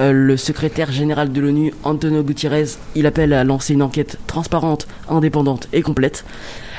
Euh, 0.01 0.13
le 0.13 0.37
secrétaire 0.37 0.91
général 0.91 1.33
de 1.33 1.41
l'ONU, 1.41 1.75
Antonio 1.85 2.23
Gutiérrez, 2.23 2.65
il 2.95 3.07
appelle 3.07 3.33
à 3.33 3.45
lancer 3.45 3.75
une 3.75 3.83
enquête 3.83 4.19
transparente, 4.27 4.87
indépendante 5.09 5.69
et 5.73 5.83
complète. 5.83 6.25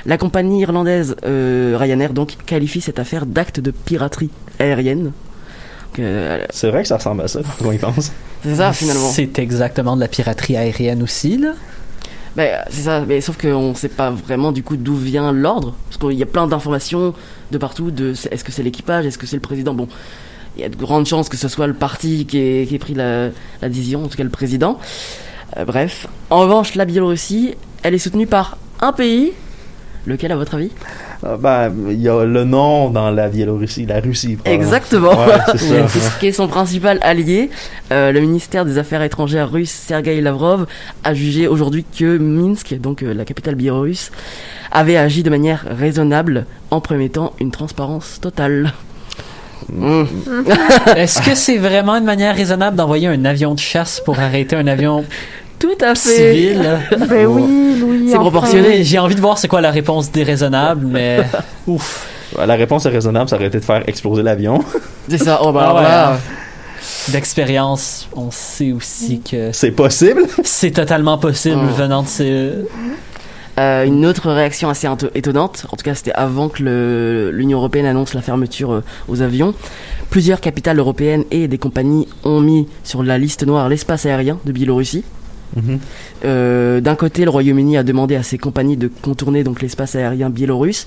La 0.06 0.18
compagnie 0.18 0.62
irlandaise 0.62 1.16
euh, 1.24 1.78
Ryanair 1.80 2.14
donc 2.14 2.36
qualifie 2.46 2.82
cette 2.82 3.00
affaire 3.00 3.26
d'acte 3.26 3.60
de 3.60 3.72
piraterie 3.72 4.32
aérienne. 4.60 5.12
Euh, 6.00 6.44
C'est 6.50 6.70
vrai 6.70 6.82
que 6.82 6.88
ça 6.88 6.98
ressemble 6.98 7.22
à 7.22 7.28
ça, 7.28 7.42
quand 7.60 7.68
on 7.68 7.72
y 7.72 7.78
pense. 7.78 8.12
c'est 8.44 8.56
ça 8.56 8.74
finalement. 8.74 9.10
C'est 9.10 9.38
exactement 9.40 9.96
de 9.96 10.02
la 10.02 10.08
piraterie 10.08 10.58
aérienne 10.58 11.04
aussi, 11.04 11.38
là. 11.38 11.54
Ben, 12.36 12.64
c'est 12.72 12.82
ça, 12.82 13.06
mais 13.08 13.22
sauf 13.22 13.38
qu'on 13.38 13.70
ne 13.70 13.76
sait 13.76 13.90
pas 13.90 14.10
vraiment 14.10 14.52
du 14.52 14.64
coup 14.64 14.76
d'où 14.76 14.96
vient 14.96 15.32
l'ordre, 15.32 15.76
parce 15.88 15.98
qu'il 15.98 16.18
y 16.18 16.24
a 16.24 16.26
plein 16.26 16.48
d'informations 16.48 17.14
de 17.52 17.58
partout, 17.60 17.92
de 17.92 18.14
est-ce 18.32 18.44
que 18.44 18.52
c'est 18.52 18.64
l'équipage, 18.64 19.06
est-ce 19.06 19.20
que 19.20 19.28
c'est 19.28 19.36
le 19.36 19.42
président, 19.42 19.76
bon, 19.76 19.88
il 20.56 20.62
y 20.62 20.66
a 20.66 20.70
de 20.70 20.76
grandes 20.76 21.06
chances 21.06 21.30
que 21.30 21.38
ce 21.38 21.48
soit 21.48 21.68
le 21.68 21.74
parti 21.74 22.26
qui 22.26 22.38
ait, 22.38 22.66
qui 22.68 22.76
ait 22.76 22.80
pris 22.80 22.94
la, 22.94 23.30
la 23.62 23.70
décision, 23.70 24.04
en 24.04 24.08
tout 24.08 24.18
cas 24.18 24.24
le 24.24 24.30
président. 24.30 24.78
Euh, 25.58 25.66
bref, 25.66 26.08
en 26.30 26.40
revanche, 26.40 26.76
la 26.76 26.86
Biélorussie, 26.86 27.56
elle 27.84 27.94
est 27.94 28.00
soutenue 28.00 28.28
par 28.28 28.58
un 28.82 28.92
pays, 28.92 29.34
lequel 30.06 30.32
à 30.32 30.36
votre 30.36 30.56
avis? 30.56 30.72
Ben, 31.40 31.72
il 31.90 32.02
y 32.02 32.10
a 32.10 32.26
le 32.26 32.44
nom 32.44 32.90
dans 32.90 33.10
la 33.10 33.30
Biélorussie, 33.30 33.86
la 33.86 34.02
Russie. 34.02 34.38
Exactement. 34.44 35.12
Ouais, 35.12 35.38
c'est 35.56 35.86
qui 36.20 36.28
est 36.28 36.34
son 36.34 36.50
principal 36.50 37.00
allié. 37.02 37.50
Euh, 37.92 38.12
le 38.12 38.20
ministère 38.20 38.66
des 38.66 38.78
Affaires 38.78 39.02
étrangères 39.04 39.50
russe, 39.50 39.72
Sergei 39.72 40.20
Lavrov, 40.20 40.66
a 41.06 41.14
jugé 41.14 41.48
aujourd'hui 41.48 41.86
que 41.98 42.18
Minsk, 42.18 42.78
donc 42.78 43.04
euh, 43.04 43.14
la 43.14 43.24
capitale 43.24 43.56
biélorusse, 43.56 44.12
avait 44.72 44.98
agi 44.98 45.24
de 45.24 45.30
manière 45.30 45.66
raisonnable 45.66 46.46
en 46.72 46.82
promettant 46.82 47.34
une 47.40 47.52
transparence 47.52 48.20
totale. 48.20 48.74
Mm. 49.72 50.04
Est-ce 50.96 51.22
que 51.22 51.36
c'est 51.36 51.58
vraiment 51.58 51.96
une 51.96 52.04
manière 52.06 52.36
raisonnable 52.36 52.76
d'envoyer 52.78 53.08
un 53.08 53.26
avion 53.26 53.54
de 53.54 53.60
chasse 53.60 54.02
pour 54.04 54.20
arrêter 54.20 54.56
un 54.56 54.68
avion 54.68 55.06
Tout 55.60 55.78
à 55.82 55.96
fait. 55.96 56.34
civil? 56.34 56.80
Ben 57.10 57.26
oui, 57.28 57.80
Louis. 57.80 58.06
C'est 58.10 58.16
enfin. 58.16 58.30
proportionné. 58.30 58.84
J'ai 58.84 59.00
envie 59.00 59.16
de 59.16 59.22
voir 59.22 59.38
c'est 59.38 59.48
quoi 59.48 59.62
la 59.62 59.72
réponse 59.72 60.12
déraisonnable, 60.12 60.86
mais 60.86 61.20
ouf. 61.68 62.08
La 62.48 62.56
réponse 62.56 62.86
est 62.88 62.90
raisonnable, 62.90 63.30
ça 63.30 63.36
aurait 63.36 63.46
été 63.48 63.60
de 63.60 63.64
faire 63.66 63.84
exploser 63.88 64.24
l'avion. 64.24 64.60
C'est 65.10 65.20
ça. 65.20 65.40
Oh 65.44 65.52
bah 65.52 65.68
Ah 65.70 65.76
ouais, 65.76 66.16
hein. 66.16 66.20
D'expérience, 67.10 68.08
on 68.16 68.30
sait 68.32 68.72
aussi 68.72 69.22
que 69.22 69.52
C'est 69.52 69.72
possible. 69.72 70.24
c'est 70.44 70.72
totalement 70.72 71.18
possible 71.18 71.62
Mm. 71.62 71.70
venant 71.70 72.04
de 72.04 72.08
ces. 72.08 72.50
Euh, 73.60 73.86
une 73.86 74.06
autre 74.06 74.32
réaction 74.32 74.70
assez 74.70 74.88
étonnante, 75.14 75.68
en 75.72 75.78
tout 75.78 75.84
cas 75.84 75.94
c'était 75.94 76.12
avant 76.14 76.50
que 76.50 77.32
l'Union 77.32 77.60
Européenne 77.60 77.86
annonce 77.86 78.16
la 78.16 78.22
fermeture 78.22 78.72
euh, 78.72 78.84
aux 79.08 79.22
avions, 79.22 79.54
plusieurs 80.10 80.42
capitales 80.42 80.80
européennes 80.80 81.24
et 81.30 81.48
des 81.48 81.60
compagnies 81.60 82.08
ont 82.24 82.40
mis 82.40 82.68
sur 82.84 83.04
la 83.04 83.20
liste 83.20 83.46
noire 83.46 83.70
l'espace 83.70 84.08
aérien 84.08 84.40
de 84.46 84.52
Biélorussie. 84.52 85.04
Mhm. 85.56 85.80
Euh, 86.26 86.82
D'un 86.82 86.96
côté, 86.96 87.26
le 87.26 87.30
Royaume-Uni 87.30 87.78
a 87.78 87.84
demandé 87.84 88.16
à 88.16 88.24
ses 88.24 88.40
compagnies 88.40 88.78
de 88.78 88.90
contourner 89.04 89.44
donc 89.44 89.62
l'espace 89.62 89.96
aérien 89.96 90.32
biélorusse. 90.32 90.86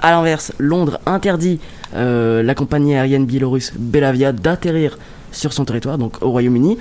À 0.00 0.10
l'inverse, 0.10 0.52
Londres 0.58 0.98
interdit 1.06 1.60
la 1.94 2.54
compagnie 2.54 2.94
aérienne 2.94 3.26
biélorusse 3.26 3.72
Belavia 3.76 4.32
d'atterrir 4.32 4.98
sur 5.30 5.52
son 5.52 5.64
territoire, 5.64 5.98
donc 5.98 6.20
au 6.20 6.30
Royaume-Uni. 6.30 6.78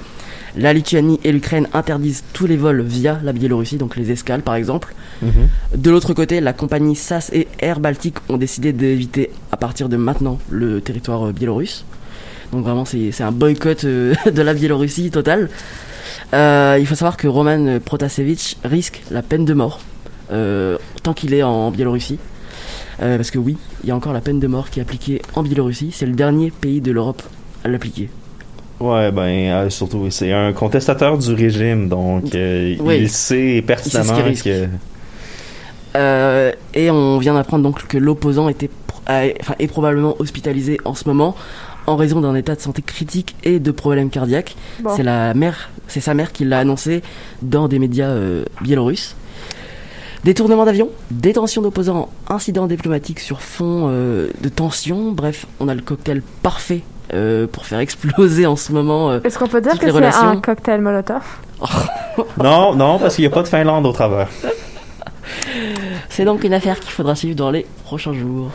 La 0.57 0.73
Lituanie 0.73 1.19
et 1.23 1.31
l'Ukraine 1.31 1.67
interdisent 1.73 2.23
tous 2.33 2.47
les 2.47 2.57
vols 2.57 2.81
via 2.81 3.19
la 3.23 3.31
Biélorussie, 3.31 3.77
donc 3.77 3.95
les 3.95 4.11
escales 4.11 4.41
par 4.41 4.55
exemple. 4.55 4.93
Mhm. 5.21 5.31
De 5.77 5.91
l'autre 5.91 6.13
côté, 6.13 6.41
la 6.41 6.53
compagnie 6.53 6.95
SAS 6.95 7.29
et 7.33 7.47
Air 7.59 7.79
Baltic 7.79 8.15
ont 8.29 8.37
décidé 8.37 8.73
d'éviter 8.73 9.31
à 9.51 9.57
partir 9.57 9.87
de 9.87 9.97
maintenant 9.97 10.39
le 10.49 10.81
territoire 10.81 11.27
euh, 11.27 11.31
biélorusse. 11.31 11.85
Donc 12.51 12.63
vraiment, 12.63 12.85
c'est 12.85 13.21
un 13.21 13.31
boycott 13.31 13.83
euh, 13.83 14.13
de 14.31 14.41
la 14.41 14.53
Biélorussie 14.53 15.11
total. 15.11 15.49
Euh, 16.33 16.77
il 16.79 16.85
faut 16.85 16.95
savoir 16.95 17.17
que 17.17 17.27
Roman 17.27 17.79
Protasevich 17.83 18.57
risque 18.63 19.01
la 19.11 19.21
peine 19.21 19.45
de 19.45 19.53
mort 19.53 19.79
euh, 20.31 20.77
tant 21.03 21.13
qu'il 21.13 21.33
est 21.33 21.43
en 21.43 21.71
Biélorussie. 21.71 22.19
Parce 22.99 23.29
que 23.29 23.37
oui, 23.37 23.57
il 23.83 23.89
y 23.89 23.91
a 23.91 23.95
encore 23.95 24.11
la 24.11 24.21
peine 24.21 24.39
de 24.39 24.47
mort 24.47 24.71
qui 24.71 24.79
est 24.79 24.81
appliquée 24.81 25.21
en 25.35 25.43
Biélorussie. 25.43 25.91
C'est 25.93 26.07
le 26.07 26.13
dernier 26.13 26.49
pays 26.49 26.81
de 26.81 26.91
l'Europe 26.91 27.21
à 27.63 27.67
l'appliquer. 27.67 28.09
Ouais, 28.79 29.11
ben, 29.11 29.23
euh, 29.23 29.69
surtout, 29.69 30.09
c'est 30.11 30.31
un 30.31 30.53
contestateur 30.53 31.17
du 31.17 31.33
régime, 31.33 31.89
donc 31.89 32.35
euh, 32.35 32.75
Oui. 32.79 32.97
il 33.01 33.09
sait 33.09 33.63
pertinemment 33.65 34.15
risque. 34.23 34.45
que. 34.45 34.67
Euh, 35.95 36.51
et 36.75 36.91
on 36.91 37.17
vient 37.17 37.33
d'apprendre 37.33 37.63
donc 37.63 37.87
que 37.87 37.97
l'opposant 37.97 38.49
était 38.49 38.69
est 39.09 39.67
probablement 39.67 40.15
hospitalisé 40.19 40.79
en 40.83 40.93
ce 40.93 41.07
moment 41.07 41.33
en 41.87 41.95
raison 41.95 42.19
d'un 42.19 42.35
état 42.35 42.55
de 42.55 42.59
santé 42.59 42.81
critique 42.81 43.35
et 43.43 43.59
de 43.59 43.71
problèmes 43.71 44.09
cardiaques. 44.09 44.55
Bon. 44.81 44.91
C'est 44.95 45.03
la 45.03 45.33
mère, 45.33 45.69
c'est 45.87 46.01
sa 46.01 46.13
mère 46.13 46.33
qui 46.33 46.43
l'a 46.43 46.59
annoncé 46.59 47.01
dans 47.41 47.69
des 47.69 47.79
médias 47.79 48.09
euh, 48.09 48.43
biélorusses. 48.61 49.15
Détournement 50.25 50.65
d'avion, 50.65 50.89
détention 51.09 51.61
d'opposants, 51.61 52.09
incident 52.27 52.67
diplomatique 52.67 53.21
sur 53.21 53.41
fond 53.41 53.87
euh, 53.89 54.27
de 54.41 54.49
tension. 54.49 55.11
Bref, 55.13 55.45
on 55.61 55.69
a 55.69 55.75
le 55.75 55.81
cocktail 55.81 56.21
parfait 56.43 56.81
euh, 57.13 57.47
pour 57.47 57.65
faire 57.65 57.79
exploser 57.79 58.45
en 58.45 58.55
ce 58.55 58.71
moment. 58.71 59.11
euh, 59.11 59.19
Est-ce 59.23 59.37
qu'on 59.39 59.47
peut 59.47 59.61
dire 59.61 59.77
que 59.79 59.91
c'est 59.91 60.03
un 60.15 60.37
cocktail 60.37 60.81
Molotov? 60.81 61.21
Non, 62.43 62.73
non, 62.75 62.97
parce 62.97 63.15
qu'il 63.15 63.23
n'y 63.25 63.31
a 63.31 63.33
pas 63.33 63.43
de 63.43 63.47
Finlande 63.47 63.85
au 63.85 63.91
travers. 63.91 64.27
C'est 66.09 66.25
donc 66.25 66.43
une 66.43 66.53
affaire 66.53 66.79
qu'il 66.79 66.91
faudra 66.91 67.15
suivre 67.15 67.35
dans 67.35 67.51
les 67.51 67.65
prochains 67.83 68.13
jours. 68.13 68.49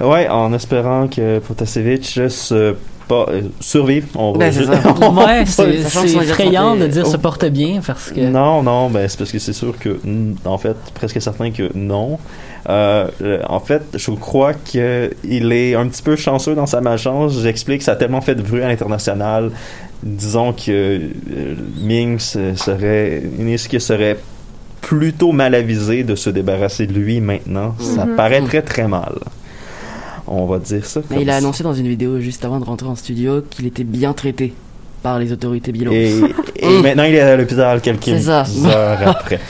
Ouais, 0.00 0.28
en 0.28 0.52
espérant 0.52 1.08
que 1.08 1.38
Protasevich 1.40 2.28
se 2.28 2.76
pas, 3.08 3.26
euh, 3.30 3.42
survive. 3.60 4.06
On 4.14 4.32
Ben, 4.36 4.52
c'est 4.52 4.66
Ouais, 4.68 5.42
effrayant 6.22 6.76
de 6.76 6.86
dire 6.86 7.02
Oh. 7.06 7.10
se 7.10 7.16
porte 7.16 7.44
bien 7.46 7.80
parce 7.84 8.10
que. 8.12 8.20
Non, 8.20 8.62
non, 8.62 8.88
ben 8.90 9.08
c'est 9.08 9.18
parce 9.18 9.32
que 9.32 9.38
c'est 9.40 9.52
sûr 9.52 9.76
que, 9.78 9.98
en 10.44 10.58
fait, 10.58 10.76
presque 10.94 11.20
certain 11.20 11.50
que 11.50 11.70
non. 11.74 12.18
Euh, 12.68 13.08
en 13.48 13.60
fait, 13.60 13.82
je 13.94 14.10
crois 14.12 14.54
que 14.54 15.10
il 15.24 15.52
est 15.52 15.74
un 15.74 15.86
petit 15.88 16.02
peu 16.02 16.14
chanceux 16.16 16.54
dans 16.54 16.66
sa 16.66 16.80
malchance. 16.80 17.40
J'explique, 17.42 17.82
ça 17.82 17.92
a 17.92 17.96
tellement 17.96 18.20
fait 18.20 18.34
de 18.34 18.42
bruit 18.42 18.62
à 18.62 18.68
l'international. 18.68 19.50
Disons 20.02 20.52
que 20.52 20.70
euh, 20.70 21.54
Minsk 21.80 22.38
serait, 22.56 23.22
Minsk 23.38 23.80
serait 23.80 24.16
plutôt 24.80 25.32
mal 25.32 25.54
avisé 25.54 26.02
de 26.04 26.14
se 26.14 26.30
débarrasser 26.30 26.86
de 26.86 26.92
lui 26.92 27.20
maintenant. 27.20 27.74
Ça 27.78 28.04
Mhm. 28.04 28.16
paraîtrait 28.16 28.62
très 28.62 28.86
mal. 28.88 29.14
On 30.26 30.46
va 30.46 30.58
dire 30.58 30.86
ça. 30.86 31.00
Mais 31.10 31.22
il 31.22 31.30
a 31.30 31.36
annoncé 31.36 31.62
dans 31.64 31.74
une 31.74 31.88
vidéo 31.88 32.20
juste 32.20 32.44
avant 32.44 32.60
de 32.60 32.64
rentrer 32.64 32.86
en 32.88 32.94
studio 32.94 33.42
qu'il 33.50 33.66
était 33.66 33.84
bien 33.84 34.12
traité 34.12 34.54
par 35.02 35.18
les 35.18 35.32
autorités 35.32 35.70
Et, 35.70 35.72
biélorusses. 35.72 36.30
et 36.56 36.66
Mm. 36.68 36.82
maintenant, 36.82 37.02
il 37.04 37.14
est 37.14 37.20
à 37.20 37.36
l'hôpital 37.36 37.80
quelques 37.80 38.28
heures 38.28 38.46
après. 39.06 39.40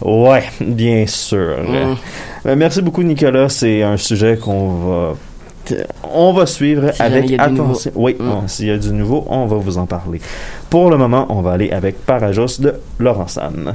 Ouais, 0.00 0.44
bien 0.60 1.06
sûr. 1.06 1.56
Mm. 1.62 1.96
Ben, 2.44 2.56
merci 2.56 2.82
beaucoup, 2.82 3.02
Nicolas. 3.02 3.48
C'est 3.48 3.82
un 3.82 3.96
sujet 3.96 4.36
qu'on 4.36 4.68
va. 4.68 5.14
On 6.12 6.32
va 6.32 6.44
suivre 6.46 6.92
Si 6.92 7.00
avec 7.02 7.32
attention. 7.38 7.92
Oui, 7.94 8.16
bon, 8.18 8.48
s'il 8.48 8.66
y 8.66 8.70
a 8.70 8.78
du 8.78 8.92
nouveau, 8.92 9.24
on 9.28 9.46
va 9.46 9.56
vous 9.56 9.78
en 9.78 9.86
parler. 9.86 10.20
Pour 10.68 10.90
le 10.90 10.96
moment, 10.96 11.26
on 11.28 11.40
va 11.40 11.52
aller 11.52 11.70
avec 11.70 12.04
Parajos 12.04 12.58
de 12.60 12.74
Laurent 12.98 13.28
San. 13.28 13.72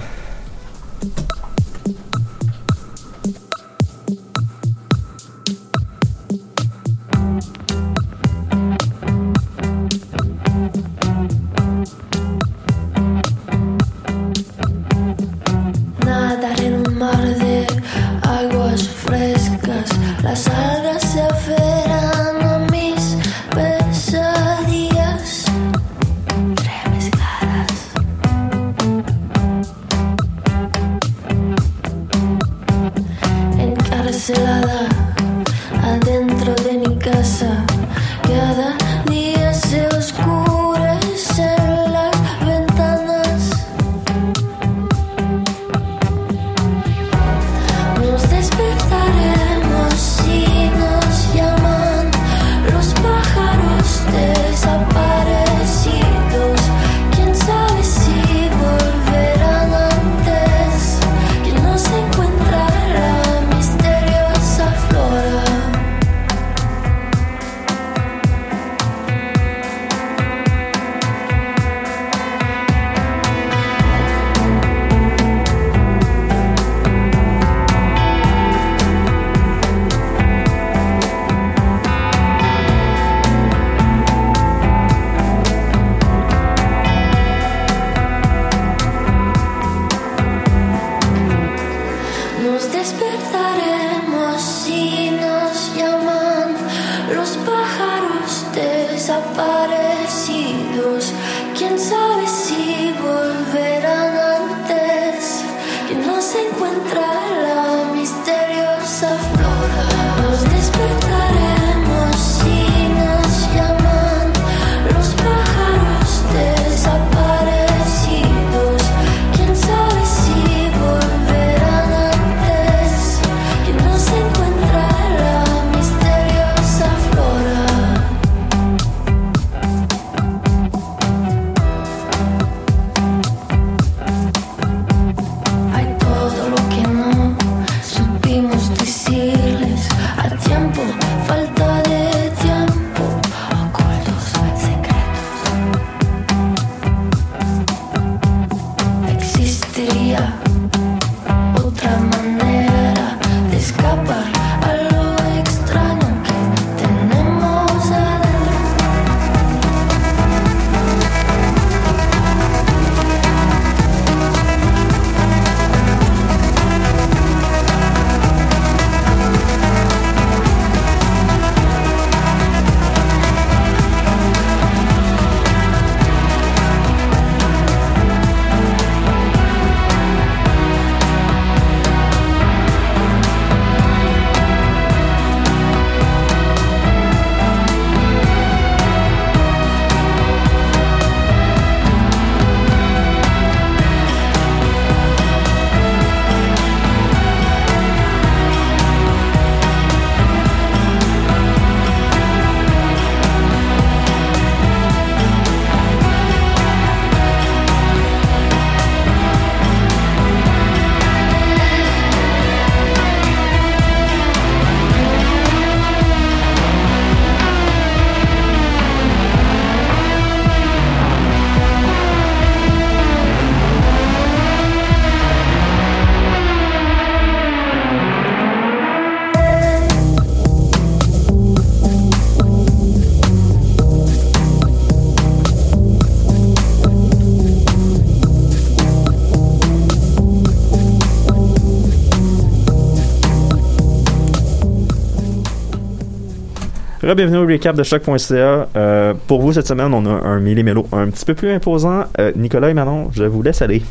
Bienvenue 247.16 247.38
au 247.38 247.48
recap 247.48 247.76
de 247.76 247.84
choc.ca. 247.84 248.68
Euh, 248.76 249.14
pour 249.28 249.42
vous, 249.42 249.54
cette 249.54 249.66
semaine, 249.68 249.94
on 249.94 250.06
a 250.06 250.10
un 250.28 250.40
millimélo 250.40 250.86
un 250.92 251.10
petit 251.10 251.24
peu 251.26 251.34
plus 251.36 251.50
imposant. 251.52 252.04
Euh, 252.20 252.32
Nicolas 252.36 252.70
et 252.70 252.74
Manon, 252.74 253.10
je 253.14 253.24
vous 253.24 253.42
laisse 253.42 253.62
aller. 253.62 253.82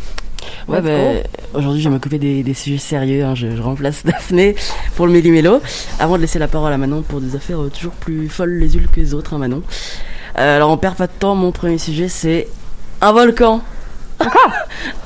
Ouais, 0.69 0.81
ben, 0.83 1.23
aujourd'hui, 1.55 1.81
je 1.81 1.89
vais 1.89 1.95
m'occuper 1.95 2.19
des, 2.19 2.43
des 2.43 2.55
sujets 2.55 2.79
sérieux. 2.79 3.25
hein. 3.25 3.35
Je, 3.35 3.57
je 3.57 3.63
remplace 3.63 4.03
Daphné 4.05 4.55
pour 4.97 5.07
le 5.07 5.13
Méli-Mélo. 5.13 5.61
Avant 5.99 6.17
de 6.17 6.21
laisser 6.23 6.39
la 6.39 6.47
parole 6.47 6.73
à 6.73 6.79
Manon 6.79 7.03
pour 7.03 7.21
des 7.21 7.35
affaires 7.35 7.63
euh, 7.63 7.71
toujours 7.71 7.93
plus 7.95 8.29
folles 8.29 8.59
les 8.59 8.77
unes 8.77 8.87
que 8.87 9.01
les 9.01 9.15
autres, 9.15 9.33
hein, 9.35 9.39
Manon. 9.39 9.63
Euh, 10.39 10.57
alors, 10.57 10.71
on 10.71 10.77
perd 10.77 10.97
pas 10.97 11.07
de 11.07 11.13
temps. 11.19 11.35
Mon 11.35 11.53
premier 11.53 11.79
sujet, 11.79 12.09
c'est 12.09 12.49
un 13.01 13.13
volcan. 13.13 13.63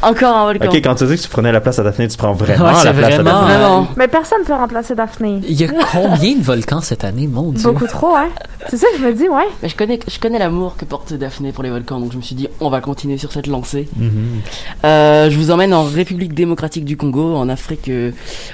Encore 0.03 0.37
un 0.37 0.45
volcan. 0.47 0.67
Ok, 0.67 0.75
quand 0.77 0.95
tu 0.95 1.07
dis 1.07 1.17
que 1.17 1.23
tu 1.23 1.29
prenais 1.29 1.53
la 1.53 1.61
place 1.61 1.79
à 1.79 1.83
Daphné, 1.83 2.09
tu 2.09 2.17
prends 2.17 2.33
vraiment 2.33 2.67
Ouais, 2.67 2.75
c'est 2.77 2.85
la 2.87 2.93
place 2.93 3.15
vraiment- 3.15 3.31
à 3.31 3.41
Daphné. 3.43 3.55
Vraiment. 3.59 3.89
Mais 3.97 4.09
personne 4.09 4.43
peut 4.47 4.53
remplacer 4.55 4.95
Daphné. 4.95 5.41
Il 5.49 5.61
y 5.61 5.65
a 5.65 5.69
combien 5.69 6.37
de 6.37 6.43
volcans 6.43 6.81
cette 6.81 7.05
année, 7.05 7.27
mon 7.27 7.51
dieu? 7.53 7.63
Beaucoup 7.71 7.87
trop, 7.87 8.15
hein. 8.17 8.29
C'est 8.69 8.77
ça 8.77 8.87
que 8.93 8.99
je 8.99 9.05
me 9.05 9.13
dis, 9.13 9.29
ouais. 9.29 9.47
Mais 9.63 9.69
je 9.69 9.77
connais, 9.77 9.99
je 10.07 10.19
connais 10.19 10.39
l'amour 10.39 10.77
que 10.77 10.85
porte 10.85 11.13
Daphné 11.13 11.53
pour 11.53 11.65
les 11.65 11.71
volcans, 11.71 11.99
donc 11.99 12.13
je 12.13 12.17
me 12.17 12.23
suis 12.23 12.35
dit, 12.37 12.49
on 12.61 12.71
va 12.71 12.81
continuer 12.81 13.19
sur 13.19 13.33
cette 13.33 13.47
lancée. 13.47 13.89
Mhm. 13.97 14.41
Euh, 14.85 15.31
je 15.31 15.37
vous 15.37 15.51
emmène 15.51 15.75
en 15.75 15.85
République 15.85 16.35
démocratique 16.35 16.85
du 16.85 16.97
Congo, 16.97 17.35
en 17.37 17.49
Afrique 17.49 17.89
euh, 17.89 18.13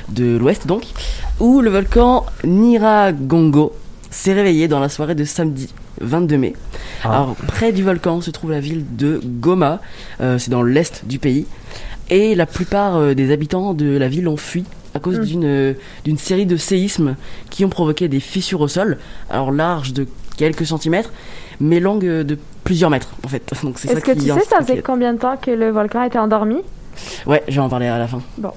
de 0.09 0.37
l'Ouest 0.37 0.67
donc, 0.67 0.83
où 1.39 1.61
le 1.61 1.71
volcan 1.71 2.25
Niragongo 2.45 3.73
s'est 4.11 4.33
réveillé 4.33 4.69
dans 4.69 4.81
la 4.81 4.89
soirée 4.89 5.15
de 5.15 5.25
samedi 5.25 5.69
22 6.01 6.37
mai. 6.39 6.53
Ah. 7.05 7.13
Alors, 7.13 7.35
près 7.47 7.73
du 7.73 7.83
volcan 7.83 8.21
se 8.21 8.31
trouve 8.31 8.51
la 8.51 8.61
ville 8.61 8.85
de 8.97 9.21
Goma, 9.25 9.81
euh, 10.21 10.39
c'est 10.39 10.51
dans 10.51 10.63
l'est 10.63 11.05
du 11.07 11.19
pays, 11.19 11.47
et 12.11 12.35
la 12.35 12.47
plupart 12.47 12.97
euh, 12.97 13.15
des 13.15 13.33
habitants 13.33 13.75
de 13.75 13.97
la 13.97 14.09
ville 14.09 14.29
ont 14.29 14.37
fui 14.37 14.65
à 14.95 14.99
cause 14.99 15.19
Mm. 15.21 15.25
d'une 15.25 15.45
euh, 15.45 15.73
d'une 16.05 16.19
série 16.19 16.47
de 16.47 16.57
séismes 16.57 17.17
qui 17.51 17.65
ont 17.65 17.69
provoqué 17.69 18.09
des 18.09 18.21
fissures 18.21 18.61
au 18.61 18.69
sol, 18.69 18.99
alors 19.31 19.51
larges 19.53 19.93
de 19.93 20.07
quelques 20.37 20.67
centimètres, 20.67 21.13
mais 21.61 21.81
longues 21.81 22.05
de 22.05 22.39
plusieurs 22.65 22.91
mètres 22.91 23.11
en 23.25 23.29
fait. 23.29 23.43
Donc 23.63 23.79
c'est 23.79 23.89
ça 23.89 23.95
Est-ce 23.95 24.05
que 24.05 24.13
qui 24.13 24.19
tu 24.19 24.25
sais, 24.27 24.41
ça 24.45 24.59
faisait 24.61 24.73
inquiète. 24.73 24.85
combien 24.87 25.13
de 25.15 25.19
temps 25.19 25.37
que 25.37 25.51
le 25.51 25.71
volcan 25.71 26.03
était 26.03 26.19
endormi? 26.19 26.57
Ouais, 27.27 27.43
je 27.49 27.55
vais 27.55 27.61
en 27.61 27.69
parler 27.69 27.87
à 27.89 27.99
la 27.99 28.07
fin. 28.09 28.23
Bon. 28.39 28.53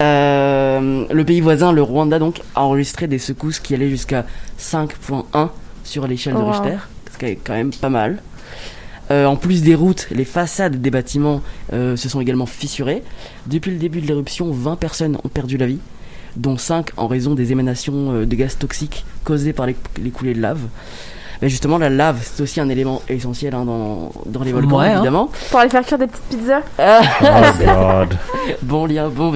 Euh, 0.00 1.04
le 1.10 1.24
pays 1.24 1.40
voisin, 1.40 1.70
le 1.72 1.82
Rwanda, 1.82 2.18
donc, 2.18 2.40
a 2.56 2.62
enregistré 2.62 3.06
des 3.06 3.18
secousses 3.18 3.60
qui 3.60 3.72
allaient 3.74 3.90
jusqu'à 3.90 4.24
5.1 4.58 5.50
sur 5.84 6.06
l'échelle 6.06 6.34
de 6.34 6.38
Oh. 6.40 6.50
Richter, 6.50 6.78
ce 7.12 7.18
qui 7.18 7.24
est 7.26 7.36
quand 7.36 7.54
même 7.54 7.72
pas 7.72 7.88
mal. 7.88 8.22
Euh, 9.10 9.26
en 9.26 9.36
plus 9.36 9.62
des 9.62 9.74
routes, 9.74 10.08
les 10.10 10.24
façades 10.24 10.80
des 10.80 10.90
bâtiments 10.90 11.42
euh, 11.72 11.96
se 11.96 12.08
sont 12.08 12.20
également 12.20 12.46
fissurées. 12.46 13.02
Depuis 13.46 13.70
le 13.70 13.78
début 13.78 14.00
de 14.00 14.06
l'éruption, 14.06 14.50
20 14.50 14.76
personnes 14.76 15.18
ont 15.22 15.28
perdu 15.28 15.56
la 15.56 15.66
vie, 15.66 15.80
dont 16.36 16.56
5 16.56 16.90
en 16.96 17.08
raison 17.08 17.34
des 17.34 17.52
émanations 17.52 18.12
euh, 18.12 18.26
de 18.26 18.34
gaz 18.36 18.56
toxiques 18.56 19.04
causées 19.24 19.52
par 19.52 19.66
les, 19.66 19.76
les 20.02 20.10
coulées 20.10 20.34
de 20.34 20.40
lave. 20.40 20.60
Mais 21.42 21.48
justement, 21.48 21.76
la 21.76 21.90
lave, 21.90 22.20
c'est 22.22 22.40
aussi 22.42 22.60
un 22.60 22.68
élément 22.68 23.02
essentiel 23.08 23.52
hein, 23.54 23.64
dans, 23.64 24.12
dans 24.26 24.42
les 24.44 24.52
volcans, 24.52 24.78
Ouais, 24.78 24.86
hein. 24.86 24.94
évidemment. 24.94 25.28
Pour 25.50 25.58
aller 25.58 25.68
faire 25.70 25.84
cuire 25.84 25.98
des 25.98 26.06
petites 26.06 26.22
pizzas? 26.38 26.60
Euh, 26.78 27.00
Oh 27.20 27.64
god. 27.64 28.16
Bon 28.62 28.86
lien, 28.86 29.08
bon. 29.08 29.32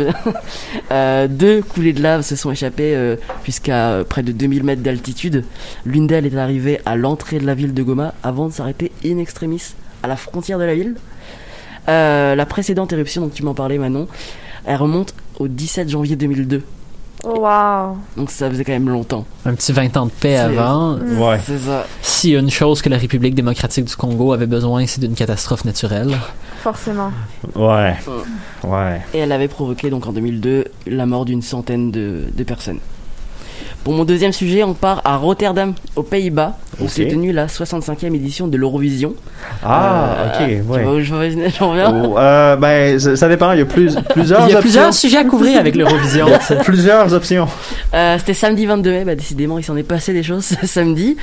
Euh, 0.92 1.26
deux 1.28 1.62
coulées 1.62 1.92
de 1.92 2.00
lave 2.02 2.22
se 2.22 2.36
sont 2.36 2.52
échappées 2.52 2.94
euh, 2.94 3.16
jusqu'à 3.44 4.04
près 4.08 4.22
de 4.22 4.30
2000 4.32 4.62
mètres 4.62 4.82
d'altitude. 4.82 5.44
L'une 5.84 6.06
d'elles 6.06 6.26
est 6.26 6.36
arrivée 6.36 6.80
à 6.86 6.94
l'entrée 6.96 7.38
de 7.40 7.46
la 7.46 7.54
ville 7.54 7.74
de 7.74 7.82
Goma 7.82 8.14
avant 8.22 8.46
de 8.46 8.52
s'arrêter 8.52 8.92
in 9.04 9.18
extremis 9.18 9.74
à 10.02 10.08
la 10.08 10.16
frontière 10.16 10.58
de 10.60 10.64
la 10.64 10.74
ville. 10.76 10.94
Euh, 11.88 12.34
la 12.34 12.46
précédente 12.46 12.92
éruption 12.92 13.22
dont 13.22 13.28
tu 13.28 13.42
m'en 13.42 13.54
parlais, 13.54 13.78
Manon, 13.78 14.06
elle 14.64 14.76
remonte 14.76 15.14
au 15.38 15.48
17 15.48 15.88
janvier 15.88 16.14
2002. 16.16 16.62
Oh, 17.24 17.40
wow. 17.40 17.96
Donc 18.16 18.30
ça 18.30 18.48
faisait 18.50 18.64
quand 18.64 18.72
même 18.72 18.88
longtemps. 18.88 19.24
Un 19.44 19.54
petit 19.54 19.72
20 19.72 19.96
ans 19.96 20.06
de 20.06 20.10
paix 20.10 20.36
avant. 20.36 20.96
Ouais. 20.98 21.40
C'est 21.44 21.58
ça. 21.58 21.86
S'il 22.02 22.30
y 22.30 22.36
a 22.36 22.38
une 22.38 22.50
chose 22.50 22.82
que 22.82 22.88
la 22.88 22.98
République 22.98 23.34
démocratique 23.34 23.86
du 23.86 23.96
Congo 23.96 24.32
avait 24.32 24.46
besoin, 24.46 24.86
c'est 24.86 25.00
d'une 25.00 25.14
catastrophe 25.14 25.64
naturelle. 25.64 26.16
Forcément. 26.62 27.10
Ouais. 27.54 27.96
Ouais. 28.64 29.00
Et 29.14 29.18
elle 29.18 29.32
avait 29.32 29.48
provoqué 29.48 29.90
donc 29.90 30.06
en 30.06 30.12
2002 30.12 30.64
la 30.86 31.06
mort 31.06 31.24
d'une 31.24 31.42
centaine 31.42 31.90
de, 31.90 32.24
de 32.32 32.44
personnes. 32.44 32.80
Pour 33.86 33.94
mon 33.94 34.04
deuxième 34.04 34.32
sujet, 34.32 34.64
on 34.64 34.74
part 34.74 35.00
à 35.04 35.16
Rotterdam, 35.16 35.72
aux 35.94 36.02
Pays-Bas, 36.02 36.56
où 36.80 36.88
s'est 36.88 37.06
tenue 37.06 37.30
la 37.30 37.46
65e 37.46 38.12
édition 38.16 38.48
de 38.48 38.56
l'Eurovision. 38.56 39.14
Ah, 39.62 40.08
Euh, 40.08 40.26
ok, 40.26 40.48
Tu 40.48 40.60
vois 40.62 40.76
ouais. 40.78 40.84
où 40.86 41.00
j'en 41.02 41.20
viens 41.20 41.94
Oh, 41.94 42.18
euh, 42.18 42.56
ben, 42.56 42.98
ça 42.98 43.14
ça 43.14 43.28
dépend. 43.28 43.52
Il 43.52 43.60
y 43.60 43.62
a 43.62 43.64
plus, 43.64 43.94
plusieurs 44.12 44.48
Il 44.48 44.54
y 44.54 44.56
a 44.56 44.60
plusieurs 44.60 44.92
sujets 44.92 45.18
à 45.18 45.24
couvrir 45.24 45.60
avec 45.60 45.76
l'Eurovision. 45.76 46.26
plusieurs 46.64 47.14
options. 47.14 47.46
Euh, 47.94 48.18
C'était 48.18 48.34
samedi 48.34 48.66
22 48.66 48.90
mai, 48.90 49.04
bah, 49.04 49.14
décidément 49.14 49.56
il 49.56 49.62
s'en 49.62 49.76
est 49.76 49.84
passé 49.84 50.12
des 50.12 50.24
choses 50.24 50.46
samedi. 50.64 51.16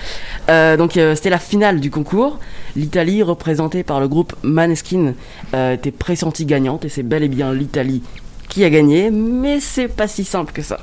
Donc 0.47 0.93
c'était 0.93 1.29
la 1.29 1.39
finale 1.39 1.81
du 1.81 1.91
concours. 1.91 2.39
L'Italie, 2.77 3.23
représentée 3.23 3.83
par 3.83 3.99
le 3.99 4.07
groupe 4.07 4.35
Maneskin, 4.41 5.15
était 5.53 5.91
pressentie 5.91 6.45
gagnante 6.45 6.85
et 6.85 6.89
c'est 6.89 7.03
bel 7.03 7.23
et 7.23 7.27
bien 7.27 7.51
l'Italie 7.51 8.03
qui 8.47 8.63
a 8.63 8.69
gagné, 8.69 9.11
mais 9.11 9.59
c'est 9.59 9.89
pas 9.89 10.07
si 10.07 10.23
simple 10.23 10.53
que 10.53 10.61
ça. 10.61 10.77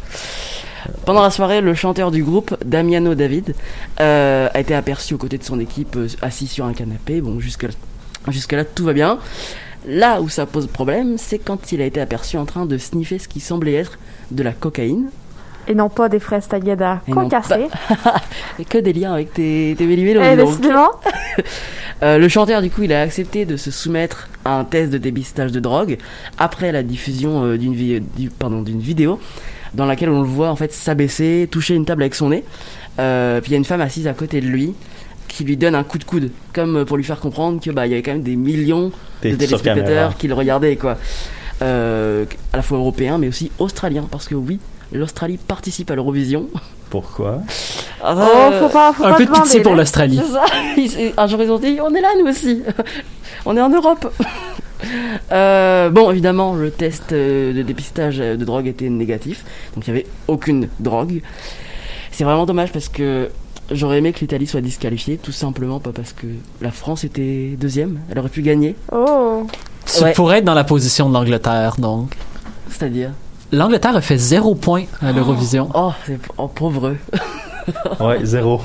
Pendant 1.05 1.22
la 1.22 1.31
soirée, 1.31 1.61
le 1.61 1.74
chanteur 1.74 2.11
du 2.11 2.22
groupe, 2.24 2.57
Damiano 2.64 3.14
David, 3.14 3.55
euh, 4.01 4.49
a 4.53 4.61
été 4.61 4.74
aperçu 4.74 5.14
aux 5.14 5.18
côtés 5.18 5.39
de 5.39 5.45
son 5.45 5.61
équipe, 5.61 5.97
euh, 5.97 6.09
assis 6.22 6.47
sur 6.47 6.64
un 6.64 6.72
canapé. 6.72 7.20
Bon, 7.20 7.41
jusque 7.41 7.66
jusque 8.28 8.53
là 8.53 8.64
tout 8.64 8.85
va 8.85 8.93
bien. 8.93 9.18
Là 9.87 10.20
où 10.20 10.28
ça 10.28 10.45
pose 10.47 10.66
problème, 10.66 11.16
c'est 11.16 11.39
quand 11.39 11.72
il 11.72 11.81
a 11.81 11.87
été 11.87 12.01
aperçu 12.01 12.37
en 12.37 12.45
train 12.45 12.66
de 12.66 12.76
sniffer 12.76 13.18
ce 13.18 13.28
qui 13.28 13.41
semblait 13.41 13.74
être 13.74 13.99
de 14.31 14.43
la 14.43 14.53
cocaïne. 14.53 15.11
Et 15.68 15.74
non 15.74 15.89
pas 15.89 16.09
des 16.09 16.18
fraises 16.18 16.49
tagada 16.49 17.01
concassées. 17.11 17.68
Et 18.59 18.64
que 18.68 18.78
des 18.78 18.93
liens 18.93 19.12
avec 19.14 19.33
tes, 19.35 19.74
tes 19.78 19.87
Mélimélos, 19.87 20.22
Eh, 20.22 20.37
décidément. 20.37 20.89
Euh, 22.03 22.16
le 22.16 22.28
chanteur, 22.31 22.62
du 22.62 22.70
coup, 22.70 22.83
il 22.85 22.95
a 22.95 23.03
accepté 23.03 23.45
de 23.45 23.59
se 23.59 23.70
soumettre 23.70 24.31
à 24.47 24.59
un 24.59 24.64
test 24.64 24.91
de 24.91 24.97
dépistage 24.97 25.53
de 25.53 25.61
drogue 25.61 25.99
après 26.39 26.72
la 26.72 26.83
diffusion 26.83 27.57
d'une 27.59 27.74
vi- 27.74 28.01
du- 28.16 28.31
pardon, 28.31 28.62
vidéo 28.62 29.20
dans 29.75 29.87
laquelle 29.87 30.11
on 30.11 30.23
le 30.23 30.29
voit 30.29 30.51
en 30.51 30.57
fait 30.57 30.73
s'abaisser, 30.73 31.49
toucher 31.51 31.75
une 31.75 31.85
table 31.85 32.03
avec 32.03 32.14
son 32.14 32.31
nez. 32.31 32.45
Euh, 32.99 33.41
puis 33.41 33.51
il 33.51 33.53
y 33.53 33.55
a 33.55 33.59
une 33.59 33.64
femme 33.64 33.81
assise 33.81 34.07
à 34.07 34.14
côté 34.14 34.41
de 34.41 34.47
lui 34.47 34.75
qui 35.29 35.45
lui 35.45 35.57
donne 35.57 35.75
un 35.75 35.85
coup 35.85 35.99
de 35.99 36.05
coude, 36.05 36.31
comme 36.53 36.79
euh, 36.79 36.85
pour 36.85 36.97
lui 36.97 37.05
faire 37.05 37.21
comprendre 37.21 37.61
que 37.62 37.71
bah 37.71 37.87
il 37.87 37.91
y 37.91 37.93
avait 37.93 38.03
quand 38.03 38.12
même 38.12 38.23
des 38.23 38.37
millions 38.37 38.91
de 39.23 39.35
téléspectateurs 39.35 40.16
qui 40.16 40.29
le 40.29 40.35
regardaient 40.35 40.77
quoi. 40.77 40.99
Euh, 41.62 42.25
à 42.53 42.57
la 42.57 42.62
fois 42.62 42.79
européens 42.79 43.18
mais 43.18 43.29
aussi 43.29 43.53
australiens 43.59 44.09
parce 44.11 44.27
que 44.27 44.35
oui, 44.35 44.59
l'Australie 44.93 45.39
participe 45.39 45.91
à 45.91 45.95
l'Eurovision. 45.95 46.49
Pourquoi? 46.89 47.43
Oh, 48.05 48.14
faut 48.59 48.68
pas, 48.68 48.93
faut 48.93 49.05
Un 49.05 49.11
pas 49.12 49.16
peu 49.16 49.27
de 49.27 49.31
pitié 49.31 49.61
pour 49.61 49.77
l'Australie. 49.77 50.21
Un 51.16 51.27
jour 51.29 51.43
ils 51.43 51.51
ont 51.51 51.59
dit 51.59 51.79
on 51.81 51.95
est 51.95 52.01
là 52.01 52.09
nous 52.18 52.29
aussi. 52.29 52.62
on 53.47 53.57
est 53.57 53.61
en 53.61 53.71
Europe. 53.71 54.12
Euh, 55.33 55.91
bon 55.91 56.11
évidemment 56.11 56.55
le 56.55 56.70
test 56.72 57.12
euh, 57.12 57.53
de 57.53 57.62
dépistage 57.62 58.18
de 58.18 58.35
drogue 58.45 58.66
était 58.66 58.89
négatif, 58.89 59.45
donc 59.74 59.87
il 59.87 59.93
n'y 59.93 59.99
avait 60.01 60.07
aucune 60.26 60.68
drogue. 60.81 61.22
C'est 62.11 62.24
vraiment 62.24 62.47
dommage 62.47 62.72
parce 62.72 62.89
que 62.89 63.28
j'aurais 63.70 63.99
aimé 63.99 64.12
que 64.12 64.20
l'Italie 64.20 64.47
soit 64.49 64.61
disqualifiée, 64.61 65.18
tout 65.18 65.31
simplement 65.33 65.78
pas 65.78 65.93
parce 65.93 66.12
que 66.12 66.26
la 66.61 66.70
France 66.72 67.05
était 67.05 67.57
deuxième, 67.61 68.01
elle 68.11 68.18
aurait 68.18 68.28
pu 68.28 68.43
gagner, 68.43 68.74
Oh. 68.93 69.47
Tu 69.87 70.03
Ouais. 70.03 70.12
pourrais 70.12 70.39
être 70.39 70.45
dans 70.45 70.55
la 70.55 70.64
position 70.64 71.09
de 71.09 71.14
l'Angleterre, 71.14 71.76
donc. 71.78 72.16
c'est-à-dire? 72.68 73.11
L'Angleterre 73.53 73.97
a 73.97 74.01
fait 74.01 74.16
zéro 74.18 74.55
point 74.55 74.85
à 75.03 75.12
l'Eurovision. 75.12 75.68
Oh, 75.74 75.93
c'est 76.07 76.18
oh, 76.39 76.49
pauvre 76.49 76.89
eux. 76.89 76.99
Ouais, 78.01 78.18
zéro. 78.24 78.61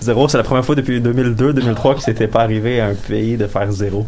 Zéro, 0.00 0.28
c'est 0.28 0.36
la 0.36 0.44
première 0.44 0.64
fois 0.64 0.74
depuis 0.76 1.00
2002-2003 1.00 1.96
que 1.96 2.02
c'était 2.02 2.28
pas 2.28 2.42
arrivé 2.42 2.80
à 2.80 2.86
un 2.88 2.94
pays 2.94 3.36
de 3.36 3.46
faire 3.46 3.72
zéro. 3.72 4.06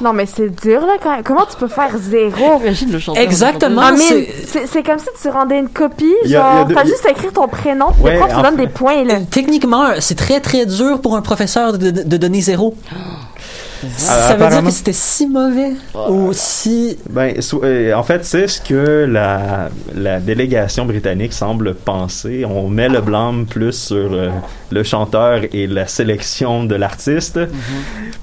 Non, 0.00 0.12
mais 0.12 0.26
c'est 0.26 0.48
dur, 0.62 0.80
là, 0.80 0.94
quand 1.02 1.10
même. 1.12 1.22
Comment 1.22 1.44
tu 1.46 1.56
peux 1.56 1.68
faire 1.68 1.90
zéro? 1.96 2.60
Imagine 2.60 2.90
le 2.92 2.98
chanteur. 2.98 3.22
Exactement. 3.22 3.80
Ah, 3.84 3.92
mais 3.92 4.28
c'est- 4.66 4.82
comme 4.82 4.98
si 4.98 5.06
tu 5.22 5.28
rendais 5.28 5.58
une 5.58 5.68
copie, 5.68 6.12
a- 6.24 6.26
a 6.26 6.56
genre, 6.58 6.68
t'as 6.74 6.84
juste 6.84 7.06
à 7.06 7.10
écrire 7.10 7.32
ton 7.32 7.46
prénom, 7.48 7.86
puis 7.92 8.02
Ouais, 8.02 8.14
le 8.14 8.18
prof 8.18 8.30
te 8.36 8.42
donne 8.42 8.56
des 8.56 8.66
points, 8.68 9.04
là. 9.04 9.14
Techniquement, 9.30 9.84
c'est 10.00 10.16
très 10.16 10.40
très 10.40 10.66
dur 10.66 11.00
pour 11.00 11.16
un 11.16 11.22
professeur 11.22 11.78
de, 11.78 11.90
de- 11.90 12.02
de 12.02 12.16
donner 12.16 12.40
zéro. 12.40 12.74
Ça 13.96 14.34
veut 14.36 14.48
dire 14.48 14.62
que 14.64 14.70
c'était 14.70 14.92
si 14.92 15.26
mauvais 15.26 15.72
ou 16.08 16.30
si 16.32 16.96
Ben, 17.10 17.34
euh, 17.62 17.94
en 17.94 18.02
fait, 18.02 18.24
c'est 18.24 18.46
ce 18.48 18.60
que 18.60 19.06
la, 19.08 19.70
la 19.94 20.20
délégation 20.20 20.84
britannique 20.86 21.32
semble 21.32 21.74
penser. 21.74 22.44
On 22.44 22.68
met 22.68 22.88
le 22.88 23.00
blâme 23.00 23.46
plus 23.46 23.72
sur 23.72 24.12
euh, 24.12 24.30
le 24.70 24.82
chanteur 24.82 25.42
et 25.52 25.66
la 25.66 25.86
sélection 25.86 26.64
de 26.64 26.74
l'artiste, 26.74 27.38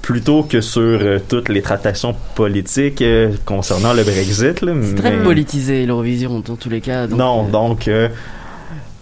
plutôt 0.00 0.42
que 0.42 0.60
sur 0.60 0.80
euh, 0.82 1.18
toutes 1.28 1.48
les 1.48 1.62
tractations 1.62 2.14
politiques 2.34 3.02
euh, 3.02 3.30
concernant 3.44 3.92
le 3.92 4.02
Brexit. 4.02 4.60
C'est 4.82 4.94
très 4.96 5.22
politisé 5.22 5.86
l'Eurovision 5.86 6.40
dans 6.40 6.56
tous 6.56 6.68
les 6.70 6.80
cas. 6.80 7.06
donc, 7.06 7.18
non, 7.18 7.46
euh, 7.46 7.50
donc 7.50 7.88
euh, 7.88 8.08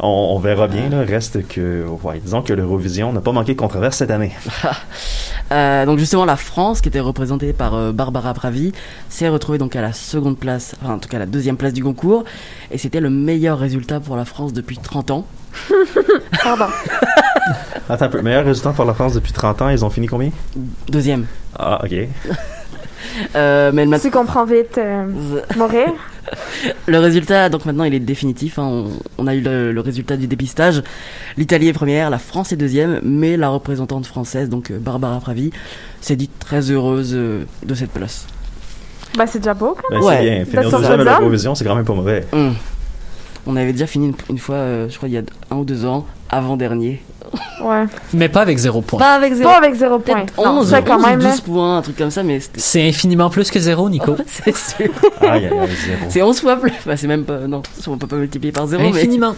on, 0.02 0.34
on 0.34 0.38
verra 0.38 0.66
bien. 0.68 0.88
Là, 0.88 1.02
reste 1.02 1.46
que, 1.48 1.84
ouais, 2.02 2.20
disons 2.22 2.42
que 2.42 2.52
l'Eurovision 2.52 3.12
n'a 3.12 3.20
pas 3.20 3.32
manqué 3.32 3.54
de 3.54 3.58
controverse 3.58 3.96
cette 3.96 4.10
année. 4.10 4.32
Euh, 5.52 5.84
donc 5.84 5.98
justement 5.98 6.24
la 6.24 6.36
France 6.36 6.80
qui 6.80 6.88
était 6.88 7.00
représentée 7.00 7.52
par 7.52 7.74
euh, 7.74 7.90
Barbara 7.90 8.32
Pravi 8.34 8.72
s'est 9.08 9.28
retrouvée 9.28 9.58
donc 9.58 9.74
à 9.74 9.82
la 9.82 9.92
seconde 9.92 10.38
place, 10.38 10.76
enfin 10.80 10.94
en 10.94 10.98
tout 11.00 11.08
cas 11.08 11.18
la 11.18 11.26
deuxième 11.26 11.56
place 11.56 11.72
du 11.72 11.82
concours 11.82 12.22
et 12.70 12.78
c'était 12.78 13.00
le 13.00 13.10
meilleur 13.10 13.58
résultat 13.58 13.98
pour 13.98 14.14
la 14.14 14.24
France 14.24 14.52
depuis 14.52 14.78
30 14.78 15.10
ans. 15.10 15.26
Pardon. 16.44 16.66
Attends 17.88 18.04
un 18.04 18.08
peu. 18.08 18.22
Meilleur 18.22 18.44
résultat 18.44 18.70
pour 18.70 18.84
la 18.84 18.94
France 18.94 19.14
depuis 19.14 19.32
30 19.32 19.62
ans. 19.62 19.68
Ils 19.70 19.84
ont 19.84 19.90
fini 19.90 20.06
combien? 20.06 20.30
Deuxième. 20.88 21.26
Ah, 21.58 21.80
ok. 21.84 21.94
Euh, 23.34 23.70
mais 23.74 23.82
elle 23.82 23.88
m'a 23.88 23.98
Tu 23.98 24.10
comprends 24.12 24.44
vite, 24.44 24.78
euh, 24.78 25.04
mourir? 25.56 25.88
Le 26.86 26.98
résultat, 26.98 27.48
donc 27.48 27.64
maintenant, 27.64 27.84
il 27.84 27.94
est 27.94 28.00
définitif. 28.00 28.58
hein. 28.58 28.64
On, 28.68 28.88
on 29.18 29.26
a 29.26 29.34
eu 29.34 29.40
le, 29.40 29.72
le 29.72 29.80
résultat 29.80 30.16
du 30.16 30.26
dépistage. 30.26 30.82
L'Italie 31.36 31.68
est 31.68 31.72
première, 31.72 32.10
la 32.10 32.18
France 32.18 32.52
est 32.52 32.56
deuxième, 32.56 33.00
mais 33.02 33.36
la 33.36 33.48
représentante 33.48 34.06
française, 34.06 34.48
donc 34.48 34.70
euh, 34.70 34.78
Barbara 34.78 35.18
Pravi, 35.20 35.50
s'est 36.00 36.16
dite 36.16 36.32
très 36.38 36.70
heureuse 36.70 37.12
euh, 37.14 37.44
de 37.64 37.74
cette 37.74 37.90
place. 37.92 38.26
Ben, 39.18 39.26
c'est 39.26 39.38
déjà 39.38 39.54
beau, 39.54 39.76
quand 39.80 39.88
Ben, 39.96 40.02
Ouais. 40.04 40.16
c'est 40.18 40.22
bien. 40.22 40.44
Finir 40.44 40.78
deuxième 40.78 41.00
à 41.00 41.18
l'Eurovision, 41.18 41.54
c'est 41.54 41.64
quand 41.64 41.74
même 41.74 41.84
pas 41.84 41.94
mauvais. 41.94 42.24
Hum. 42.32 42.54
On 43.46 43.56
avait 43.56 43.72
déjà 43.72 43.86
fini 43.86 44.08
une, 44.08 44.14
une 44.28 44.38
fois, 44.38 44.56
euh, 44.56 44.88
je 44.88 44.96
crois, 44.96 45.08
il 45.08 45.12
y 45.14 45.18
a 45.18 45.22
un 45.50 45.56
ou 45.56 45.64
deux 45.64 45.84
ans, 45.86 46.06
avant-dernier. 46.30 47.02
Ouais. 47.62 47.84
Mais 48.12 48.28
pas 48.28 48.40
avec 48.42 48.58
zéro 48.58 48.80
point. 48.82 48.98
Pas 48.98 49.14
avec 49.14 49.34
zéro. 49.34 49.48
Pas 49.50 49.58
avec 49.58 49.74
zéro 49.74 49.98
point. 49.98 50.14
Peut-être 50.24 50.36
Non, 50.36 50.60
11, 50.60 50.68
ça, 50.68 50.82
quand 50.82 50.96
11 50.98 51.02
ou 51.02 51.06
même, 51.06 51.20
là. 51.20 51.30
12 51.30 51.40
points, 51.42 51.76
un 51.78 51.82
truc 51.82 51.96
comme 51.96 52.10
ça, 52.10 52.22
mais 52.22 52.40
c'était. 52.40 52.60
C'est 52.60 52.88
infiniment 52.88 53.30
plus 53.30 53.50
que 53.50 53.60
zéro, 53.60 53.88
Nico. 53.88 54.16
c'est 54.26 54.56
sûr. 54.56 54.90
Aïe, 55.20 55.46
aïe, 55.46 55.58
aïe, 55.58 55.68
zéro. 55.86 55.98
C'est 56.08 56.22
11 56.22 56.40
fois 56.40 56.56
plus. 56.56 56.72
Bah, 56.86 56.96
c'est 56.96 57.06
même 57.06 57.24
pas. 57.24 57.38
Non, 57.46 57.62
on 57.86 57.96
peut 57.98 58.06
pas 58.06 58.16
multiplier 58.16 58.52
par 58.52 58.66
zéro, 58.66 58.82
mais. 58.82 58.98
Infiniment. 58.98 59.34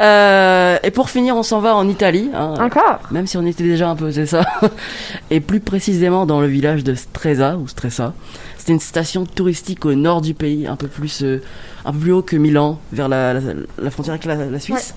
Euh, 0.00 0.78
et 0.82 0.90
pour 0.90 1.10
finir, 1.10 1.36
on 1.36 1.42
s'en 1.42 1.60
va 1.60 1.76
en 1.76 1.86
Italie. 1.88 2.30
hein. 2.34 2.54
Encore? 2.58 3.00
Même 3.10 3.26
si 3.26 3.36
on 3.36 3.44
était 3.46 3.62
déjà 3.62 3.88
un 3.90 3.94
peu, 3.94 4.10
c'est 4.10 4.26
ça. 4.26 4.44
Et 5.30 5.40
plus 5.40 5.60
précisément 5.60 6.24
dans 6.26 6.40
le 6.40 6.46
village 6.46 6.82
de 6.82 6.94
Stresa, 6.94 7.56
ou 7.56 7.68
Stresa. 7.68 8.14
C'était 8.56 8.72
une 8.72 8.80
station 8.80 9.26
touristique 9.26 9.84
au 9.84 9.94
nord 9.94 10.22
du 10.22 10.32
pays, 10.34 10.66
un 10.66 10.76
peu 10.76 10.88
plus, 10.88 11.22
euh, 11.22 11.42
un 11.84 11.92
peu 11.92 11.98
plus 11.98 12.12
haut 12.12 12.22
que 12.22 12.36
Milan, 12.36 12.78
vers 12.92 13.08
la, 13.08 13.34
la, 13.34 13.40
la 13.80 13.90
frontière 13.90 14.14
avec 14.14 14.24
la, 14.24 14.46
la 14.46 14.58
Suisse. 14.60 14.94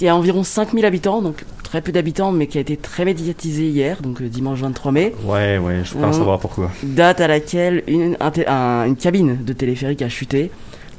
Il 0.00 0.04
y 0.04 0.08
a 0.08 0.16
environ 0.16 0.42
5000 0.42 0.84
habitants, 0.84 1.22
donc 1.22 1.44
très 1.62 1.80
peu 1.80 1.92
d'habitants, 1.92 2.32
mais 2.32 2.46
qui 2.48 2.58
a 2.58 2.60
été 2.60 2.76
très 2.76 3.04
médiatisé 3.04 3.68
hier, 3.68 4.02
donc 4.02 4.20
euh, 4.20 4.28
dimanche 4.28 4.58
23 4.60 4.90
mai. 4.92 5.14
Ouais, 5.24 5.58
ouais, 5.58 5.82
je 5.84 5.94
pense 5.94 6.16
savoir 6.16 6.38
pourquoi. 6.40 6.70
Date 6.82 7.20
à 7.20 7.28
laquelle 7.28 7.84
une, 7.86 8.16
un 8.20 8.30
té- 8.30 8.46
un- 8.48 8.86
une 8.86 8.96
cabine 8.96 9.38
de 9.44 9.52
téléphérique 9.52 10.02
a 10.02 10.08
chuté, 10.08 10.50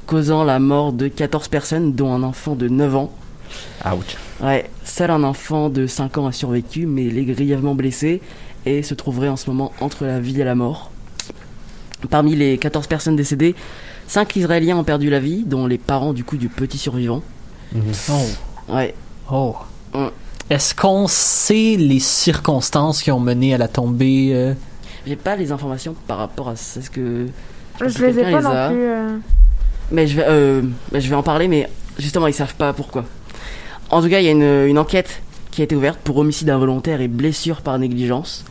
causant 0.07 0.43
la 0.43 0.59
mort 0.59 0.93
de 0.93 1.07
14 1.09 1.47
personnes, 1.49 1.93
dont 1.93 2.13
un 2.13 2.23
enfant 2.23 2.55
de 2.55 2.69
9 2.69 2.95
ans. 2.95 3.11
Ouch. 3.85 4.15
Ouais, 4.41 4.69
seul 4.83 5.11
un 5.11 5.23
enfant 5.23 5.69
de 5.69 5.87
5 5.87 6.17
ans 6.17 6.27
a 6.27 6.31
survécu, 6.31 6.85
mais 6.87 7.05
il 7.05 7.17
est 7.17 7.25
grièvement 7.25 7.75
blessé 7.75 8.21
et 8.65 8.81
se 8.81 8.93
trouverait 8.93 9.29
en 9.29 9.35
ce 9.37 9.49
moment 9.49 9.71
entre 9.81 10.05
la 10.05 10.19
vie 10.19 10.39
et 10.39 10.43
la 10.43 10.55
mort. 10.55 10.89
Parmi 12.09 12.35
les 12.35 12.57
14 12.57 12.87
personnes 12.87 13.15
décédées, 13.15 13.55
5 14.07 14.35
Israéliens 14.35 14.77
ont 14.77 14.83
perdu 14.83 15.09
la 15.09 15.19
vie, 15.19 15.43
dont 15.45 15.67
les 15.67 15.77
parents 15.77 16.13
du 16.13 16.23
coup 16.23 16.37
du 16.37 16.49
petit 16.49 16.77
survivant. 16.77 17.21
Oh. 18.09 18.13
Ouais, 18.70 18.93
Oh. 19.32 19.55
Mm. 19.93 20.07
Est-ce 20.49 20.76
qu'on 20.76 21.07
sait 21.07 21.76
les 21.78 21.99
circonstances 21.99 23.01
qui 23.01 23.11
ont 23.11 23.20
mené 23.20 23.53
à 23.53 23.57
la 23.57 23.68
tombée 23.68 24.32
euh, 24.34 24.53
j'ai 25.07 25.16
pas 25.16 25.36
les 25.36 25.51
informations 25.51 25.95
par 26.07 26.18
rapport 26.18 26.49
à 26.49 26.55
ce 26.55 26.80
que. 26.89 27.28
Je 27.80 27.86
que 27.86 28.03
les 28.03 28.20
ai 28.20 28.24
pas 28.24 28.30
les 28.39 28.43
non 28.43 28.70
plus. 28.70 28.84
euh. 28.84 29.18
Mais 29.91 30.07
je 30.07 30.16
vais, 30.18 30.26
euh, 30.28 30.61
bah, 30.91 30.99
je 30.99 31.07
vais 31.07 31.16
en 31.16 31.22
parler, 31.22 31.47
mais 31.47 31.70
justement, 31.99 32.26
ils 32.26 32.34
savent 32.34 32.55
pas 32.55 32.74
pourquoi. 32.74 33.05
En 33.91 34.01
tout 34.01 34.09
cas, 34.09 34.20
il 34.20 34.26
y 34.26 34.30
a 34.30 34.32
une, 34.32 34.68
une 34.68 34.80
enquête 34.80 35.22
qui 35.51 35.61
a 35.61 35.63
été 35.63 35.76
ouverte 35.76 35.99
pour 36.03 36.18
homicide 36.18 36.49
involontaire 36.49 37.01
et 37.01 37.07
blessure 37.07 37.61
par 37.61 37.78
négligence. 37.78 38.45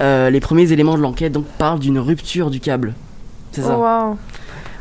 Euh, 0.00 0.30
les 0.30 0.38
premiers 0.38 0.70
éléments 0.70 0.96
de 0.96 1.02
l'enquête 1.02 1.32
donc 1.32 1.46
parlent 1.58 1.80
d'une 1.80 1.98
rupture 1.98 2.50
du 2.50 2.60
câble. 2.60 2.94
C'est 3.50 3.62
ça? 3.62 3.76
Oh, 3.76 3.82
wow. 3.82 4.16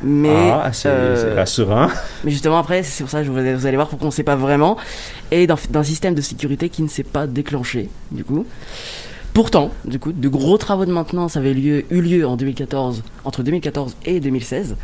Mais, 0.03 0.51
ah, 0.51 0.69
c'est 0.73 0.89
euh, 0.89 1.15
c'est 1.15 1.33
rassurant. 1.39 1.87
mais 2.23 2.31
justement 2.31 2.59
après, 2.59 2.83
c'est 2.83 3.03
pour 3.03 3.09
ça 3.11 3.21
que 3.23 3.27
vous, 3.27 3.33
vous 3.33 3.65
allez 3.65 3.75
voir 3.77 3.87
pourquoi 3.87 4.05
on 4.05 4.09
ne 4.09 4.13
sait 4.15 4.23
pas 4.23 4.35
vraiment. 4.35 4.77
Et 5.31 5.47
d'un 5.47 5.83
système 5.83 6.13
de 6.13 6.21
sécurité 6.21 6.69
qui 6.69 6.83
ne 6.83 6.87
s'est 6.87 7.03
pas 7.03 7.25
déclenché, 7.27 7.89
du 8.11 8.23
coup. 8.23 8.45
Pourtant, 9.33 9.69
du 9.85 9.99
coup, 9.99 10.11
de 10.13 10.27
gros 10.29 10.57
travaux 10.57 10.85
de 10.85 10.91
maintenance 10.91 11.37
avaient 11.37 11.53
lieu, 11.53 11.85
eu 11.91 12.01
lieu 12.01 12.25
en 12.27 12.37
2014, 12.37 13.03
entre 13.23 13.43
2014 13.43 13.95
et 14.05 14.19
2016. 14.19 14.75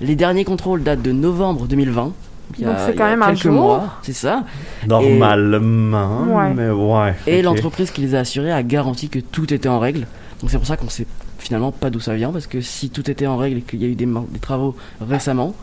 Les 0.00 0.16
derniers 0.16 0.44
contrôles 0.44 0.82
datent 0.82 1.00
de 1.02 1.12
novembre 1.12 1.66
2020. 1.66 2.12
il 2.58 2.62
y 2.62 2.64
a- 2.66 2.68
Donc, 2.68 2.76
c'est 2.80 2.90
il 2.90 2.94
y 2.94 2.96
quand 2.98 3.04
a 3.04 3.08
même 3.08 3.22
un 3.22 3.26
quelques 3.28 3.42
jour. 3.44 3.52
mois, 3.52 3.94
c'est 4.02 4.12
ça. 4.12 4.44
Normalement, 4.86 6.24
Ouais. 6.36 6.52
mais 6.54 6.68
ouais. 6.70 7.14
Et 7.26 7.42
l'entreprise 7.42 7.90
qui 7.90 8.00
les 8.02 8.14
a 8.14 8.20
assurés 8.20 8.52
a 8.52 8.62
garanti 8.62 9.08
que 9.08 9.18
tout 9.18 9.52
était 9.54 9.68
en 9.68 9.78
règle. 9.78 10.06
Donc 10.40 10.50
c'est 10.50 10.58
pour 10.58 10.66
ça 10.66 10.76
qu'on 10.76 10.88
sait 10.90 11.06
finalement 11.42 11.72
pas 11.72 11.90
d'où 11.90 12.00
ça 12.00 12.14
vient, 12.14 12.32
parce 12.32 12.46
que 12.46 12.60
si 12.60 12.90
tout 12.90 13.10
était 13.10 13.26
en 13.26 13.36
règle 13.36 13.58
et 13.58 13.62
qu'il 13.62 13.82
y 13.82 13.84
a 13.84 13.88
eu 13.88 13.94
des, 13.94 14.08
travaux 14.40 14.76
récemment, 15.00 15.54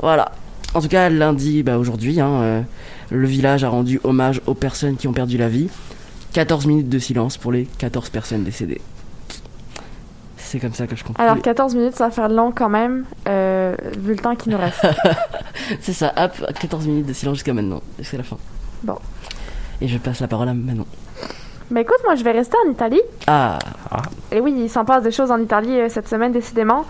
voilà. 0.00 0.32
En 0.74 0.80
tout 0.80 0.88
cas, 0.88 1.08
lundi, 1.08 1.62
bah, 1.62 1.78
aujourd'hui, 1.78 2.20
hein, 2.20 2.30
euh, 2.30 2.62
le 3.10 3.26
village 3.26 3.62
a 3.62 3.68
rendu 3.68 4.00
hommage 4.02 4.40
aux 4.46 4.54
personnes 4.54 4.96
qui 4.96 5.06
ont 5.06 5.12
perdu 5.12 5.36
la 5.36 5.48
vie. 5.48 5.68
14 6.32 6.66
minutes 6.66 6.88
de 6.88 6.98
silence 6.98 7.36
pour 7.36 7.52
les 7.52 7.66
14 7.78 8.08
personnes 8.08 8.42
décédées. 8.42 8.80
C'est 10.36 10.58
comme 10.58 10.74
ça 10.74 10.86
que 10.86 10.96
je 10.96 11.04
conclue. 11.04 11.22
Alors, 11.22 11.40
14 11.40 11.74
minutes, 11.74 11.94
ça 11.94 12.06
va 12.06 12.10
faire 12.10 12.28
long 12.28 12.50
quand 12.50 12.68
même, 12.68 13.04
euh, 13.28 13.76
vu 13.98 14.12
le 14.12 14.18
temps 14.18 14.34
qui 14.34 14.48
nous 14.48 14.58
reste. 14.58 14.84
C'est 15.80 15.92
ça, 15.92 16.12
hop, 16.16 16.32
14 16.58 16.86
minutes 16.86 17.06
de 17.06 17.12
silence 17.12 17.36
jusqu'à 17.36 17.52
maintenant, 17.52 17.82
jusqu'à 17.98 18.16
la 18.16 18.24
fin. 18.24 18.38
Bon. 18.82 18.96
Et 19.80 19.88
je 19.88 19.98
passe 19.98 20.20
la 20.20 20.28
parole 20.28 20.48
à 20.48 20.54
Manon. 20.54 20.86
Mais 21.70 21.82
écoute, 21.82 21.98
moi, 22.04 22.14
je 22.14 22.24
vais 22.24 22.32
rester 22.32 22.56
en 22.66 22.70
Italie. 22.70 23.00
Ah, 23.26 23.58
Et 24.30 24.40
oui, 24.40 24.54
il 24.56 24.70
s'en 24.70 24.84
passe 24.84 25.02
des 25.02 25.10
choses 25.10 25.30
en 25.30 25.38
Italie 25.38 25.80
euh, 25.80 25.88
cette 25.88 26.08
semaine, 26.08 26.32
décidément. 26.32 26.84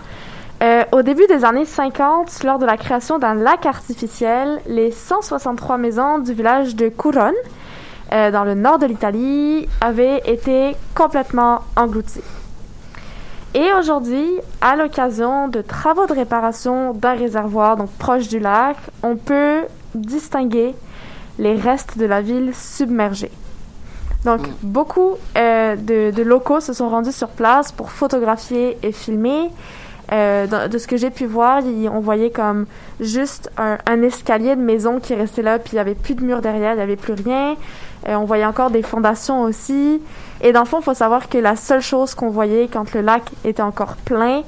Euh, 0.63 0.83
au 0.91 1.01
début 1.01 1.27
des 1.27 1.43
années 1.43 1.65
50, 1.65 2.43
lors 2.43 2.59
de 2.59 2.65
la 2.65 2.77
création 2.77 3.19
d'un 3.19 3.33
lac 3.33 3.65
artificiel, 3.65 4.61
les 4.67 4.91
163 4.91 5.77
maisons 5.77 6.19
du 6.19 6.33
village 6.33 6.75
de 6.75 6.89
Couronne, 6.89 7.33
euh, 8.11 8.31
dans 8.31 8.43
le 8.43 8.53
nord 8.53 8.79
de 8.79 8.85
l'Italie, 8.85 9.67
avaient 9.81 10.21
été 10.25 10.75
complètement 10.93 11.61
englouties. 11.75 12.23
Et 13.53 13.71
aujourd'hui, 13.79 14.27
à 14.61 14.75
l'occasion 14.75 15.47
de 15.47 15.61
travaux 15.61 16.05
de 16.05 16.13
réparation 16.13 16.93
d'un 16.93 17.13
réservoir 17.13 17.77
donc 17.77 17.89
proche 17.91 18.27
du 18.27 18.39
lac, 18.39 18.75
on 19.01 19.15
peut 19.15 19.61
distinguer 19.93 20.75
les 21.39 21.55
restes 21.55 21.97
de 21.97 22.05
la 22.05 22.21
ville 22.21 22.53
submergée. 22.53 23.31
Donc, 24.25 24.41
beaucoup 24.63 25.11
euh, 25.37 25.75
de, 25.75 26.11
de 26.11 26.23
locaux 26.23 26.59
se 26.59 26.73
sont 26.73 26.89
rendus 26.89 27.11
sur 27.11 27.29
place 27.29 27.71
pour 27.71 27.91
photographier 27.91 28.77
et 28.83 28.91
filmer. 28.91 29.49
Euh, 30.11 30.67
de 30.67 30.77
ce 30.77 30.87
que 30.87 30.97
j'ai 30.97 31.09
pu 31.09 31.25
voir, 31.25 31.63
on 31.91 31.99
voyait 31.99 32.29
comme 32.29 32.65
juste 32.99 33.49
un, 33.57 33.77
un 33.87 34.01
escalier 34.03 34.55
de 34.55 34.61
maison 34.61 34.99
qui 34.99 35.15
restait 35.15 35.41
là, 35.41 35.57
puis 35.57 35.71
il 35.73 35.75
n'y 35.75 35.79
avait 35.79 35.95
plus 35.95 36.13
de 36.13 36.23
mur 36.23 36.41
derrière, 36.41 36.73
il 36.73 36.77
n'y 36.77 36.81
avait 36.83 36.95
plus 36.95 37.13
rien. 37.13 37.55
Euh, 38.07 38.15
on 38.15 38.25
voyait 38.25 38.45
encore 38.45 38.69
des 38.69 38.83
fondations 38.83 39.43
aussi. 39.43 40.01
Et 40.41 40.51
dans 40.51 40.59
le 40.59 40.67
fond, 40.67 40.79
il 40.79 40.83
faut 40.83 40.93
savoir 40.93 41.27
que 41.27 41.37
la 41.37 41.55
seule 41.55 41.81
chose 41.81 42.13
qu'on 42.13 42.29
voyait 42.29 42.67
quand 42.71 42.93
le 42.93 43.01
lac 43.01 43.23
était 43.43 43.63
encore 43.63 43.95
plein, 43.95 44.43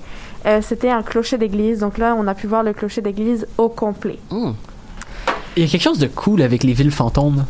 euh, 0.46 0.60
c'était 0.62 0.92
un 0.92 1.02
clocher 1.02 1.38
d'église. 1.38 1.80
Donc 1.80 1.98
là, 1.98 2.16
on 2.18 2.28
a 2.28 2.36
pu 2.36 2.46
voir 2.46 2.62
le 2.62 2.74
clocher 2.74 3.02
d'église 3.02 3.48
au 3.58 3.70
complet. 3.70 4.20
hum. 4.30 4.56
Il 5.56 5.64
y 5.64 5.66
a 5.66 5.70
quelque 5.70 5.82
chose 5.82 5.98
de 5.98 6.06
cool 6.06 6.44
avec 6.44 6.64
les 6.64 6.74
villes 6.74 6.92
fantômes. 6.92 7.44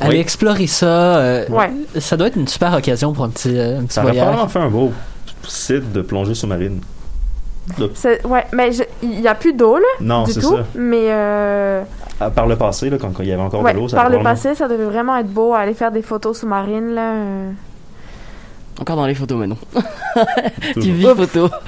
Aller 0.00 0.14
Oui. 0.16 0.20
explorer 0.20 0.66
ça, 0.66 1.18
euh, 1.18 1.46
Ouais. 1.48 1.70
ça 1.98 2.16
doit 2.16 2.28
être 2.28 2.36
une 2.36 2.48
super 2.48 2.72
occasion 2.74 3.12
pour 3.12 3.24
un 3.24 3.28
petit, 3.28 3.56
euh, 3.58 3.78
un 3.80 3.84
petit 3.84 3.94
Ça 3.94 4.02
voyage. 4.02 4.18
probablement 4.24 4.48
fait 4.48 4.58
un 4.58 4.68
beau 4.70 4.92
site 5.46 5.92
de 5.92 6.02
plongée 6.02 6.34
sous-marine. 6.34 6.80
Ouais, 8.24 8.46
mais 8.52 8.70
il 9.02 9.20
n'y 9.20 9.28
a 9.28 9.34
plus 9.34 9.52
d'eau, 9.52 9.76
là, 9.76 9.84
Non, 10.00 10.24
du 10.24 10.32
c'est 10.32 10.40
tout. 10.40 10.56
ça. 10.56 10.64
Mais 10.74 11.04
euh, 11.10 11.82
À- 12.18 12.30
Par 12.30 12.46
le 12.46 12.56
passé, 12.56 12.90
là, 12.90 12.98
quand, 13.00 13.12
il 13.20 13.26
y 13.28 13.32
avait 13.32 13.40
encore 13.42 13.62
ouais, 13.62 13.72
de 13.72 13.78
l'eau, 13.78 13.88
ça 13.88 13.96
par 13.96 14.10
le 14.10 14.18
passé, 14.22 14.54
ça 14.54 14.68
devait 14.68 14.84
vraiment 14.84 15.16
être 15.16 15.28
beau, 15.28 15.54
aller 15.54 15.72
faire 15.74 15.90
des 15.92 16.02
photos 16.02 16.38
sous-marines, 16.40 16.94
là. 16.94 17.12
euh. 17.14 17.50
Encore 18.80 18.96
dans 18.96 19.06
les 19.06 19.14
photos 19.14 19.38
maintenant. 19.38 19.58
Tu 20.74 20.80
Toujours. 20.80 21.14
vis 21.14 21.26
photo. 21.26 21.48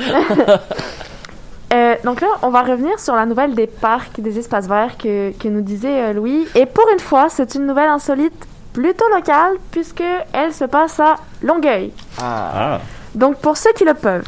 Euh, 1.73 1.95
donc 2.05 2.21
là, 2.21 2.29
on 2.43 2.51
va 2.51 2.63
revenir 2.63 2.99
sur 3.01 3.15
la 3.15 3.25
nouvelle 3.25 3.55
des 3.55 3.67
parcs 3.67 4.21
des 4.21 4.39
espaces 4.39 4.67
verts 4.69 4.99
que, 4.99 5.33
que 5.39 5.49
nous 5.49 5.63
disait 5.63 6.03
euh, 6.03 6.13
Louis. 6.13 6.47
Et 6.55 6.67
pour 6.67 6.85
une 6.93 7.01
fois, 7.01 7.29
c'est 7.31 7.55
une 7.55 7.67
nouvelle 7.67 7.89
insolite 7.89 8.35
plutôt 8.75 9.09
locale 9.15 9.55
puisque 9.71 10.03
elle 10.33 10.53
se 10.53 10.65
passe 10.65 11.01
à 11.01 11.17
Longueuil. 11.43 11.93
Ah, 12.21 12.81
Donc 13.15 13.37
pour 13.39 13.57
ceux 13.57 13.73
qui 13.73 13.85
le 13.85 13.95
peuvent, 13.95 14.27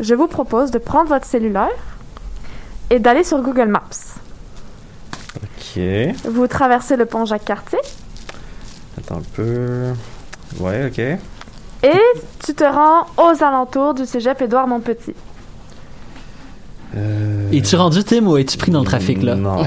je 0.00 0.14
vous 0.14 0.26
propose 0.26 0.70
de 0.70 0.78
prendre 0.78 1.08
votre 1.08 1.24
cellulaire 1.26 1.68
et 2.90 2.98
d'aller 2.98 3.24
sur 3.24 3.40
Google 3.40 3.68
Maps. 3.68 4.16
ok. 5.36 5.82
Vous 6.24 6.46
traversez 6.48 6.96
le 6.96 7.06
pont 7.06 7.24
Jacques-Cartier 7.24 7.78
Attends 8.98 9.16
un 9.16 9.22
peu. 9.34 9.92
Ouais, 10.60 10.86
ok. 10.86 10.98
et 10.98 12.00
tu 12.44 12.54
te 12.54 12.64
rends 12.64 13.06
aux 13.16 13.42
alentours 13.42 13.94
du 13.94 14.04
cégep 14.06 14.40
Édouard 14.42 14.66
Montpetit. 14.66 15.14
Euh... 16.96 17.50
Es-tu 17.52 17.76
rendu, 17.76 18.04
Tim, 18.04 18.26
ou 18.26 18.36
es-tu 18.36 18.56
pris 18.58 18.70
dans 18.70 18.80
le 18.80 18.86
trafic, 18.86 19.22
là? 19.22 19.34
Non. 19.34 19.56
non. 19.62 19.66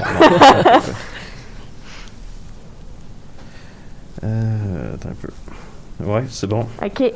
euh, 4.24 4.94
attends 4.94 5.10
un 5.10 5.14
peu. 5.20 5.28
Ouais, 6.04 6.24
c'est 6.30 6.46
bon. 6.46 6.66
OK. 6.84 7.12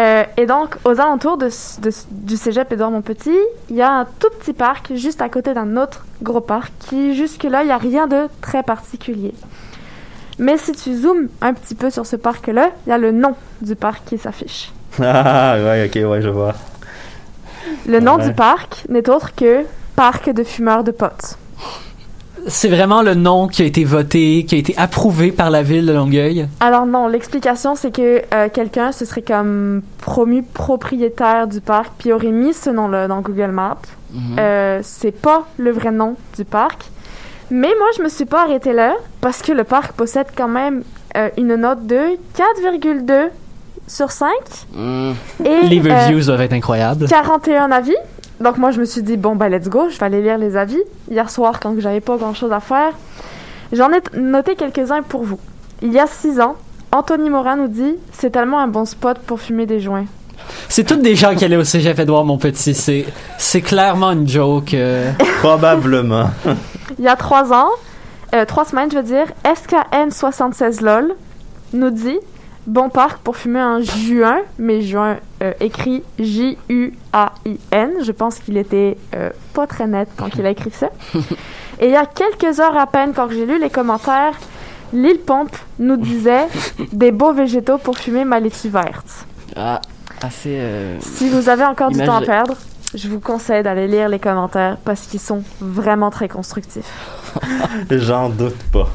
Euh, 0.00 0.24
et 0.36 0.46
donc, 0.46 0.76
aux 0.84 0.98
alentours 1.00 1.36
de, 1.36 1.48
de- 1.82 1.90
du 2.10 2.36
cégep 2.36 2.72
Édouard 2.72 2.90
Montpetit, 2.90 3.30
il 3.68 3.76
y 3.76 3.82
a 3.82 3.90
un 3.92 4.04
tout 4.04 4.28
petit 4.40 4.52
parc 4.54 4.94
juste 4.96 5.20
à 5.20 5.28
côté 5.28 5.52
d'un 5.54 5.76
autre 5.76 6.04
gros 6.22 6.40
parc 6.40 6.72
qui, 6.80 7.14
jusque-là, 7.14 7.62
il 7.62 7.66
n'y 7.66 7.72
a 7.72 7.78
rien 7.78 8.06
de 8.06 8.28
très 8.40 8.62
particulier. 8.62 9.34
Mais 10.38 10.56
si 10.56 10.72
tu 10.72 10.96
zoomes 10.96 11.28
un 11.42 11.52
petit 11.52 11.74
peu 11.74 11.90
sur 11.90 12.06
ce 12.06 12.16
parc-là, 12.16 12.70
il 12.86 12.90
y 12.90 12.92
a 12.92 12.98
le 12.98 13.12
nom 13.12 13.34
du 13.60 13.76
parc 13.76 14.04
qui 14.06 14.18
s'affiche. 14.18 14.72
Ah, 15.02 15.56
ouais, 15.58 15.86
ok, 15.86 16.10
ouais, 16.10 16.20
je 16.22 16.28
vois. 16.28 16.54
Le 17.86 18.00
nom 18.00 18.16
Ouais. 18.16 18.28
du 18.28 18.34
parc 18.34 18.84
n'est 18.88 19.08
autre 19.08 19.34
que 19.34 19.64
Parc 19.96 20.30
de 20.32 20.42
fumeurs 20.42 20.84
de 20.84 20.90
potes. 20.90 21.36
C'est 22.48 22.68
vraiment 22.68 23.02
le 23.02 23.14
nom 23.14 23.46
qui 23.46 23.62
a 23.62 23.66
été 23.66 23.84
voté, 23.84 24.44
qui 24.48 24.54
a 24.56 24.58
été 24.58 24.74
approuvé 24.76 25.30
par 25.30 25.50
la 25.50 25.62
ville 25.62 25.86
de 25.86 25.92
Longueuil? 25.92 26.48
Alors 26.60 26.86
non, 26.86 27.06
l'explication 27.06 27.74
c'est 27.76 27.94
que 27.94 28.22
euh, 28.34 28.48
quelqu'un 28.52 28.90
se 28.90 29.04
serait 29.04 29.22
comme 29.22 29.82
promu 29.98 30.42
propriétaire 30.42 31.46
du 31.46 31.60
parc 31.60 31.92
puis 31.98 32.12
aurait 32.12 32.32
mis 32.32 32.52
ce 32.54 32.70
nom-là 32.70 33.06
dans 33.06 33.20
Google 33.20 33.52
Maps. 33.52 33.76
Mhm. 34.12 34.36
Euh, 34.40 34.80
c'est 34.82 35.12
pas 35.12 35.46
le 35.58 35.70
vrai 35.70 35.92
nom 35.92 36.16
du 36.36 36.44
parc. 36.44 36.84
Mais 37.50 37.70
moi, 37.78 37.88
je 37.96 38.02
me 38.02 38.08
suis 38.08 38.24
pas 38.24 38.42
arrêtée 38.44 38.72
là 38.72 38.94
parce 39.20 39.42
que 39.42 39.52
le 39.52 39.62
parc 39.64 39.92
possède 39.92 40.28
quand 40.34 40.48
même 40.48 40.82
euh, 41.16 41.28
une 41.36 41.54
note 41.54 41.86
de 41.86 42.16
4,2 42.34 43.28
sur 43.86 44.10
5 44.10 44.28
Mhm. 44.74 45.14
et 45.44 45.66
Les 45.68 45.80
euh, 45.90 45.94
reviews 45.94 46.24
doivent 46.26 46.40
être 46.42 46.52
incroyables. 46.52 47.06
41 47.08 47.70
avis. 47.72 47.94
Donc 48.40 48.56
moi, 48.58 48.70
je 48.72 48.80
me 48.80 48.84
suis 48.84 49.02
dit, 49.02 49.16
bon, 49.16 49.36
ben 49.36 49.48
let's 49.48 49.68
go, 49.68 49.88
je 49.90 49.98
vais 49.98 50.06
aller 50.06 50.20
lire 50.22 50.38
les 50.38 50.56
avis. 50.56 50.80
Hier 51.10 51.28
soir, 51.30 51.60
quand 51.60 51.74
j'avais 51.78 52.00
pas 52.00 52.16
grand-chose 52.16 52.50
à 52.52 52.60
faire, 52.60 52.92
j'en 53.72 53.90
ai 53.92 54.00
noté 54.18 54.56
quelques-uns 54.56 55.02
pour 55.02 55.22
vous. 55.22 55.38
Il 55.82 55.92
y 55.92 55.98
a 56.00 56.06
6 56.06 56.40
ans, 56.40 56.56
Anthony 56.90 57.30
Morin 57.30 57.56
nous 57.56 57.68
dit, 57.68 57.94
c'est 58.12 58.30
tellement 58.30 58.58
un 58.58 58.68
bon 58.68 58.84
spot 58.84 59.18
pour 59.20 59.40
fumer 59.40 59.66
des 59.66 59.78
joints. 59.80 60.06
C'est 60.68 60.82
toutes 60.84 61.02
des 61.02 61.14
gens 61.14 61.36
qui 61.36 61.44
allaient 61.44 61.56
au 61.56 61.62
cégep 61.64 61.98
Edouard, 62.00 62.24
mon 62.24 62.36
petit. 62.36 62.74
C'est, 62.74 63.04
c'est 63.38 63.60
clairement 63.60 64.10
une 64.10 64.28
joke. 64.28 64.74
euh. 64.74 65.12
Probablement. 65.40 66.30
Il 66.98 67.04
y 67.04 67.08
a 67.08 67.14
3 67.14 67.52
ans, 67.52 67.68
3 68.48 68.64
semaines, 68.64 68.90
je 68.90 68.96
veux 68.96 69.02
dire, 69.04 69.26
SKN76LOL 69.44 71.10
nous 71.74 71.90
dit, 71.90 72.18
bon 72.66 72.88
parc 72.88 73.18
pour 73.22 73.36
fumer 73.36 73.62
en 73.62 73.80
juin, 73.80 74.38
mais 74.58 74.82
juin 74.82 75.16
euh, 75.42 75.52
écrit 75.60 76.02
J-U-A-I-N. 76.18 77.90
Je 78.04 78.12
pense 78.12 78.38
qu'il 78.38 78.56
était 78.56 78.96
euh, 79.14 79.30
pas 79.54 79.66
très 79.66 79.86
net 79.86 80.08
quand 80.16 80.28
il 80.36 80.46
a 80.46 80.50
écrit 80.50 80.70
ça. 80.70 80.90
Et 81.80 81.86
il 81.86 81.90
y 81.92 81.96
a 81.96 82.06
quelques 82.06 82.60
heures 82.60 82.76
à 82.76 82.86
peine, 82.86 83.12
quand 83.14 83.28
j'ai 83.30 83.44
lu 83.46 83.58
les 83.60 83.70
commentaires, 83.70 84.34
Lille 84.92 85.18
Pompe 85.24 85.56
nous 85.78 85.96
disait 85.96 86.46
des 86.92 87.10
beaux 87.12 87.32
végétaux 87.32 87.78
pour 87.78 87.96
fumer 87.98 88.24
ma 88.24 88.38
laitue 88.40 88.68
verte. 88.68 89.26
Ah, 89.56 89.80
assez. 90.22 90.56
euh, 90.58 90.98
Si 91.00 91.28
vous 91.28 91.48
avez 91.48 91.64
encore 91.64 91.90
du 91.90 91.98
temps 91.98 92.16
à 92.16 92.20
perdre, 92.22 92.54
je 92.94 93.08
vous 93.08 93.20
conseille 93.20 93.62
d'aller 93.62 93.88
lire 93.88 94.08
les 94.08 94.18
commentaires 94.18 94.76
parce 94.84 95.02
qu'ils 95.06 95.18
sont 95.20 95.42
vraiment 95.60 96.10
très 96.10 96.28
constructifs. 96.28 96.92
J'en 97.90 98.28
doute 98.28 98.62
pas. 98.70 98.88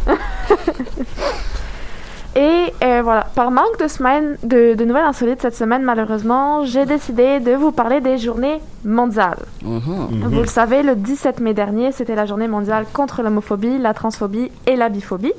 Et 2.37 2.71
euh, 2.83 3.01
voilà, 3.03 3.25
par 3.33 3.49
manque 3.49 3.79
de, 3.79 3.87
semaines, 3.87 4.37
de, 4.43 4.75
de 4.75 4.85
nouvelles 4.85 5.05
insolites 5.05 5.41
cette 5.41 5.55
semaine, 5.55 5.81
malheureusement, 5.81 6.63
j'ai 6.65 6.85
décidé 6.85 7.39
de 7.39 7.53
vous 7.53 7.71
parler 7.71 7.99
des 7.99 8.19
journées 8.19 8.61
mondiales. 8.85 9.39
mhm. 9.63 9.81
Mhm. 10.11 10.27
Vous 10.27 10.41
le 10.41 10.45
savez, 10.45 10.83
le 10.83 10.95
17 10.95 11.39
mai 11.39 11.55
dernier, 11.55 11.91
c'était 11.91 12.13
la 12.13 12.27
journée 12.27 12.47
mondiale 12.47 12.85
contre 12.93 13.23
l'homophobie, 13.23 13.79
la 13.79 13.95
transphobie 13.95 14.51
et 14.67 14.75
la 14.75 14.89
biphobie. 14.89 15.33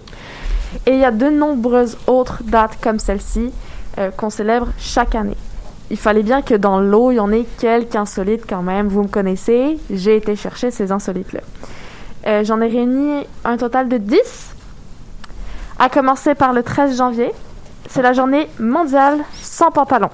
Et 0.87 0.95
il 0.95 0.99
y 0.99 1.05
a 1.05 1.13
de 1.13 1.29
nombreuses 1.29 1.97
autres 2.09 2.43
dates 2.43 2.77
comme 2.83 2.99
celle-ci 2.99 3.53
euh, 3.99 4.11
qu'on 4.11 4.29
célèbre 4.29 4.67
chaque 4.77 5.15
année. 5.15 5.37
Il 5.93 5.97
fallait 5.99 6.25
bien 6.25 6.43
que 6.43 6.55
dans 6.55 6.81
l'eau, 6.81 7.13
il 7.13 7.15
y 7.15 7.21
en 7.21 7.31
ait 7.31 7.47
quelques 7.61 7.95
insolites 7.95 8.45
quand 8.45 8.63
même. 8.63 8.89
Vous 8.89 9.05
me 9.05 9.09
connaissez, 9.09 9.79
j'ai 9.89 10.17
été 10.17 10.35
chercher 10.35 10.73
ces 10.73 10.91
insolites-là. 10.91 11.41
Euh, 12.27 12.43
J'en 12.43 12.61
ai 12.61 12.67
réuni 12.67 13.25
un 13.45 13.57
total 13.57 13.89
de 13.89 13.99
10. 13.99 14.57
À 15.79 15.89
commencer 15.89 16.35
par 16.35 16.53
le 16.53 16.62
13 16.62 16.97
janvier, 16.99 17.31
c'est 17.89 18.03
la 18.03 18.12
journée 18.12 18.49
mondiale 18.59 19.18
sans 19.43 19.70
pantalon. 19.70 20.09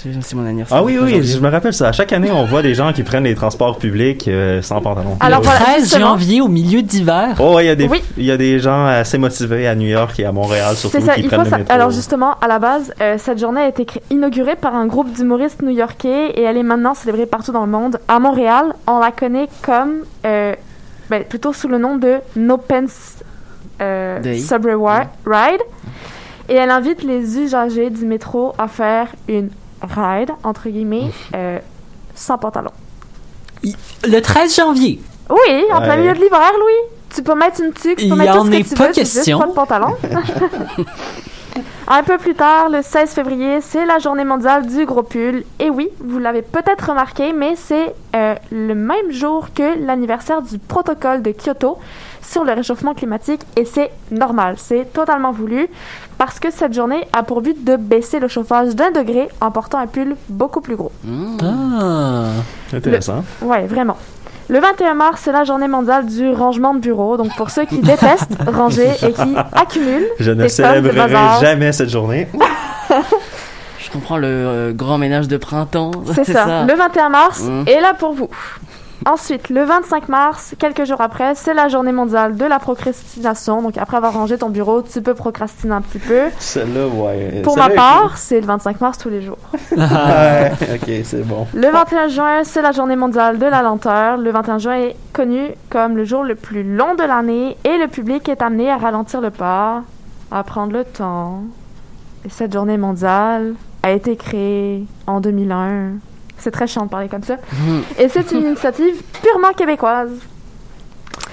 C'est 0.00 0.34
mon 0.34 0.46
anniversaire. 0.46 0.78
Ah 0.78 0.84
oui, 0.84 0.96
oui, 1.02 1.24
je 1.24 1.40
me 1.40 1.48
rappelle 1.48 1.72
ça. 1.72 1.88
À 1.88 1.92
chaque 1.92 2.12
année, 2.12 2.30
on 2.30 2.44
voit 2.44 2.62
des 2.62 2.72
gens 2.72 2.92
qui 2.92 3.02
prennent 3.02 3.24
les 3.24 3.34
transports 3.34 3.78
publics 3.78 4.28
euh, 4.28 4.62
sans 4.62 4.80
pantalon. 4.80 5.16
Alors 5.18 5.40
le 5.40 5.44
voilà, 5.46 5.58
13 5.60 5.80
justement. 5.82 6.06
janvier, 6.10 6.40
au 6.40 6.46
milieu 6.46 6.82
d'hiver. 6.82 7.34
Oh, 7.40 7.56
il 7.58 7.64
y, 7.66 7.68
a 7.68 7.74
des, 7.74 7.88
Oui. 7.88 8.00
il 8.16 8.24
y 8.24 8.30
a 8.30 8.36
des 8.36 8.60
gens 8.60 8.86
assez 8.86 9.18
motivés 9.18 9.66
à 9.66 9.74
New 9.74 9.88
York 9.88 10.20
et 10.20 10.24
à 10.24 10.30
Montréal, 10.30 10.76
surtout, 10.76 11.00
ça, 11.00 11.14
qui 11.14 11.22
il 11.22 11.26
prennent 11.26 11.40
faut 11.40 11.44
le 11.46 11.50
ça. 11.50 11.58
métro. 11.58 11.72
Alors 11.74 11.90
justement, 11.90 12.36
à 12.40 12.46
la 12.46 12.60
base, 12.60 12.92
euh, 13.00 13.16
cette 13.18 13.40
journée 13.40 13.62
a 13.62 13.66
été 13.68 13.86
inaugurée 14.10 14.54
par 14.54 14.76
un 14.76 14.86
groupe 14.86 15.12
d'humoristes 15.12 15.62
new-yorkais 15.62 16.30
et 16.30 16.42
elle 16.42 16.56
est 16.58 16.62
maintenant 16.62 16.94
célébrée 16.94 17.26
partout 17.26 17.50
dans 17.50 17.64
le 17.64 17.72
monde. 17.72 17.98
À 18.06 18.20
Montréal, 18.20 18.66
on 18.86 19.00
la 19.00 19.10
connaît 19.10 19.48
comme, 19.62 20.04
euh, 20.24 20.54
ben, 21.10 21.24
plutôt 21.24 21.52
sous 21.52 21.66
le 21.66 21.78
nom 21.78 21.96
de 21.96 22.18
No 22.36 22.56
Pants. 22.56 22.84
Subway 24.40 24.74
Wi- 24.74 25.06
Ride. 25.26 25.60
Et 26.48 26.54
elle 26.54 26.70
invite 26.70 27.02
les 27.02 27.38
usagers 27.38 27.90
du 27.90 28.06
métro 28.06 28.54
à 28.58 28.68
faire 28.68 29.08
une 29.28 29.50
ride, 29.82 30.30
entre 30.42 30.68
guillemets, 30.70 31.10
euh, 31.34 31.58
sans 32.14 32.38
pantalon. 32.38 32.70
Le 33.62 34.20
13 34.20 34.56
janvier. 34.56 35.00
Oui, 35.28 35.64
en 35.72 35.80
plein 35.82 35.96
milieu 35.96 36.14
de 36.14 36.18
l'hiver, 36.20 36.50
Louis. 36.58 36.88
Tu 37.14 37.22
peux 37.22 37.34
mettre 37.34 37.60
une 37.62 37.72
tuque, 37.72 37.98
tu 37.98 38.08
peux 38.08 38.14
mettre 38.16 38.38
tout 38.38 38.46
ce 38.46 38.50
que 38.50 38.68
tu 38.68 38.74
pas 38.74 38.86
veux, 38.88 38.92
c'est 38.94 39.00
juste 39.04 39.14
question. 39.16 39.38
pas 39.40 39.46
de 39.46 39.52
pantalon. 39.52 39.94
Un 41.90 42.02
peu 42.02 42.18
plus 42.18 42.34
tard, 42.34 42.68
le 42.68 42.82
16 42.82 43.10
février, 43.10 43.60
c'est 43.62 43.86
la 43.86 43.98
journée 43.98 44.24
mondiale 44.24 44.66
du 44.66 44.84
gros 44.84 45.02
pull. 45.02 45.44
Et 45.58 45.70
oui, 45.70 45.88
vous 46.00 46.18
l'avez 46.18 46.42
peut-être 46.42 46.90
remarqué, 46.90 47.32
mais 47.32 47.54
c'est 47.56 47.94
euh, 48.14 48.34
le 48.52 48.74
même 48.74 49.10
jour 49.10 49.48
que 49.54 49.84
l'anniversaire 49.86 50.42
du 50.42 50.58
protocole 50.58 51.22
de 51.22 51.32
Kyoto 51.32 51.78
sur 52.30 52.44
le 52.44 52.52
réchauffement 52.52 52.94
climatique 52.94 53.40
et 53.56 53.64
c'est 53.64 53.90
normal, 54.10 54.54
c'est 54.58 54.92
totalement 54.92 55.32
voulu 55.32 55.68
parce 56.18 56.38
que 56.38 56.50
cette 56.50 56.72
journée 56.74 57.06
a 57.12 57.22
pour 57.22 57.40
but 57.42 57.64
de 57.64 57.76
baisser 57.76 58.18
le 58.20 58.28
chauffage 58.28 58.74
d'un 58.74 58.90
degré 58.90 59.28
en 59.40 59.50
portant 59.50 59.78
un 59.78 59.86
pull 59.86 60.16
beaucoup 60.28 60.60
plus 60.60 60.76
gros. 60.76 60.92
Ah. 61.42 62.30
Intéressant. 62.72 63.24
Ouais, 63.42 63.66
vraiment. 63.66 63.96
Le 64.50 64.60
21 64.60 64.94
mars, 64.94 65.20
c'est 65.24 65.32
la 65.32 65.44
journée 65.44 65.68
mondiale 65.68 66.06
du 66.06 66.30
rangement 66.32 66.72
de 66.74 66.78
bureau. 66.80 67.16
Donc, 67.18 67.36
pour 67.36 67.50
ceux 67.50 67.66
qui 67.66 67.80
détestent 67.80 68.32
ranger 68.46 68.90
et 69.02 69.12
qui 69.12 69.34
accumulent, 69.52 70.06
Je 70.18 70.30
ne 70.30 70.48
célébrerai 70.48 71.14
jamais 71.40 71.70
cette 71.72 71.90
journée. 71.90 72.28
Je 73.78 73.90
comprends 73.90 74.16
le 74.18 74.26
euh, 74.26 74.72
grand 74.72 74.98
ménage 74.98 75.28
de 75.28 75.36
printemps. 75.36 75.90
c'est 76.14 76.24
ça. 76.24 76.64
Le 76.66 76.74
21 76.74 77.08
mars 77.10 77.42
Mhm. 77.42 77.64
est 77.68 77.80
là 77.80 77.94
pour 77.94 78.12
vous. 78.12 78.28
Ensuite, 79.06 79.48
le 79.48 79.62
25 79.62 80.08
mars, 80.08 80.54
quelques 80.58 80.84
jours 80.84 81.00
après, 81.00 81.34
c'est 81.34 81.54
la 81.54 81.68
journée 81.68 81.92
mondiale 81.92 82.36
de 82.36 82.44
la 82.44 82.58
procrastination. 82.58 83.62
Donc, 83.62 83.78
après 83.78 83.96
avoir 83.96 84.12
rangé 84.12 84.38
ton 84.38 84.50
bureau, 84.50 84.82
tu 84.82 85.00
peux 85.02 85.14
procrastiner 85.14 85.74
un 85.74 85.80
petit 85.80 85.98
peu. 85.98 86.22
Celle-là, 86.38 86.88
ouais. 86.88 87.42
Pour 87.42 87.56
ma 87.56 87.70
part, 87.70 88.18
c'est 88.18 88.40
le 88.40 88.46
25 88.46 88.80
mars 88.80 88.98
tous 88.98 89.10
les 89.10 89.22
jours. 89.22 89.38
Ouais, 89.78 90.52
ok, 90.74 90.90
c'est 91.04 91.26
bon. 91.26 91.46
Le 91.54 91.68
21 91.70 92.08
juin, 92.08 92.44
c'est 92.44 92.62
la 92.62 92.72
journée 92.72 92.96
mondiale 92.96 93.38
de 93.38 93.46
la 93.46 93.62
lenteur. 93.62 94.16
Le 94.16 94.30
21 94.30 94.58
juin 94.58 94.74
est 94.74 94.96
connu 95.12 95.50
comme 95.70 95.96
le 95.96 96.04
jour 96.04 96.24
le 96.24 96.34
plus 96.34 96.62
long 96.62 96.94
de 96.94 97.02
l'année 97.02 97.56
et 97.64 97.78
le 97.78 97.86
public 97.86 98.28
est 98.28 98.42
amené 98.42 98.70
à 98.70 98.76
ralentir 98.76 99.20
le 99.20 99.30
pas, 99.30 99.82
à 100.30 100.42
prendre 100.42 100.72
le 100.72 100.84
temps. 100.84 101.42
Et 102.24 102.28
cette 102.28 102.52
journée 102.52 102.76
mondiale 102.76 103.54
a 103.82 103.90
été 103.92 104.16
créée 104.16 104.84
en 105.06 105.20
2001. 105.20 105.92
C'est 106.38 106.50
très 106.50 106.66
chiant 106.66 106.84
de 106.84 106.90
parler 106.90 107.08
comme 107.08 107.22
ça. 107.22 107.36
Mhm. 107.52 107.82
Et 107.98 108.08
c'est 108.08 108.30
une 108.32 108.46
initiative 108.46 108.94
purement 109.22 109.52
québécoise. 109.56 110.10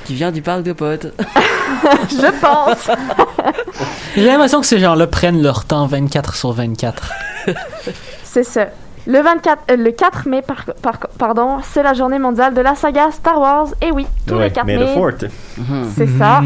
Qui 0.06 0.16
vient 0.16 0.32
du 0.32 0.42
parc 0.42 0.64
de 0.64 0.74
potes. 0.74 1.08
Je 2.10 2.40
pense. 2.40 2.90
J'ai 4.16 4.26
l'impression 4.26 4.60
que 4.62 4.66
ces 4.66 4.80
gens-là 4.80 5.08
prennent 5.08 5.42
leur 5.42 5.66
temps 5.66 5.86
24 5.88 6.36
sur 6.36 6.52
24. 6.52 7.12
C'est 8.24 8.44
ça. 8.44 8.68
Le, 9.08 9.20
24, 9.22 9.64
euh, 9.72 9.76
le 9.76 9.92
4 9.92 10.28
mai, 10.28 10.42
par, 10.42 10.66
par- 10.82 10.98
pardon, 11.20 11.58
c'est 11.72 11.84
la 11.84 11.94
journée 11.94 12.18
mondiale 12.18 12.56
de 12.56 12.62
la 12.62 12.74
saga 12.76 13.12
Star 13.12 13.40
Wars. 13.40 13.68
Et 13.82 13.92
oui, 13.92 14.08
tous 14.26 14.34
Ouais, 14.36 14.46
les 14.48 14.52
4 14.52 14.66
mais 14.66 14.78
mai. 14.78 14.96
Mhm. 15.58 15.92
c'est 15.96 16.08
ça. 16.18 16.42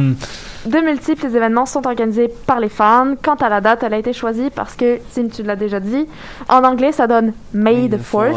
De 0.65 0.79
multiples 0.79 1.25
événements 1.27 1.65
sont 1.65 1.85
organisés 1.87 2.29
par 2.45 2.59
les 2.59 2.69
fans. 2.69 3.13
Quant 3.23 3.35
à 3.35 3.49
la 3.49 3.61
date, 3.61 3.83
elle 3.83 3.93
a 3.93 3.97
été 3.97 4.11
choisie 4.13 4.49
parce 4.53 4.75
que, 4.75 4.99
Tim, 5.13 5.27
tu 5.27 5.43
l'as 5.43 5.55
déjà 5.55 5.79
dit, 5.79 6.05
en 6.49 6.63
anglais, 6.63 6.91
ça 6.91 7.07
donne 7.07 7.33
May 7.53 7.87
the 7.89 7.97
Fourth, 7.97 8.35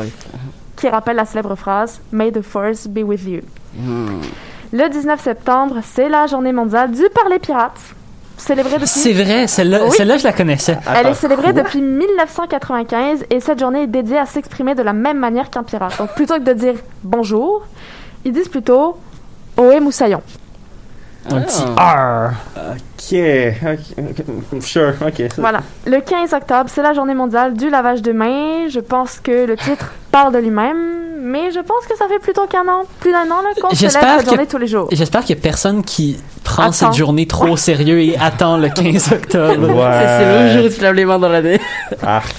qui 0.77 0.89
rappelle 0.89 1.17
la 1.17 1.25
célèbre 1.25 1.55
phrase 1.57 2.01
May 2.13 2.31
the 2.31 2.43
Force 2.43 2.87
be 2.87 2.99
with 3.05 3.25
you. 3.27 3.41
Mhm. 3.77 4.21
Le 4.73 4.89
19 4.89 5.21
septembre, 5.21 5.77
c'est 5.83 6.09
la 6.09 6.27
journée 6.27 6.53
mondiale 6.53 6.91
du 6.93 7.03
parler 7.15 7.39
pirate. 7.39 7.79
Célébrée 8.39 8.77
C'est 8.87 9.11
depuis... 9.13 9.23
vrai, 9.25 9.47
celle-là, 9.47 9.81
Oui. 9.85 9.91
je 9.99 10.25
la 10.25 10.33
connaissais. 10.33 10.79
Elle 10.97 11.09
est 11.09 11.15
célébrée 11.15 11.53
quoi? 11.53 11.63
depuis 11.63 11.81
1995 11.83 13.27
et 13.31 13.41
cette 13.41 13.61
journée 13.61 13.83
est 13.83 13.87
dédiée 13.87 14.19
à 14.19 14.27
s'exprimer 14.27 14.75
de 14.75 14.83
la 14.83 14.93
même 14.93 15.19
manière 15.19 15.51
qu'un 15.51 15.63
pirate. 15.63 15.97
Donc 15.99 16.15
plutôt 16.15 16.35
que 16.35 16.41
de 16.43 16.53
dire 16.53 16.75
bonjour, 17.05 17.63
ils 18.25 18.33
disent 18.33 18.49
plutôt 18.49 18.97
Ohé 19.59 19.79
moussaillon. 19.81 20.23
Un 21.31 21.41
petit 21.43 21.63
Ah. 21.77 22.31
R. 22.31 22.73
Ok, 22.73 23.19
ok, 23.63 24.05
ok, 24.53 24.63
sure, 24.63 24.95
ok. 25.07 25.23
Voilà. 25.39 25.61
Le 25.87 26.01
15 26.01 26.33
octobre, 26.33 26.69
c'est 26.73 26.83
la 26.83 26.93
journée 26.95 27.15
mondiale 27.15 27.55
du 27.55 27.69
lavage 27.71 28.03
de 28.03 28.13
mains. 28.13 28.69
Je 28.69 28.81
pense 28.81 29.21
que 29.21 29.47
le 29.47 29.57
titre 29.57 29.93
parle 30.11 30.33
de 30.33 30.39
lui-même, 30.39 30.77
mais 31.23 31.51
je 31.53 31.61
pense 31.61 31.87
que 31.89 31.97
ça 31.97 32.07
fait 32.09 32.19
plutôt 32.19 32.47
qu'un 32.47 32.67
an, 32.69 32.83
plus 33.01 33.13
d'un 33.13 33.31
an 33.31 33.41
qu'on 33.61 33.69
J'espère 33.71 33.91
célèbre 34.03 34.19
cette 34.19 34.25
que- 34.25 34.31
journée 34.31 34.47
tous 34.47 34.59
les 34.59 34.67
jours. 34.67 34.89
J'espère 34.93 35.21
qu'il 35.23 35.37
y 35.37 35.39
a 35.39 35.43
personne 35.43 35.83
qui 35.85 36.19
prend 36.45 36.65
Attends. 36.65 36.73
cette 36.73 36.95
journée 36.95 37.27
trop 37.27 37.49
au 37.49 37.57
sérieux 37.57 38.01
et 38.01 38.17
attend 38.19 38.57
le 38.57 38.69
15 38.69 39.13
octobre. 39.13 39.69
Ouais. 39.69 40.19
C'est 40.19 40.43
le 40.43 40.57
jour 40.59 40.65
où 40.67 40.69
tu 40.69 40.79
te 40.79 40.83
laves 40.83 40.95
les 40.95 41.05
mains 41.05 41.19
dans 41.19 41.29
l'année. 41.29 41.61
Arc. 42.03 42.35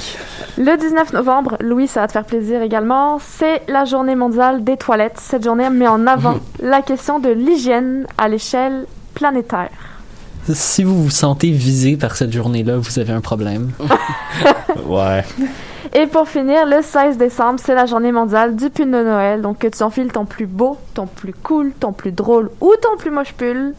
Le 0.58 0.78
19 0.78 1.14
novembre, 1.14 1.58
Louis, 1.62 1.88
ça 1.88 2.01
va 2.01 2.08
te 2.08 2.12
faire 2.12 2.26
plaisir 2.26 2.62
également, 2.62 3.18
c'est 3.20 3.64
la 3.68 3.86
journée 3.86 4.14
mondiale 4.14 4.64
des 4.64 4.78
toilettes. 4.78 5.18
Cette 5.20 5.43
journée 5.43 5.70
met 5.72 5.88
en 5.88 6.06
avant 6.06 6.36
la 6.60 6.82
question 6.84 7.18
de 7.20 7.30
l'hygiène 7.30 8.06
à 8.20 8.28
l'échelle 8.28 8.86
planétaire. 9.16 9.72
Si 10.47 10.84
vous 10.84 11.04
vous 11.04 11.10
sentez 11.10 11.49
visé 11.49 11.95
par 11.97 12.16
cette 12.16 12.32
journée-là, 12.32 12.78
vous 12.78 12.99
avez 12.99 13.14
un 13.14 13.22
problème. 13.22 13.72
Ouais. 14.88 15.24
Et 15.93 16.08
pour 16.08 16.28
finir, 16.28 16.66
le 16.66 16.82
16 16.82 17.18
décembre, 17.18 17.60
c'est 17.64 17.76
la 17.76 17.86
journée 17.86 18.12
mondiale 18.12 18.56
du 18.56 18.70
pull 18.70 18.88
de 18.88 19.04
Noël. 19.04 19.41
Donc 19.41 19.60
que 19.60 19.68
tu 19.68 19.84
enfiles 19.84 20.12
ton 20.12 20.26
plus 20.26 20.47
beau, 20.47 20.78
ton 20.93 21.06
plus 21.06 21.34
cool, 21.34 21.72
ton 21.80 21.93
plus 21.93 22.12
drôle 22.12 22.49
ou 22.60 22.74
ton 22.82 22.97
plus 22.97 23.12
moche 23.12 23.34
pull, 23.34 23.74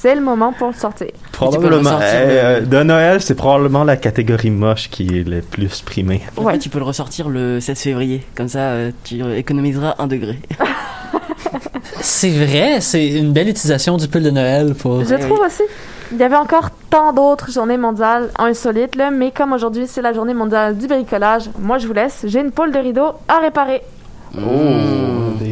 c'est 0.00 0.14
le 0.14 0.20
moment 0.20 0.52
pour 0.52 0.68
le 0.68 0.74
sortir. 0.74 1.08
Probablement. 1.32 1.78
ressortir 1.78 2.08
euh, 2.14 2.60
de 2.60 2.82
Noël, 2.82 3.20
c'est 3.20 3.34
probablement 3.34 3.84
la 3.84 3.96
catégorie 3.96 4.50
moche 4.50 4.88
qui 4.90 5.18
est 5.18 5.28
le 5.28 5.40
plus 5.40 5.82
primée. 5.82 6.22
Ouais. 6.36 6.58
Tu 6.58 6.68
peux 6.68 6.78
le 6.78 6.84
ressortir 6.84 7.28
le 7.28 7.60
16 7.60 7.78
février. 7.80 8.24
Comme 8.34 8.48
ça, 8.48 8.60
euh, 8.60 8.90
tu 9.04 9.20
économiseras 9.34 9.96
un 9.98 10.06
degré. 10.06 10.38
C'est 12.00 12.30
vrai, 12.30 12.80
c'est 12.80 13.08
une 13.08 13.32
belle 13.32 13.48
utilisation 13.48 13.96
du 13.96 14.06
pull 14.06 14.22
de 14.22 14.30
Noël 14.30 14.74
pour. 14.74 15.04
Je 15.04 15.16
trouve 15.16 15.40
aussi. 15.40 15.62
Il 16.12 16.18
y 16.18 16.22
avait 16.22 16.36
encore 16.36 16.70
tant 16.90 17.12
d'autres 17.12 17.50
journées 17.50 17.76
mondiales 17.76 18.30
insolites, 18.38 18.94
là, 18.94 19.10
mais 19.10 19.30
comme 19.30 19.52
aujourd'hui 19.52 19.86
c'est 19.86 20.00
la 20.00 20.12
journée 20.12 20.32
mondiale 20.32 20.78
du 20.78 20.86
bricolage, 20.86 21.50
moi 21.58 21.78
je 21.78 21.86
vous 21.86 21.92
laisse, 21.92 22.24
j'ai 22.24 22.40
une 22.40 22.50
poule 22.50 22.72
de 22.72 22.78
rideau 22.78 23.08
à 23.26 23.40
réparer. 23.40 23.82
Oh, 24.36 24.40
des, 25.38 25.47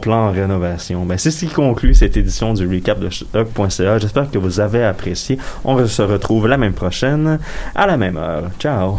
plans 0.00 0.28
en 0.28 0.32
rénovation. 0.32 1.04
Ben, 1.04 1.18
c'est 1.18 1.30
ce 1.30 1.44
qui 1.44 1.52
conclut 1.52 1.94
cette 1.94 2.16
édition 2.16 2.54
du 2.54 2.66
recap 2.66 2.98
de 2.98 3.10
choc.ca. 3.10 3.98
J'espère 3.98 4.30
que 4.30 4.38
vous 4.38 4.60
avez 4.60 4.84
apprécié. 4.84 5.38
On 5.64 5.86
se 5.86 6.02
retrouve 6.02 6.48
la 6.48 6.56
même 6.56 6.74
prochaine, 6.74 7.38
à 7.74 7.86
la 7.86 7.96
même 7.96 8.16
heure. 8.16 8.50
Ciao! 8.58 8.98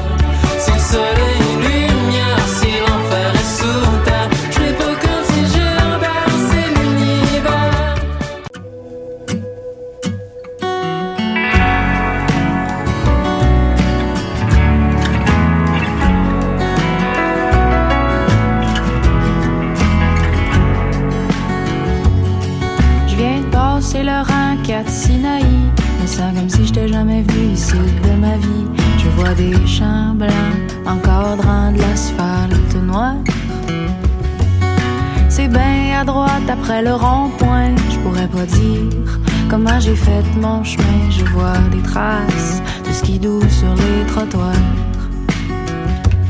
chemin. 40.71 41.09
Je 41.09 41.25
vois 41.33 41.59
des 41.71 41.81
traces 41.81 42.61
de 42.87 42.91
skidoo 42.93 43.41
sur 43.59 43.73
les 43.75 44.05
trottoirs. 44.07 44.69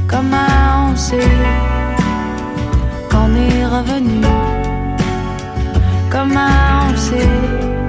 Comment 0.07 0.91
on 0.91 0.95
sait 0.95 1.37
qu'on 3.09 3.31
est 3.35 3.65
revenu? 3.65 4.21
Comment 6.09 6.55
on 6.89 6.97
sait 6.97 7.80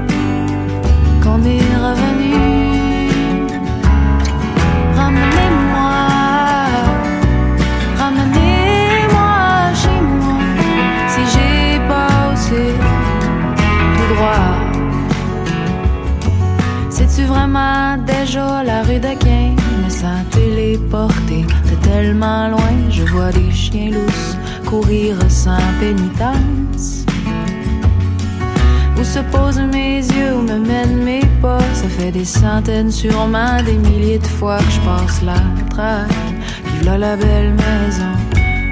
Déjà 17.53 18.63
la 18.65 18.83
rue 18.83 18.99
d'Aquin 18.99 19.55
Me 19.85 19.91
sens 19.91 20.25
téléporté 20.31 21.45
de 21.71 21.75
tellement 21.83 22.49
loin. 22.49 22.73
Je 22.89 23.03
vois 23.03 23.31
des 23.31 23.51
chiens 23.51 23.91
lousses 23.91 24.37
courir 24.65 25.17
sans 25.29 25.59
pénitence. 25.79 27.05
Où 28.99 29.05
se 29.05 29.19
posent 29.31 29.61
mes 29.61 29.99
yeux, 29.99 30.35
où 30.35 30.41
me 30.41 30.59
mènent 30.59 31.05
mes 31.05 31.27
pas. 31.43 31.61
Ça 31.75 31.89
fait 31.91 32.11
des 32.11 32.25
centaines, 32.25 32.91
sûrement 32.91 33.63
des 33.67 33.77
milliers 33.77 34.19
de 34.19 34.27
fois 34.27 34.57
que 34.57 34.71
je 34.71 34.81
passe 34.81 35.23
la 35.23 35.43
traque. 35.69 36.11
Vive 36.65 36.85
là 36.87 36.97
la 36.97 37.17
belle 37.17 37.53
maison 37.53 38.13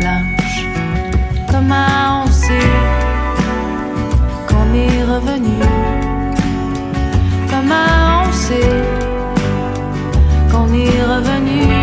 blanche. 0.00 0.66
Comment 1.50 2.24
on 2.24 2.30
sait 2.30 2.72
qu'on 4.48 4.74
est 4.74 5.04
revenu? 5.04 5.58
Comment 7.50 8.09
sait 8.40 8.82
qu'on 10.50 10.68
est 10.72 11.02
revenu 11.12 11.79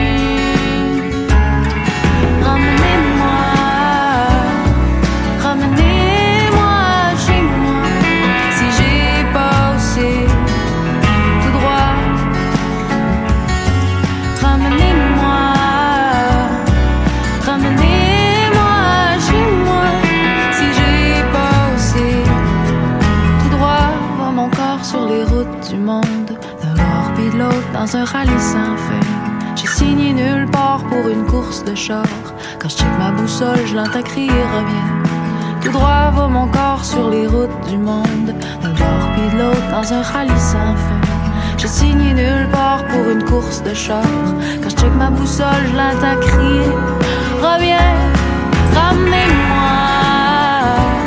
un 27.96 28.04
rallye 28.04 28.40
sans 28.40 28.76
fin. 28.76 29.00
J'ai 29.56 29.68
signé 29.68 30.14
nulle 30.14 30.50
part 30.52 30.84
pour 30.90 31.08
une 31.08 31.26
course 31.26 31.64
de 31.64 31.74
char. 31.74 32.06
Quand 32.60 32.70
je 32.70 32.78
check 32.78 32.88
ma 33.00 33.12
boussole, 33.12 33.66
je 33.66 33.76
l'entends 33.76 34.02
crier 34.02 34.30
reviens. 34.30 34.92
Tout 35.62 35.72
droit 35.72 36.12
va 36.12 36.28
mon 36.28 36.48
corps 36.48 36.84
sur 36.84 37.10
les 37.10 37.28
routes 37.28 37.70
du 37.70 37.78
monde, 37.78 38.34
d'un 38.62 38.74
bord 38.74 39.06
puis 39.14 39.38
l'autre 39.38 39.68
dans 39.72 39.94
un 39.94 40.02
rallye 40.02 40.40
sans 40.40 40.76
fin. 40.76 41.02
J'ai 41.58 41.68
signé 41.68 42.14
nulle 42.14 42.50
part 42.52 42.86
pour 42.88 43.10
une 43.10 43.24
course 43.24 43.64
de 43.64 43.74
char. 43.74 44.04
Quand 44.62 44.70
je 44.70 44.76
check 44.76 44.94
ma 44.98 45.10
boussole, 45.10 45.64
je 45.72 45.78
l'entends 45.78 46.20
crier 46.20 46.72
Reviens, 47.42 47.96
ramenez-moi. 48.76 49.57